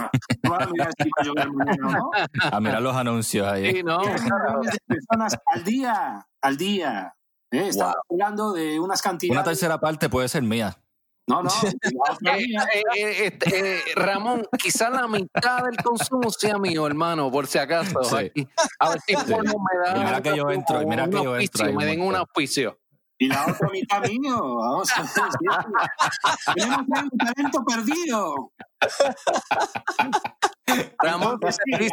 [0.44, 2.10] no van a mirar si va a llover mañana no.
[2.52, 3.72] A mirar los anuncios ahí.
[3.72, 4.00] Sí, no.
[4.02, 7.14] 100 millones de personas al día, al día.
[7.50, 7.68] ¿eh?
[7.68, 9.36] Estamos hablando de unas cantidades.
[9.38, 10.76] Una tercera parte puede ser mía.
[11.28, 11.50] No, no.
[11.64, 12.44] Eh,
[12.74, 17.58] eh, eh, este, eh, Ramón, quizás la mitad del consumo sea mío, hermano, por si
[17.58, 18.02] acaso.
[18.02, 18.16] Sí.
[18.16, 18.48] Aquí.
[18.80, 19.96] A ver si porno me da.
[19.96, 22.78] Y mira que yo entro, y mira que yo entro Me den un auspicio.
[23.18, 24.56] Y la otra mitad mío.
[24.56, 25.10] Vamos a ver.
[25.10, 26.52] sí.
[26.54, 28.52] Tenemos ya un talento perdido.
[30.98, 31.88] Ramón, sí,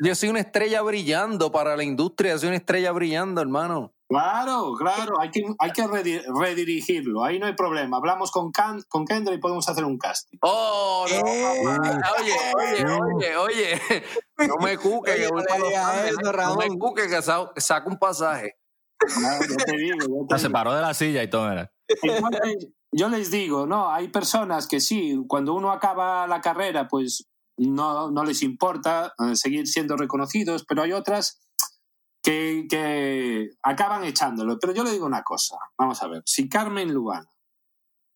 [0.00, 3.95] yo soy una estrella brillando para la industria, soy una estrella brillando, hermano.
[4.08, 7.96] Claro, claro, hay que, hay que redi- redirigirlo, ahí no hay problema.
[7.96, 10.38] Hablamos con, Can, con Kendra y podemos hacer un casting.
[10.42, 12.00] Oh, no, mamá.
[12.20, 13.80] Oye, oye, oye, oye.
[14.46, 16.78] No me cuque que voy para Los eso, No me Ramón.
[16.78, 18.54] cuque que sa- saco un pasaje.
[19.24, 20.52] Ah, yo te digo, yo te Se digo.
[20.52, 21.50] paró de la silla y todo.
[21.50, 27.26] Entonces, yo les digo, no, hay personas que sí, cuando uno acaba la carrera, pues
[27.58, 31.40] no, no les importa eh, seguir siendo reconocidos, pero hay otras
[32.26, 34.58] que, que acaban echándolo.
[34.58, 37.30] Pero yo le digo una cosa, vamos a ver, si Carmen Lubana,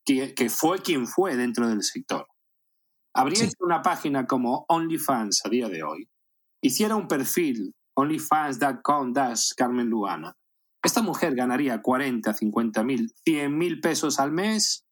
[0.05, 2.27] que, que fue quien fue dentro del sector,
[3.15, 6.11] abriese una página como OnlyFans a día de hoy,
[6.61, 10.37] hiciera un perfil onlyfans.com dash Carmen Lubana,
[10.83, 14.87] esta mujer ganaría 40, 50 mil, 100 mil pesos al mes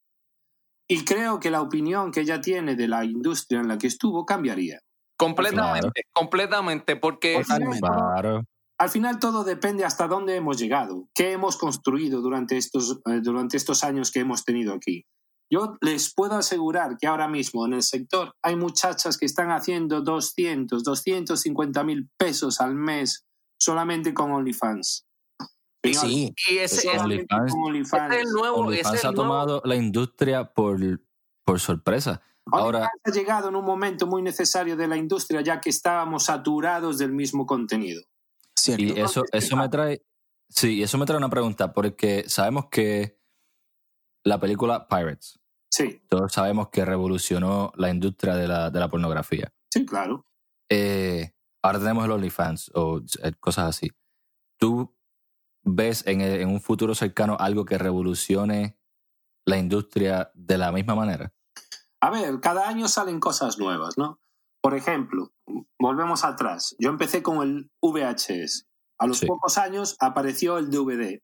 [0.87, 4.25] y creo que la opinión que ella tiene de la industria en la que estuvo
[4.25, 4.79] cambiaría.
[5.17, 7.81] Completamente, completamente, porque Totalmente.
[7.81, 8.45] Claro.
[8.79, 13.57] Al final todo depende hasta dónde hemos llegado, qué hemos construido durante estos, eh, durante
[13.57, 15.05] estos años que hemos tenido aquí.
[15.51, 20.03] Yo les puedo asegurar que ahora mismo en el sector hay muchachas que están haciendo
[20.03, 23.27] 200, 250 mil pesos al mes
[23.59, 25.07] solamente con OnlyFans.
[25.85, 26.35] Sí.
[26.51, 28.15] y ese, ese OnlyFans- con OnlyFans.
[28.15, 29.31] es el nuevo, ese es OnlyFans ha el nuevo.
[29.31, 30.79] tomado la industria por,
[31.45, 32.21] por sorpresa.
[32.53, 36.25] Ahora, OnlyFans ha llegado en un momento muy necesario de la industria ya que estábamos
[36.27, 38.03] saturados del mismo contenido.
[38.77, 38.83] Cierto.
[38.85, 40.03] y eso, eso me trae.
[40.49, 43.19] Sí, eso me trae una pregunta, porque sabemos que
[44.25, 45.39] la película Pirates,
[45.71, 49.53] Sí, todos sabemos que revolucionó la industria de la, de la pornografía.
[49.73, 50.25] sí, claro.
[50.71, 51.33] Eh,
[51.63, 53.91] ahora tenemos el OnlyFans o eh, cosas así.
[54.59, 54.95] ¿Tú
[55.63, 58.79] ves en, el- en un futuro cercano algo que revolucione
[59.47, 61.33] la industria de la misma manera?
[62.01, 64.21] A ver, cada año salen cosas nuevas, ¿no?
[64.63, 65.33] Por ejemplo,
[65.79, 66.75] volvemos atrás.
[66.79, 68.67] Yo empecé con el VHS.
[69.01, 69.27] A los Sí.
[69.27, 71.21] pocos años apareció el DVD.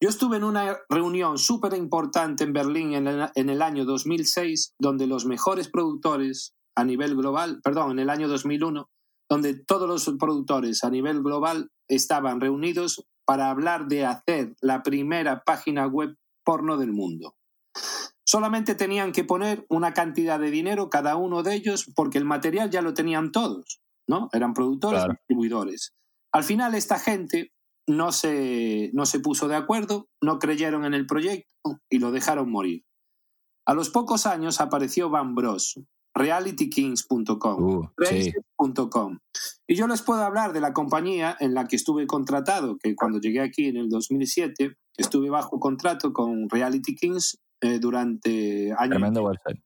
[0.00, 4.74] Yo estuve en una reunión súper importante en Berlín en el, en el año 2006,
[4.78, 8.88] donde los mejores productores a nivel global, perdón, en el año 2001,
[9.30, 15.44] donde todos los productores a nivel global estaban reunidos para hablar de hacer la primera
[15.44, 17.36] página web porno del mundo.
[18.32, 22.70] Solamente tenían que poner una cantidad de dinero cada uno de ellos porque el material
[22.70, 24.30] ya lo tenían todos, ¿no?
[24.32, 25.12] Eran productores, Claro.
[25.18, 25.92] distribuidores.
[26.32, 27.52] Al final esta gente
[27.86, 31.52] no se, no se puso de acuerdo, no creyeron en el proyecto
[31.90, 32.84] y lo dejaron morir.
[33.66, 35.78] A los pocos años apareció Van Bros,
[36.14, 38.32] realitykings.com, Uh, sí.
[39.66, 43.20] Y yo les puedo hablar de la compañía en la que estuve contratado, que cuando
[43.20, 48.90] llegué aquí en el 2007 estuve bajo contrato con Reality Kings eh, durante años.
[48.90, 49.62] Tremendo website.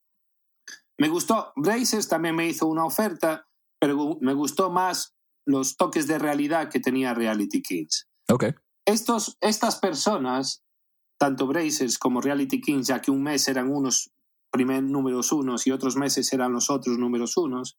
[0.98, 3.48] Me gustó, Brazers también me hizo una oferta,
[3.80, 5.14] pero me gustó más
[5.46, 8.08] los toques de realidad que tenía Reality Kings.
[8.28, 8.44] Ok.
[8.86, 10.62] Estos, estas personas,
[11.18, 14.10] tanto Brazers como Reality Kings, ya que un mes eran unos
[14.50, 17.78] primer números unos y otros meses eran los otros números unos,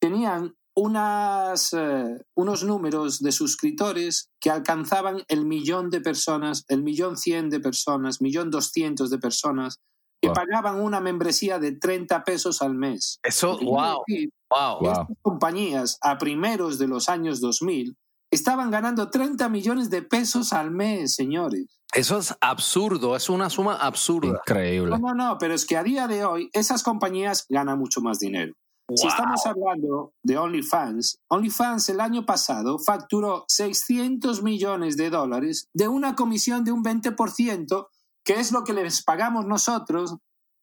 [0.00, 7.16] tenían unas, eh, unos números de suscriptores que alcanzaban el millón de personas, el millón
[7.16, 9.78] cien de personas, millón doscientos de personas,
[10.20, 10.34] que Wow.
[10.34, 13.18] pagaban una membresía de 30 pesos al mes.
[13.22, 14.78] Eso, wow, decir wow.
[14.78, 14.90] que Wow.
[14.92, 17.96] Estas compañías a primeros de los años 2000
[18.30, 21.66] estaban ganando 30 millones de pesos al mes, señores.
[21.92, 24.40] Eso es absurdo, es una suma absurda.
[24.46, 24.90] Increíble.
[24.90, 28.18] No, no, no, pero es que a día de hoy esas compañías ganan mucho más
[28.18, 28.54] dinero.
[28.94, 35.88] Si estamos hablando de OnlyFans, OnlyFans el año pasado facturó 600 millones de dólares de
[35.88, 37.86] una comisión de un 20%,
[38.24, 40.16] que es lo que les pagamos nosotros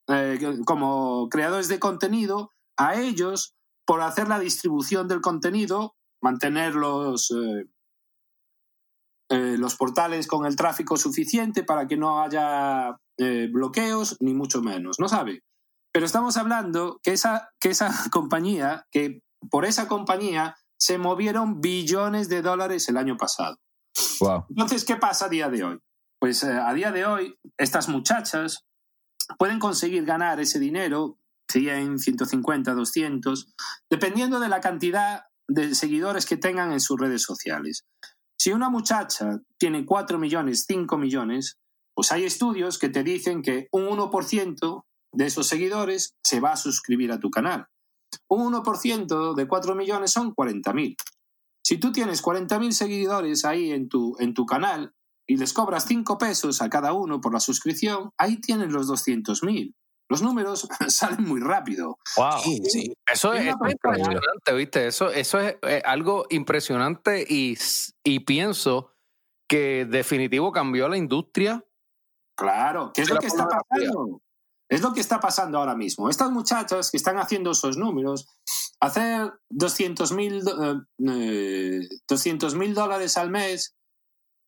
[0.07, 3.53] eh, como creadores de contenido a ellos
[3.85, 7.65] por hacer la distribución del contenido, mantener los, eh,
[9.29, 14.61] eh, los portales con el tráfico suficiente para que no haya eh, bloqueos, ni mucho
[14.61, 15.41] menos, ¿no sabe?
[15.95, 22.27] Pero estamos hablando que esa, que esa compañía, que por esa compañía se movieron billones
[22.27, 23.55] de dólares el año pasado.
[24.19, 24.43] Wow.
[24.49, 25.79] Entonces, ¿qué pasa a día de hoy?
[26.19, 28.65] Pues eh, a día de hoy, estas muchachas
[29.39, 31.17] pueden conseguir ganar ese dinero,
[31.49, 33.53] 100, 150, 200,
[33.89, 37.85] dependiendo de la cantidad de seguidores que tengan en sus redes sociales.
[38.37, 41.55] Si una muchacha tiene 4 millones, 5 millones,
[41.95, 44.83] pues hay estudios que te dicen que un 1%
[45.15, 47.67] de esos seguidores se va a suscribir a tu canal.
[48.27, 50.95] Un 1% de 4 millones son 40.000.
[51.63, 54.93] Si tú tienes 40.000 seguidores ahí en tu, en tu canal
[55.27, 59.73] y les cobras 5 pesos a cada uno por la suscripción, ahí tienes los 200.000.
[60.07, 61.97] Los números salen muy rápido.
[62.15, 62.39] Wow.
[62.43, 62.93] Sí, sí.
[63.11, 64.87] Eso es, impresionante, ¿viste?
[64.87, 67.57] Eso, eso es algo impresionante y,
[68.03, 68.91] y pienso
[69.47, 71.63] que definitivo cambió la industria.
[72.37, 74.21] Claro, ¿qué es lo que está pasando?
[74.69, 76.09] Es lo que está pasando ahora mismo.
[76.09, 78.27] Estas muchachas que están haciendo esos números,
[78.79, 80.43] hacer 200 mil
[82.73, 83.75] dólares al mes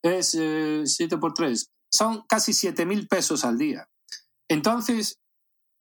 [0.04, 1.70] es 7 por 3.
[1.92, 3.88] Son casi 7 mil pesos al día.
[4.50, 5.20] Entonces,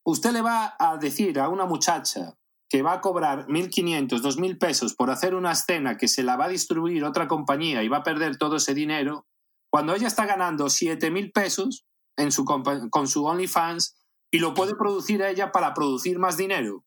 [0.05, 2.35] usted le va a decir a una muchacha
[2.69, 6.47] que va a cobrar 1.500, 2.000 pesos por hacer una escena que se la va
[6.47, 9.27] a distribuir otra compañía y va a perder todo ese dinero,
[9.71, 11.87] cuando ella está ganando 7.000 pesos
[12.17, 13.95] en su con su OnlyFans
[14.37, 16.85] y lo puede producir ella para producir más dinero.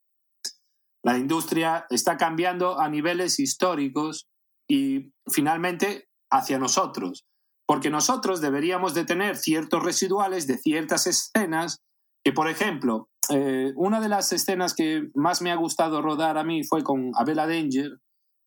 [1.04, 4.28] La industria está cambiando a niveles históricos
[4.70, 7.26] y finalmente hacia nosotros,
[7.66, 11.80] porque nosotros deberíamos de tener ciertos residuales de ciertas escenas
[12.24, 16.44] que, por ejemplo, eh, una de las escenas que más me ha gustado rodar a
[16.44, 17.98] mí fue con Abela Danger.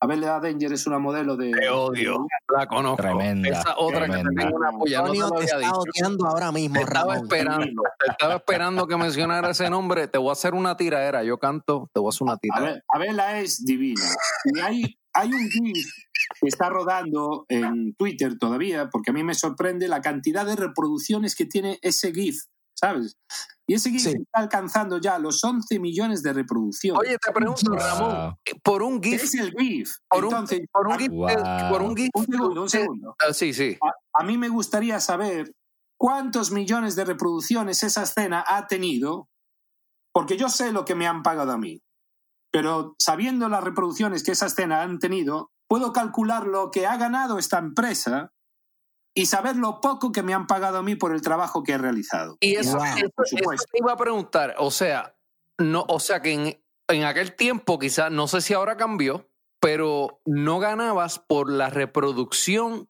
[0.02, 1.52] Abela Danger es una modelo de...
[1.52, 2.26] Te odio.
[2.56, 2.96] La conozco.
[3.02, 6.26] Tremenda, Esa otra que te tengo una polla, no te Antonio te había está odiando
[6.26, 7.24] ahora mismo, Te estaba Ramón.
[7.24, 10.08] esperando, te estaba esperando que mencionara ese nombre.
[10.08, 11.22] Te voy a hacer una tiradera.
[11.22, 12.72] Yo canto, te voy a hacer una A tiradera.
[12.72, 14.02] ver, Abela es divina.
[14.44, 15.86] Y hay, hay un GIF
[16.40, 21.36] que está rodando en Twitter todavía, porque a mí me sorprende la cantidad de reproducciones
[21.36, 22.42] que tiene ese GIF,
[22.74, 23.16] ¿sabes?
[23.72, 24.08] Y ese GIF Sí.
[24.10, 27.00] está alcanzando ya los 11 millones de reproducciones.
[27.00, 27.78] Oye, te pregunto, Wow.
[27.78, 29.90] Ramón, por un ¿Qué GIF, es el GIF?
[30.10, 31.28] por un, Entonces, por un a- GIF, Wow.
[31.70, 32.10] por un GIF.
[32.14, 33.16] un segundo, un segundo.
[33.26, 33.78] Ah, sí, sí.
[34.12, 35.50] A mí me gustaría saber
[35.98, 39.28] cuántos millones de reproducciones esa escena ha tenido,
[40.12, 41.80] porque yo sé lo que me han pagado a mí.
[42.54, 47.38] pero sabiendo las reproducciones que esa escena han tenido, puedo calcular lo que ha ganado
[47.38, 48.30] esta empresa
[49.14, 51.78] y saber lo poco que me han pagado a mí por el trabajo que he
[51.78, 52.36] realizado.
[52.40, 52.84] Y eso, Wow.
[52.86, 53.66] eso- Por eso supuesto.
[53.72, 55.14] te iba a preguntar, o sea,
[55.58, 59.28] no, o sea que en, en aquel tiempo quizás, no sé si ahora cambió,
[59.60, 62.88] pero no ganabas por la reproducción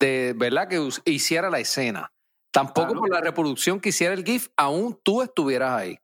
[0.00, 0.68] de, ¿verdad?
[0.68, 2.12] Que hiciera la escena.
[2.52, 3.00] Tampoco Claro.
[3.00, 5.98] por la reproducción que hiciera el GIF, aún tú estuvieras ahí.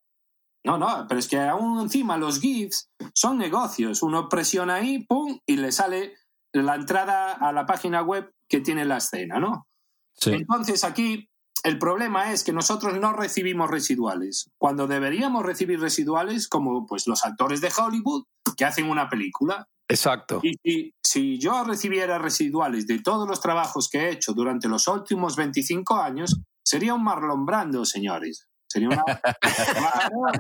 [0.65, 4.03] No, no, pero es que aún encima los GIFs son negocios.
[4.03, 6.15] Uno presiona ahí, pum, y le sale
[6.53, 9.67] la entrada a la página web que tiene la escena, ¿no?
[10.13, 10.31] Sí.
[10.31, 11.27] Entonces aquí
[11.65, 17.25] el problema es que nosotros no recibimos residuales, cuando deberíamos recibir residuales como pues los
[17.25, 18.25] actores de Hollywood
[18.55, 19.67] que hacen una película.
[19.89, 20.41] Exacto.
[20.43, 24.87] Y si, si yo recibiera residuales de todos los trabajos que he hecho durante los
[24.87, 28.49] últimos 25 años, sería un Marlon Brando, señores.
[28.67, 29.05] Sería una,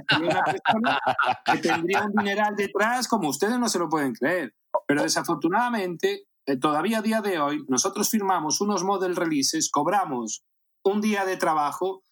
[0.08, 1.00] sería una persona
[1.46, 4.54] que tendría un dineral detrás como ustedes no se lo pueden creer.
[4.86, 10.42] Pero desafortunadamente, eh, todavía a día de hoy, nosotros firmamos unos model releases, cobramos
[10.84, 12.02] un día de trabajo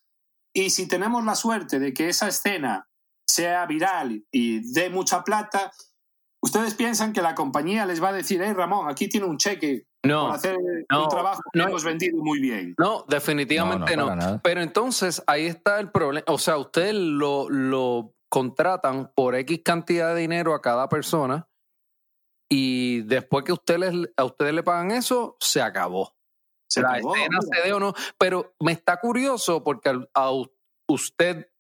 [0.55, 2.89] y si tenemos la suerte de que esa escena
[3.27, 5.70] sea viral y dé mucha plata,
[6.43, 9.85] ustedes piensan que la compañía les va a decir, hey Ramón, aquí tiene un cheque
[10.05, 10.57] No, por hacer
[10.90, 11.69] no, un trabajo que no.
[11.69, 12.74] hemos vendido muy bien.
[12.78, 14.40] no, definitivamente No, no.
[14.43, 16.24] Pero entonces ahí está el problema.
[16.28, 21.47] O sea, ustedes lo, lo contratan por X cantidad de dinero a cada persona
[22.51, 26.14] y después que ustedes, a ustedes le pagan eso, se acabó.
[26.68, 27.56] Se la acabó, escena mira.
[27.62, 27.94] se dé o no.
[28.18, 30.31] Pero me está curioso porque a
[30.89, 31.51] usted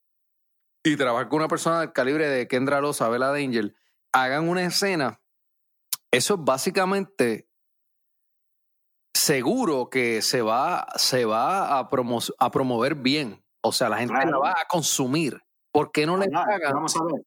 [0.84, 3.74] y trabajar con una persona del calibre de Kendra Rosa, Bella Danger,
[4.12, 5.20] hagan una escena,
[6.10, 7.48] eso es básicamente
[9.14, 13.44] seguro que se va, se va a, promo- a promover bien.
[13.62, 14.30] O sea, la gente Claro.
[14.30, 15.40] la va a consumir.
[15.72, 16.72] ¿Por qué no le pagan?
[16.72, 17.22] Vamos a ver.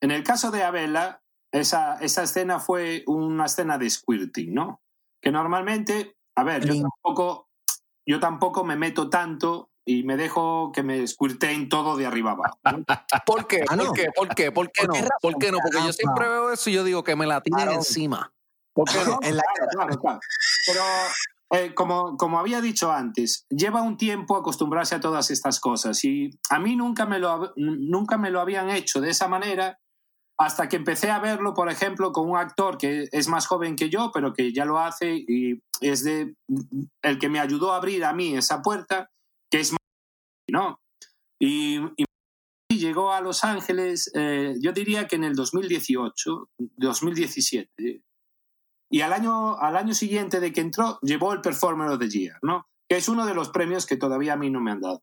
[0.00, 1.22] En el caso de Abela,
[1.52, 4.82] esa, esa escena fue una escena de squirting, ¿no?
[5.22, 7.48] Que normalmente, a ver, yo tampoco,
[8.06, 12.58] yo tampoco me meto tanto y me dejo que me squirteen todo de arriba abajo.
[12.64, 12.84] ¿no?
[13.26, 13.62] ¿Por qué?
[13.68, 13.92] Ah, ¿Por no.
[13.92, 14.08] qué?
[14.14, 14.52] ¿Por qué?
[14.52, 14.94] ¿Por qué ¿Por no?
[14.94, 15.18] qué razón?
[15.22, 15.58] ¿Por qué no?
[15.58, 17.72] Porque yo siempre veo eso y yo digo que me la tiren Claro.
[17.78, 18.32] encima.
[18.74, 19.18] ¿Por qué no?
[19.22, 20.20] En la- Claro, claro, claro.
[20.66, 20.82] Pero
[21.52, 26.30] eh, como, como había dicho antes, lleva un tiempo acostumbrarse a todas estas cosas y
[26.50, 29.78] a mí nunca me lo, nunca me lo habían hecho de esa manera
[30.38, 33.88] hasta que empecé a verlo, por ejemplo, con un actor que es más joven que
[33.88, 36.34] yo, pero que ya lo hace y es de
[37.02, 39.10] el que me ayudó a abrir a mí esa puerta,
[39.50, 39.74] que es
[40.48, 40.80] ¿no?
[41.40, 41.78] Y,
[42.68, 48.02] y llegó a Los Ángeles, eh, yo diría que en el 2018, 2017.
[48.90, 52.38] Y al año, al año siguiente de que entró, llevó el Performer of the Year,
[52.42, 52.68] ¿no?
[52.88, 55.02] Que es uno de los premios que todavía a mí no me han dado.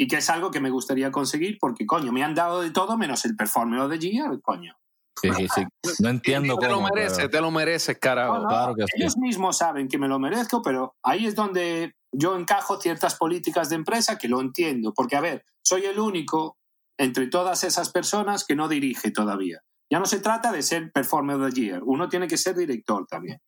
[0.00, 2.96] Y que es algo que me gustaría conseguir porque, coño, me han dado de todo
[2.96, 4.74] menos el Performer of the Year, coño.
[5.20, 5.64] Sí, sí, sí.
[5.98, 6.88] No entiendo te lo cómo.
[6.88, 8.34] mereces, pero- te lo mereces, carajo.
[8.34, 8.92] No, no, claro que sí.
[8.94, 13.68] ellos mismos saben que me lo merezco, pero ahí es donde yo encajo ciertas políticas
[13.70, 14.94] de empresa que lo entiendo.
[14.94, 16.56] Porque, a ver, soy el único
[16.96, 19.60] entre todas esas personas que no dirige todavía.
[19.90, 23.04] Ya no se trata de ser performer of the year, uno tiene que ser director
[23.08, 23.40] también.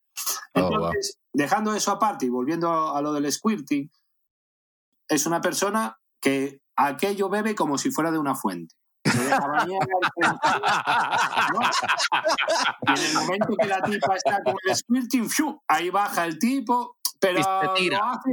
[0.55, 0.73] Oh, wow.
[0.75, 3.89] Entonces, dejando eso aparte y volviendo a lo del squirting,
[5.09, 8.75] es una persona que aquello bebe como si fuera de una fuente.
[9.05, 9.81] Se deja bañar,
[11.53, 11.61] ¿no?
[12.87, 15.61] Y en el momento que la tipa está con el squirting, ¡fiu!
[15.69, 17.73] ahí baja el tipo, pero lo
[18.05, 18.31] hace,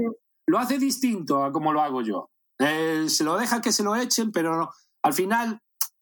[0.47, 2.29] lo hace distinto a como lo hago yo.
[2.59, 4.69] Eh, se lo deja que se lo echen, pero no-
[5.03, 5.59] al final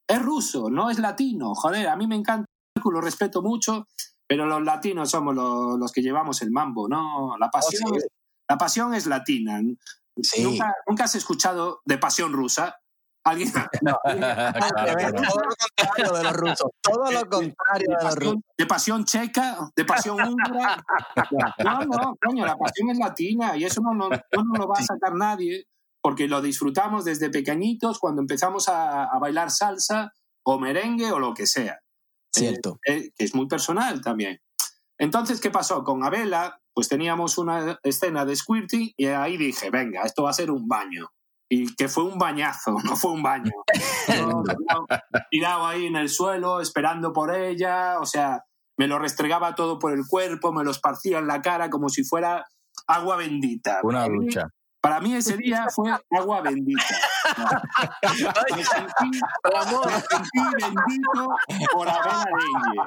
[0.08, 1.54] es ruso, no es latino.
[1.54, 2.46] Joder, a mí me encanta,
[2.84, 3.88] lo respeto mucho,
[4.28, 7.36] pero los latinos somos los, los que llevamos el mambo, ¿no?
[7.40, 8.08] La pasión, Oh, sí.
[8.50, 9.60] la pasión es latina.
[10.22, 10.44] Sí.
[10.44, 12.80] ¿Nunca, ¿Nunca has escuchado de pasión rusa?
[13.24, 13.52] ¿Alguien?
[14.04, 15.22] Claro no.
[15.24, 16.72] Todo lo contrario de los rusos.
[16.82, 18.36] Todo lo contrario de de los rusos.
[18.36, 20.84] pasión, de pasión checa, de pasión húngara.
[21.64, 24.76] No, no, coño, la pasión es latina y eso no, no, no nos lo va
[24.80, 25.68] a sacar nadie
[26.02, 30.14] porque lo disfrutamos desde pequeñitos cuando empezamos a, a bailar salsa
[30.44, 31.80] o merengue o lo que sea.
[32.32, 32.80] Cierto.
[32.86, 34.40] Eh, que es muy personal también.
[34.98, 35.84] Entonces, ¿qué pasó?
[35.84, 40.34] Con Abela, pues teníamos una escena de squirting y ahí dije, venga, esto va a
[40.34, 41.10] ser un baño.
[41.50, 43.52] Y que fue un bañazo, no fue un baño.
[44.06, 44.44] Tirado,
[45.32, 48.44] tirado ahí en el suelo, esperando por ella, o sea,
[48.78, 52.04] me lo restregaba todo por el cuerpo, me lo esparcía en la cara como si
[52.04, 52.46] fuera
[52.88, 53.80] agua bendita.
[53.84, 54.50] Una lucha.
[54.86, 56.84] Para mí ese día fue agua bendita.
[58.56, 61.28] Me sentí, Ramón, me sentí bendito
[61.72, 62.84] por Abel Arengue.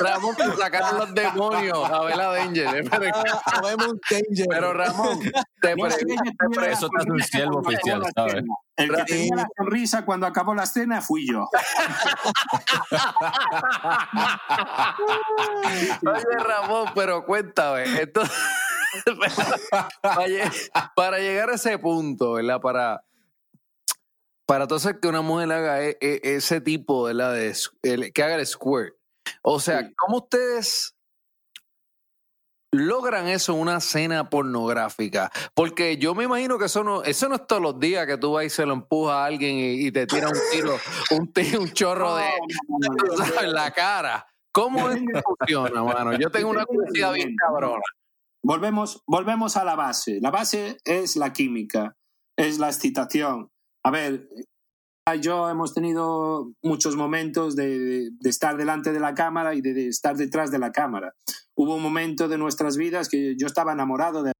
[0.00, 2.82] Ramón, te sacaron los demonios a Vela Danger.
[2.90, 3.12] Pero,
[3.44, 4.46] Habemos un danger.
[4.50, 5.20] pero Ramón,
[5.60, 8.42] te No es que pregunto, eso te hace un siervo oficial, ¿sabes?
[8.74, 11.48] El que tenía la sonrisa cuando acabó la cena fui yo.
[16.12, 17.84] Oye, Ramón, pero cuéntame.
[18.00, 18.36] Entonces,
[20.02, 22.60] para, lle- para llegar a ese punto, ¿verdad?
[22.60, 23.02] Para,
[24.46, 27.34] para entonces que una mujer haga e- e- ese tipo, ¿verdad?
[27.34, 28.94] De, el- que haga el squirt.
[29.42, 29.94] O sea, Sí.
[29.96, 30.94] ¿cómo ustedes
[32.72, 35.30] logran eso en una cena pornográfica?
[35.54, 38.32] Porque yo me imagino que eso no, eso no es todos los días que tú
[38.32, 40.76] vas y se lo empujas a alguien y, y te tira un tiro,
[41.10, 42.24] un, tiro, un chorro de,
[43.42, 44.26] en la cara.
[44.52, 46.12] ¿Cómo es que funciona, mano?
[46.18, 47.82] Yo tengo una curiosidad bien cabrona.
[48.42, 50.18] Volvemos, volvemos a la base.
[50.20, 51.94] La base es la química,
[52.38, 53.48] es la excitación.
[53.84, 54.28] A ver,
[55.20, 59.88] yo hemos tenido muchos momentos de, de estar delante de la cámara y de, de
[59.88, 61.12] estar detrás de la cámara.
[61.56, 64.32] Hubo un momento de nuestras vidas que yo estaba enamorado de...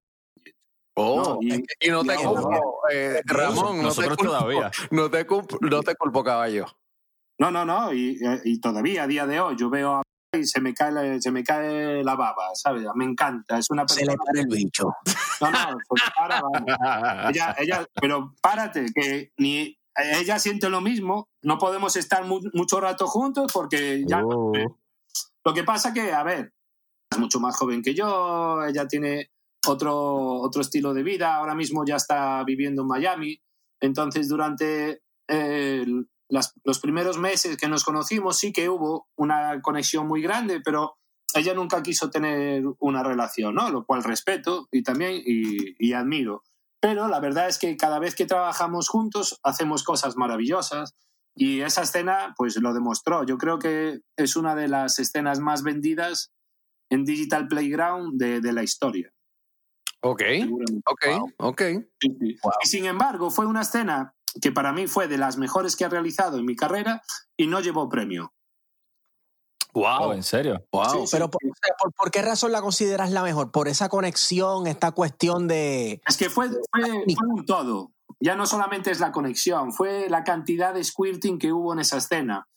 [0.97, 4.71] Oh, No, y- y no te culpo, eh, Ramón, no te culpo, todavía.
[4.91, 6.65] no te culpo, no te culpo, caballo.
[7.39, 10.03] No, no, no, y, y todavía a día de hoy yo veo a
[10.33, 12.85] y se me cae la, se me cae la baba, ¿sabes?
[12.95, 14.11] Me encanta, es una Se persona...
[14.13, 14.93] le para el bicho.
[15.41, 17.29] No, no, se me para, vamos.
[17.35, 22.79] ella, ella, pero párate, que ni ella siente lo mismo, no podemos estar mu- mucho
[22.79, 24.21] rato juntos porque ya...
[24.23, 24.51] Oh.
[25.43, 26.53] Lo que pasa que, a ver,
[27.11, 29.31] es mucho más joven que yo, ella tiene
[29.67, 33.41] otro, otro estilo de vida, ahora mismo ya está viviendo en Miami,
[33.81, 35.85] entonces durante eh,
[36.31, 40.95] las- los primeros meses que nos conocimos sí que hubo una conexión muy grande, pero
[41.35, 43.69] ella nunca quiso tener una relación, ¿no?
[43.69, 46.43] Lo cual respeto y también y, y admiro.
[46.81, 50.95] Pero la verdad es que cada vez que trabajamos juntos hacemos cosas maravillosas
[51.35, 53.23] y esa escena pues lo demostró.
[53.23, 56.31] Yo creo que es una de las escenas más vendidas
[56.89, 59.13] en Digital Playground de, de la historia.
[60.03, 60.23] Ok,
[60.87, 61.05] ok,
[61.37, 61.61] ok.
[62.01, 62.35] Sí, sí.
[62.63, 65.89] Y sin embargo, fue una escena que para mí fue de las mejores que he
[65.89, 67.01] realizado en mi carrera
[67.37, 68.33] y no llevó premio.
[69.73, 70.65] Oh, Wow, ¿En serio?
[70.71, 70.85] wow.
[70.85, 71.07] Sí, sí.
[71.11, 71.41] Pero por,
[71.79, 73.51] ¿por, por qué razón la consideras la mejor?
[73.51, 76.01] ¿Por esa conexión, esta cuestión de...
[76.05, 76.83] Es que fue, fue,
[77.15, 77.91] fue un todo.
[78.19, 81.97] Ya no solamente es la conexión, fue la cantidad de squirting que hubo en esa
[81.97, 82.47] escena.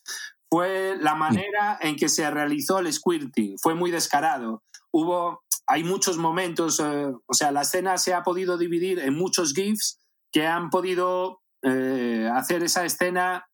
[0.49, 3.57] Fue la manera en que se realizó el squirting.
[3.59, 4.63] Fue muy descarado.
[4.91, 9.53] Hubo, hay muchos momentos, eh, o sea, la escena se ha podido dividir en muchos
[9.53, 9.99] GIFs
[10.31, 13.49] que han podido eh, hacer esa escena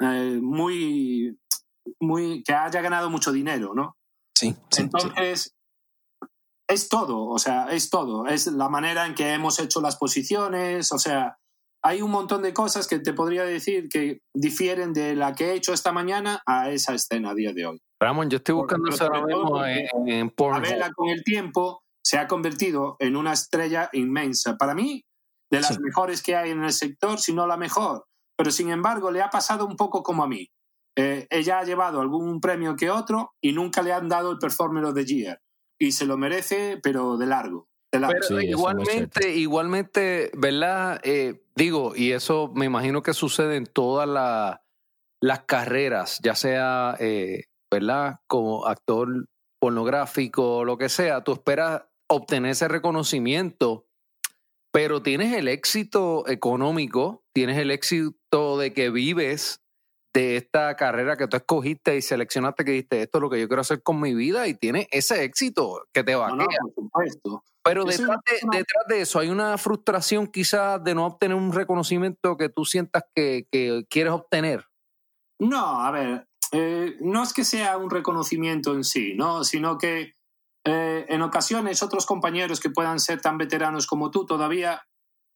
[0.00, 1.36] eh, muy,
[2.00, 3.96] muy, que haya ganado mucho dinero, ¿no?
[4.38, 5.54] Sí, sí, Entonces,
[6.68, 8.26] es todo, o sea, es todo.
[8.26, 11.38] Es la manera en que hemos hecho las posiciones, o sea,
[11.82, 15.54] hay un montón de cosas que te podría decir que difieren de la que he
[15.54, 17.80] hecho esta mañana a esa escena a día de hoy.
[18.00, 20.66] Ramón, yo estoy buscando eso ahora mismo en, en Pornhub.
[20.66, 24.56] Abela con el tiempo se ha convertido en una estrella inmensa.
[24.56, 25.04] Para mí,
[25.50, 25.80] de las Sí.
[25.80, 28.06] mejores que hay en el sector, si no la mejor.
[28.36, 30.50] Pero sin embargo, le ha pasado un poco como a mí.
[30.98, 34.84] Eh, ella ha llevado algún premio que otro y nunca le han dado el Performer
[34.84, 35.40] of the Year.
[35.78, 37.68] Y se lo merece, pero de largo.
[37.92, 38.14] De largo.
[38.14, 41.00] Pero Sí, eso es muy igualmente, igualmente, ¿verdad?
[41.04, 44.62] Eh, digo, y eso me imagino que sucede en todas la-
[45.22, 48.20] las carreras, ya sea, eh, ¿verdad?
[48.26, 49.28] Como actor
[49.60, 53.85] pornográfico o lo que sea, tú esperas obtener ese reconocimiento,
[54.76, 59.62] pero tienes el éxito económico, tienes el éxito de que vives
[60.12, 63.48] de esta carrera que tú escogiste y seleccionaste que dijiste, esto es lo que yo
[63.48, 67.42] quiero hacer con mi vida y tienes ese éxito que te va No, no, supuesto.
[67.64, 72.50] pero de, detrás de eso hay una frustración quizás de no obtener un reconocimiento que
[72.50, 74.66] tú sientas que, que quieres obtener.
[75.38, 79.42] No, a ver, eh, no es que sea un reconocimiento en sí, ¿no?
[79.42, 80.15] Sino que
[80.66, 84.82] eh, en ocasiones otros compañeros que puedan ser tan veteranos como tú todavía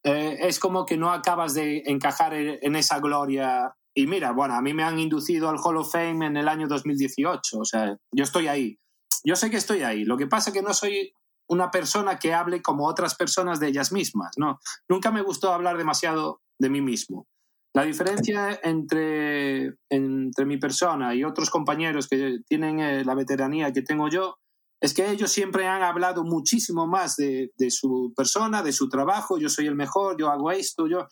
[0.03, 3.75] eh, es como que no acabas de encajar en, esa gloria.
[3.95, 6.67] Y mira, bueno, a mí me han inducido al Hall of Fame en el año
[6.69, 8.79] 2018, o sea, yo estoy ahí.
[9.25, 10.05] Yo sé que estoy ahí.
[10.05, 11.13] Lo que pasa es que no soy
[11.49, 14.59] una persona que hable como otras personas de ellas mismas, ¿no?
[14.89, 17.27] Nunca me gustó hablar demasiado de mí mismo.
[17.75, 23.83] La diferencia entre, entre mi persona y otros compañeros que tienen eh, la veteranía que
[23.83, 24.40] tengo yo
[24.81, 29.39] es que ellos siempre han hablado muchísimo más de, de su persona, de su trabajo,
[29.39, 31.07] yo soy el mejor, yo hago esto, yo,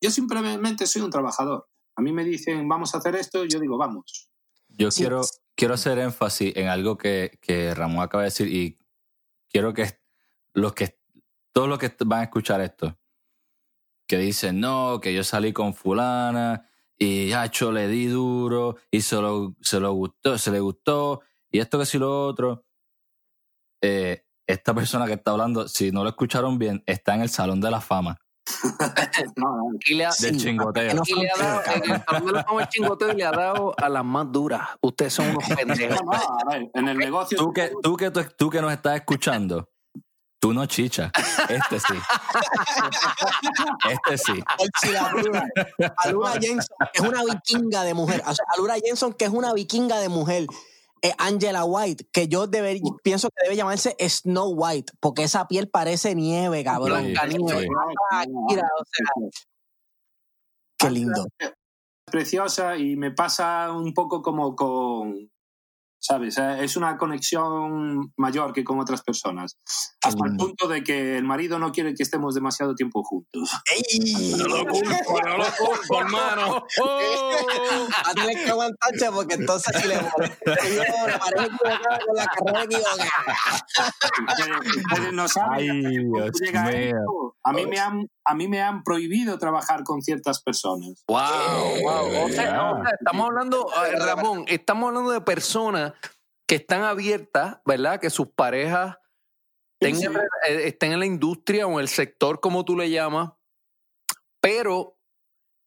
[0.00, 1.68] yo simplemente soy un trabajador.
[1.96, 4.30] A mí me dicen, vamos a hacer esto, yo digo, vamos.
[4.68, 5.02] Yo Sí.
[5.02, 5.20] quiero,
[5.54, 8.78] quiero hacer énfasis en algo que, que Ramón acaba de decir y
[9.48, 9.98] quiero que
[10.54, 10.98] los que
[11.52, 12.96] todos los que van a escuchar esto,
[14.06, 19.16] que dicen, no, que yo salí con fulana y hacho le di duro y se
[19.16, 21.20] lo, se lo gustó, se le gustó
[21.50, 22.64] y esto que si lo otro.
[23.82, 27.60] Eh, esta persona que está hablando, si no lo escucharon bien, está en el Salón
[27.60, 28.16] de la Fama
[29.86, 31.02] Y le ha, del chingoteo.
[31.06, 33.30] y le ha dado, en el Salón de la Fama del chingoteo y le ha
[33.30, 34.68] dado a las más duras.
[34.80, 36.00] Ustedes son unos pendejos.
[36.04, 37.38] No, no, ver, en el negocio.
[37.38, 39.68] Tú que, tú, que, tú, tú que nos estás escuchando,
[40.40, 41.12] tú no chicha.
[41.48, 41.94] Este sí.
[43.88, 44.42] Este sí.
[44.96, 45.46] Alura,
[45.98, 48.22] Alura Jensen es una vikinga de mujer.
[48.26, 50.46] O sea, Alura Jensen que es una vikinga de mujer.
[51.02, 55.68] Eh, Angela White, que yo deber- pienso que debe llamarse Snow White, porque esa piel
[55.70, 57.04] parece nieve, cabrón.
[57.06, 57.60] Sí, Blanca nieve.
[57.62, 57.68] sí.
[58.10, 59.30] Ah, mira, o sea,
[60.78, 61.26] qué lindo.
[62.04, 65.30] preciosa y me pasa un poco como con,
[66.00, 66.38] ¿sabes?
[66.38, 69.58] Eh, Es una conexión mayor que con otras personas.
[70.02, 70.46] Hasta el lindo.
[70.46, 73.50] punto de que el marido no quiere que estemos demasiado tiempo juntos.
[73.70, 74.34] ¡Ey!
[74.36, 76.66] No lo culpo, no lo culpo, hermano.
[78.14, 82.62] Tener que aguantarse porque entonces si le molesta, yo la pareja equivocada con la carrera
[82.64, 83.10] equivocada.
[85.12, 86.12] No saben.
[87.42, 91.04] A mí, me han, a mí me han prohibido trabajar con ciertas personas.
[91.08, 91.18] Wow,
[91.82, 92.24] wow.
[92.26, 95.89] O sea, o sea, estamos hablando, eh, Ramón, estamos hablando de personas
[96.50, 98.00] que están abiertas, ¿verdad?
[98.00, 98.96] Que sus parejas
[99.80, 100.16] tengan-
[100.48, 103.30] eh, estén en la industria o en el sector, como tú le llamas,
[104.42, 104.96] pero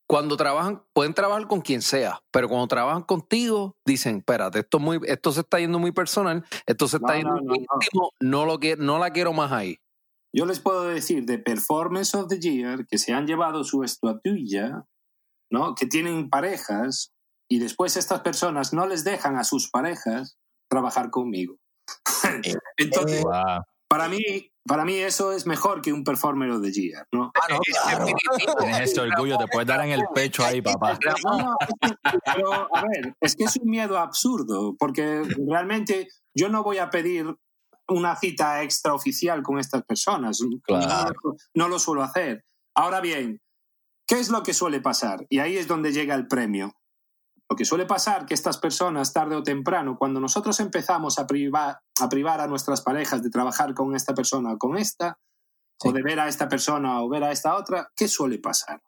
[0.09, 4.83] cuando trabajan, pueden trabajar con quien sea, pero cuando trabajan contigo, dicen, espérate, esto, es
[4.83, 7.65] muy, esto se está yendo muy personal, esto se está No, yendo no, muy no.
[7.75, 9.77] íntimo, no, lo que, no la quiero más ahí.
[10.35, 14.83] Yo les puedo decir de Performance of the Year que se han llevado su estatuilla,
[15.49, 15.75] ¿no?
[15.75, 17.13] que tienen parejas
[17.49, 20.37] y después estas personas no les dejan a sus parejas
[20.73, 21.55] trabajar conmigo.
[22.77, 23.63] Entonces, Wow.
[23.87, 27.05] para mí, para mí eso es mejor que un Performer of the Year.
[27.11, 27.31] ¿no?
[27.35, 28.05] Ah, no, claro.
[28.59, 30.97] Tienes ese orgullo, te puedes dar en el pecho ahí, papá.
[31.23, 36.07] No, no, es que- pero, a ver, es que es un miedo absurdo, porque realmente
[36.35, 37.35] yo no voy a pedir
[37.89, 40.39] una cita extraoficial con estas personas.
[40.63, 41.13] Claro.
[41.23, 42.45] No, no lo suelo hacer.
[42.75, 43.41] Ahora bien,
[44.07, 45.25] ¿qué es lo que suele pasar?
[45.29, 46.73] Y ahí es donde llega el premio.
[47.49, 51.79] Lo que suele pasar que estas personas, tarde o temprano, cuando nosotros empezamos a privar
[51.99, 55.19] a, privar a nuestras parejas de trabajar con esta persona o con esta,
[55.83, 58.81] o de ver a esta persona o ver a esta otra, ¿qué suele pasar?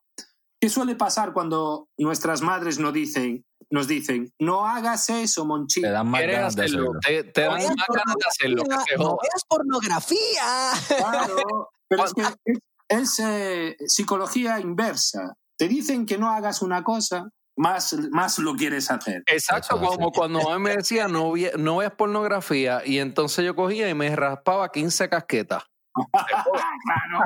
[0.60, 5.92] ¿Qué suele pasar cuando nuestras madres nos dicen, nos dicen no hagas eso, Te Monchito?
[5.92, 8.64] dan más ganas de hacerlo, te, te dan más ganas de hacerlo.
[8.98, 10.72] No veas pornografía.
[10.88, 12.58] Claro, pero es que es,
[12.88, 15.36] es, eh, psicología inversa.
[15.58, 19.24] Te dicen que no hagas una cosa, más, más lo quieres hacer.
[19.28, 23.56] Exacto, es como cuando mamá me decía no, vi- no veas pornografía y entonces yo
[23.56, 25.64] cogía y me raspaba 15 casquetas.
[26.84, 27.24] claro.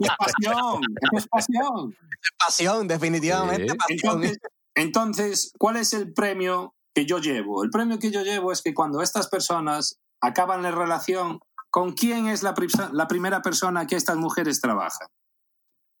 [0.00, 0.80] Es pasión,
[1.16, 1.96] es pasión.
[2.38, 3.76] Pasión, definitivamente Sí.
[3.76, 4.22] pasión.
[4.24, 4.38] Entonces,
[4.74, 7.64] entonces, ¿cuál es el premio que yo llevo?
[7.64, 11.40] El premio que yo llevo es que cuando estas personas acaban la relación,
[11.70, 15.08] ¿con quién es la, pri- la primera persona que estas mujeres trabajan?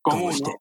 [0.02, 0.32] Con Con uno.
[0.34, 0.52] usted.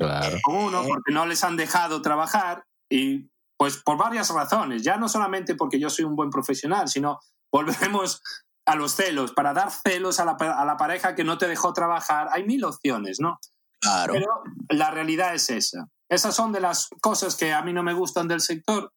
[0.00, 0.38] Claro.
[0.48, 3.28] Uno, porque no les han dejado trabajar y
[3.58, 7.20] pues por varias razones, ya no solamente porque yo soy un buen profesional, sino
[7.52, 8.22] volvemos
[8.66, 11.72] a los celos, para dar celos a la, a la pareja que no te dejó
[11.74, 13.38] trabajar, hay mil opciones, ¿no?
[13.80, 14.14] Claro.
[14.14, 15.88] Pero la realidad es esa.
[16.08, 18.92] Esas son de las cosas que a mí no me gustan del sector,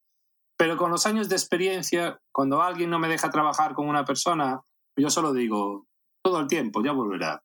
[0.57, 4.61] pero con los años de experiencia, cuando alguien no me deja trabajar con una persona,
[4.95, 5.85] yo solo digo,
[6.23, 7.43] todo el tiempo, ya volverá.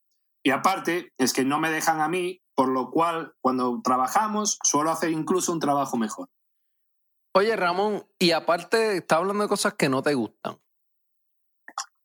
[0.49, 4.91] Y aparte, es que no me dejan a mí, por lo cual, cuando trabajamos, suelo
[4.91, 6.31] hacer incluso un trabajo mejor.
[7.35, 10.59] Oye, Ramón, y aparte está hablando de cosas que no te gustan.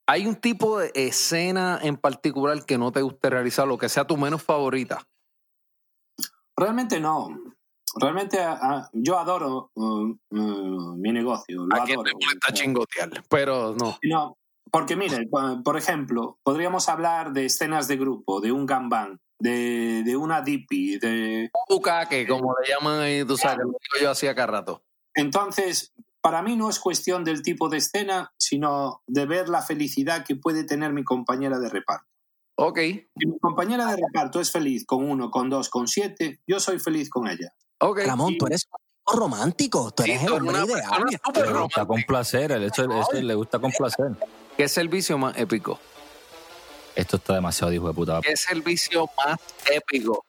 [0.06, 4.06] ¿Hay un tipo de escena en particular que no te guste realizar, lo que sea
[4.06, 5.08] tu menos favorita?
[6.54, 7.30] Realmente no.
[7.98, 8.36] Realmente
[8.92, 11.64] yo adoro uh, uh, mi negocio.
[11.64, 12.10] Lo ¿A quién adoro.
[12.10, 13.24] le molesta chingotear?
[13.26, 13.96] Pero no.
[14.02, 14.36] No,
[14.74, 15.28] porque mire,
[15.62, 20.98] por ejemplo, podríamos hablar de escenas de grupo, de un gambán, de, de una dipi,
[20.98, 21.48] de...
[21.68, 24.82] Bucaque, como le llaman ahí, tú sabes, que lo digo yo hacía cada rato.
[25.14, 30.24] Entonces, para mí no es cuestión del tipo de escena, sino de ver la felicidad
[30.24, 32.08] que puede tener mi compañera de reparto.
[32.56, 32.78] Ok,
[33.16, 36.80] Si mi compañera de reparto es feliz con uno, con dos, con siete, yo soy
[36.80, 37.54] feliz con ella.
[37.78, 38.00] ok.
[38.04, 38.66] Ramón, tú eres
[39.06, 39.92] un romántico.
[39.92, 41.04] Tú Sí, eres el hombre ideal.
[41.24, 44.16] súper Le gusta complacer, el hecho, eso le gusta complacer.
[44.56, 45.78] ¿Qué servicio más épico?
[46.94, 48.20] Esto está demasiado hijo de puta.
[48.22, 49.38] ¿Qué servicio más
[49.70, 50.24] épico?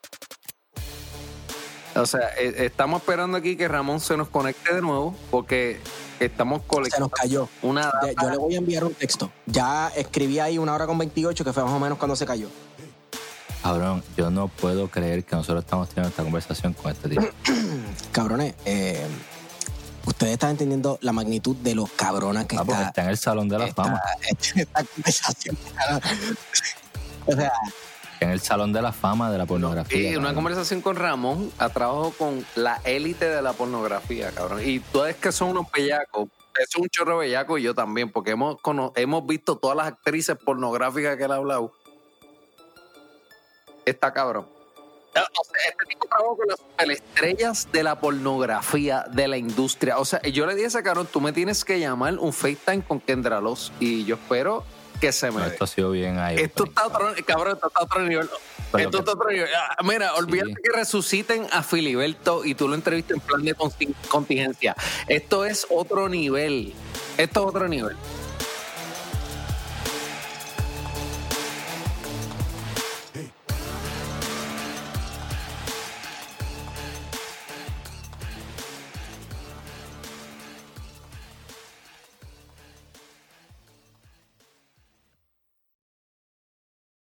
[1.94, 5.80] O sea, eh, estamos esperando aquí que Ramón se nos conecte de nuevo porque
[6.20, 7.48] estamos Se nos colectando cayó.
[7.62, 7.90] una
[8.20, 9.30] Yo le voy a enviar un texto.
[9.46, 12.48] Ya escribí ahí una hora con 28, que fue más o menos cuando se cayó.
[13.62, 17.22] Cabrón, yo no puedo creer que nosotros estamos teniendo esta conversación con este tipo.
[18.12, 19.06] Cabrones, eh,
[20.06, 23.48] ustedes están entendiendo la magnitud de lo cabrona que Ah, está, está en el Salón
[23.48, 24.00] de la esta, Fama.
[24.54, 25.58] esta conversación.
[27.26, 27.52] o sea,
[28.20, 29.98] En el Salón de la Fama de la pornografía.
[29.98, 30.34] Y una cabrón.
[30.36, 34.60] conversación con Ramón a trabajo con la élite de la pornografía, cabrón.
[34.64, 36.28] Y tú es que son unos bellacos.
[36.58, 38.56] Es un chorro bellaco y yo también, porque hemos,
[38.94, 41.72] hemos visto todas las actrices pornográficas que él ha hablado.
[43.84, 44.46] Está cabrón.
[45.24, 49.98] O sea, este tipo trabaja con las superestrellas de la pornografía, de la industria.
[49.98, 52.82] O sea, yo le dije a ese cabrón, tú me tienes que llamar un FaceTime
[52.82, 54.64] con Kendra Loz y yo espero
[55.00, 56.36] que se me esto ha sido bien ahí.
[56.38, 58.28] Esto está otro, cabrón, esto está otro nivel.
[58.72, 59.48] Pero esto que- está otro nivel.
[59.54, 63.94] Ah, Mira, olvídate que resuciten a Filiberto y tú lo entrevistas en plan de conti-
[64.08, 64.74] contingencia.
[65.06, 66.72] Esto es otro nivel.
[67.18, 67.96] Esto es otro nivel.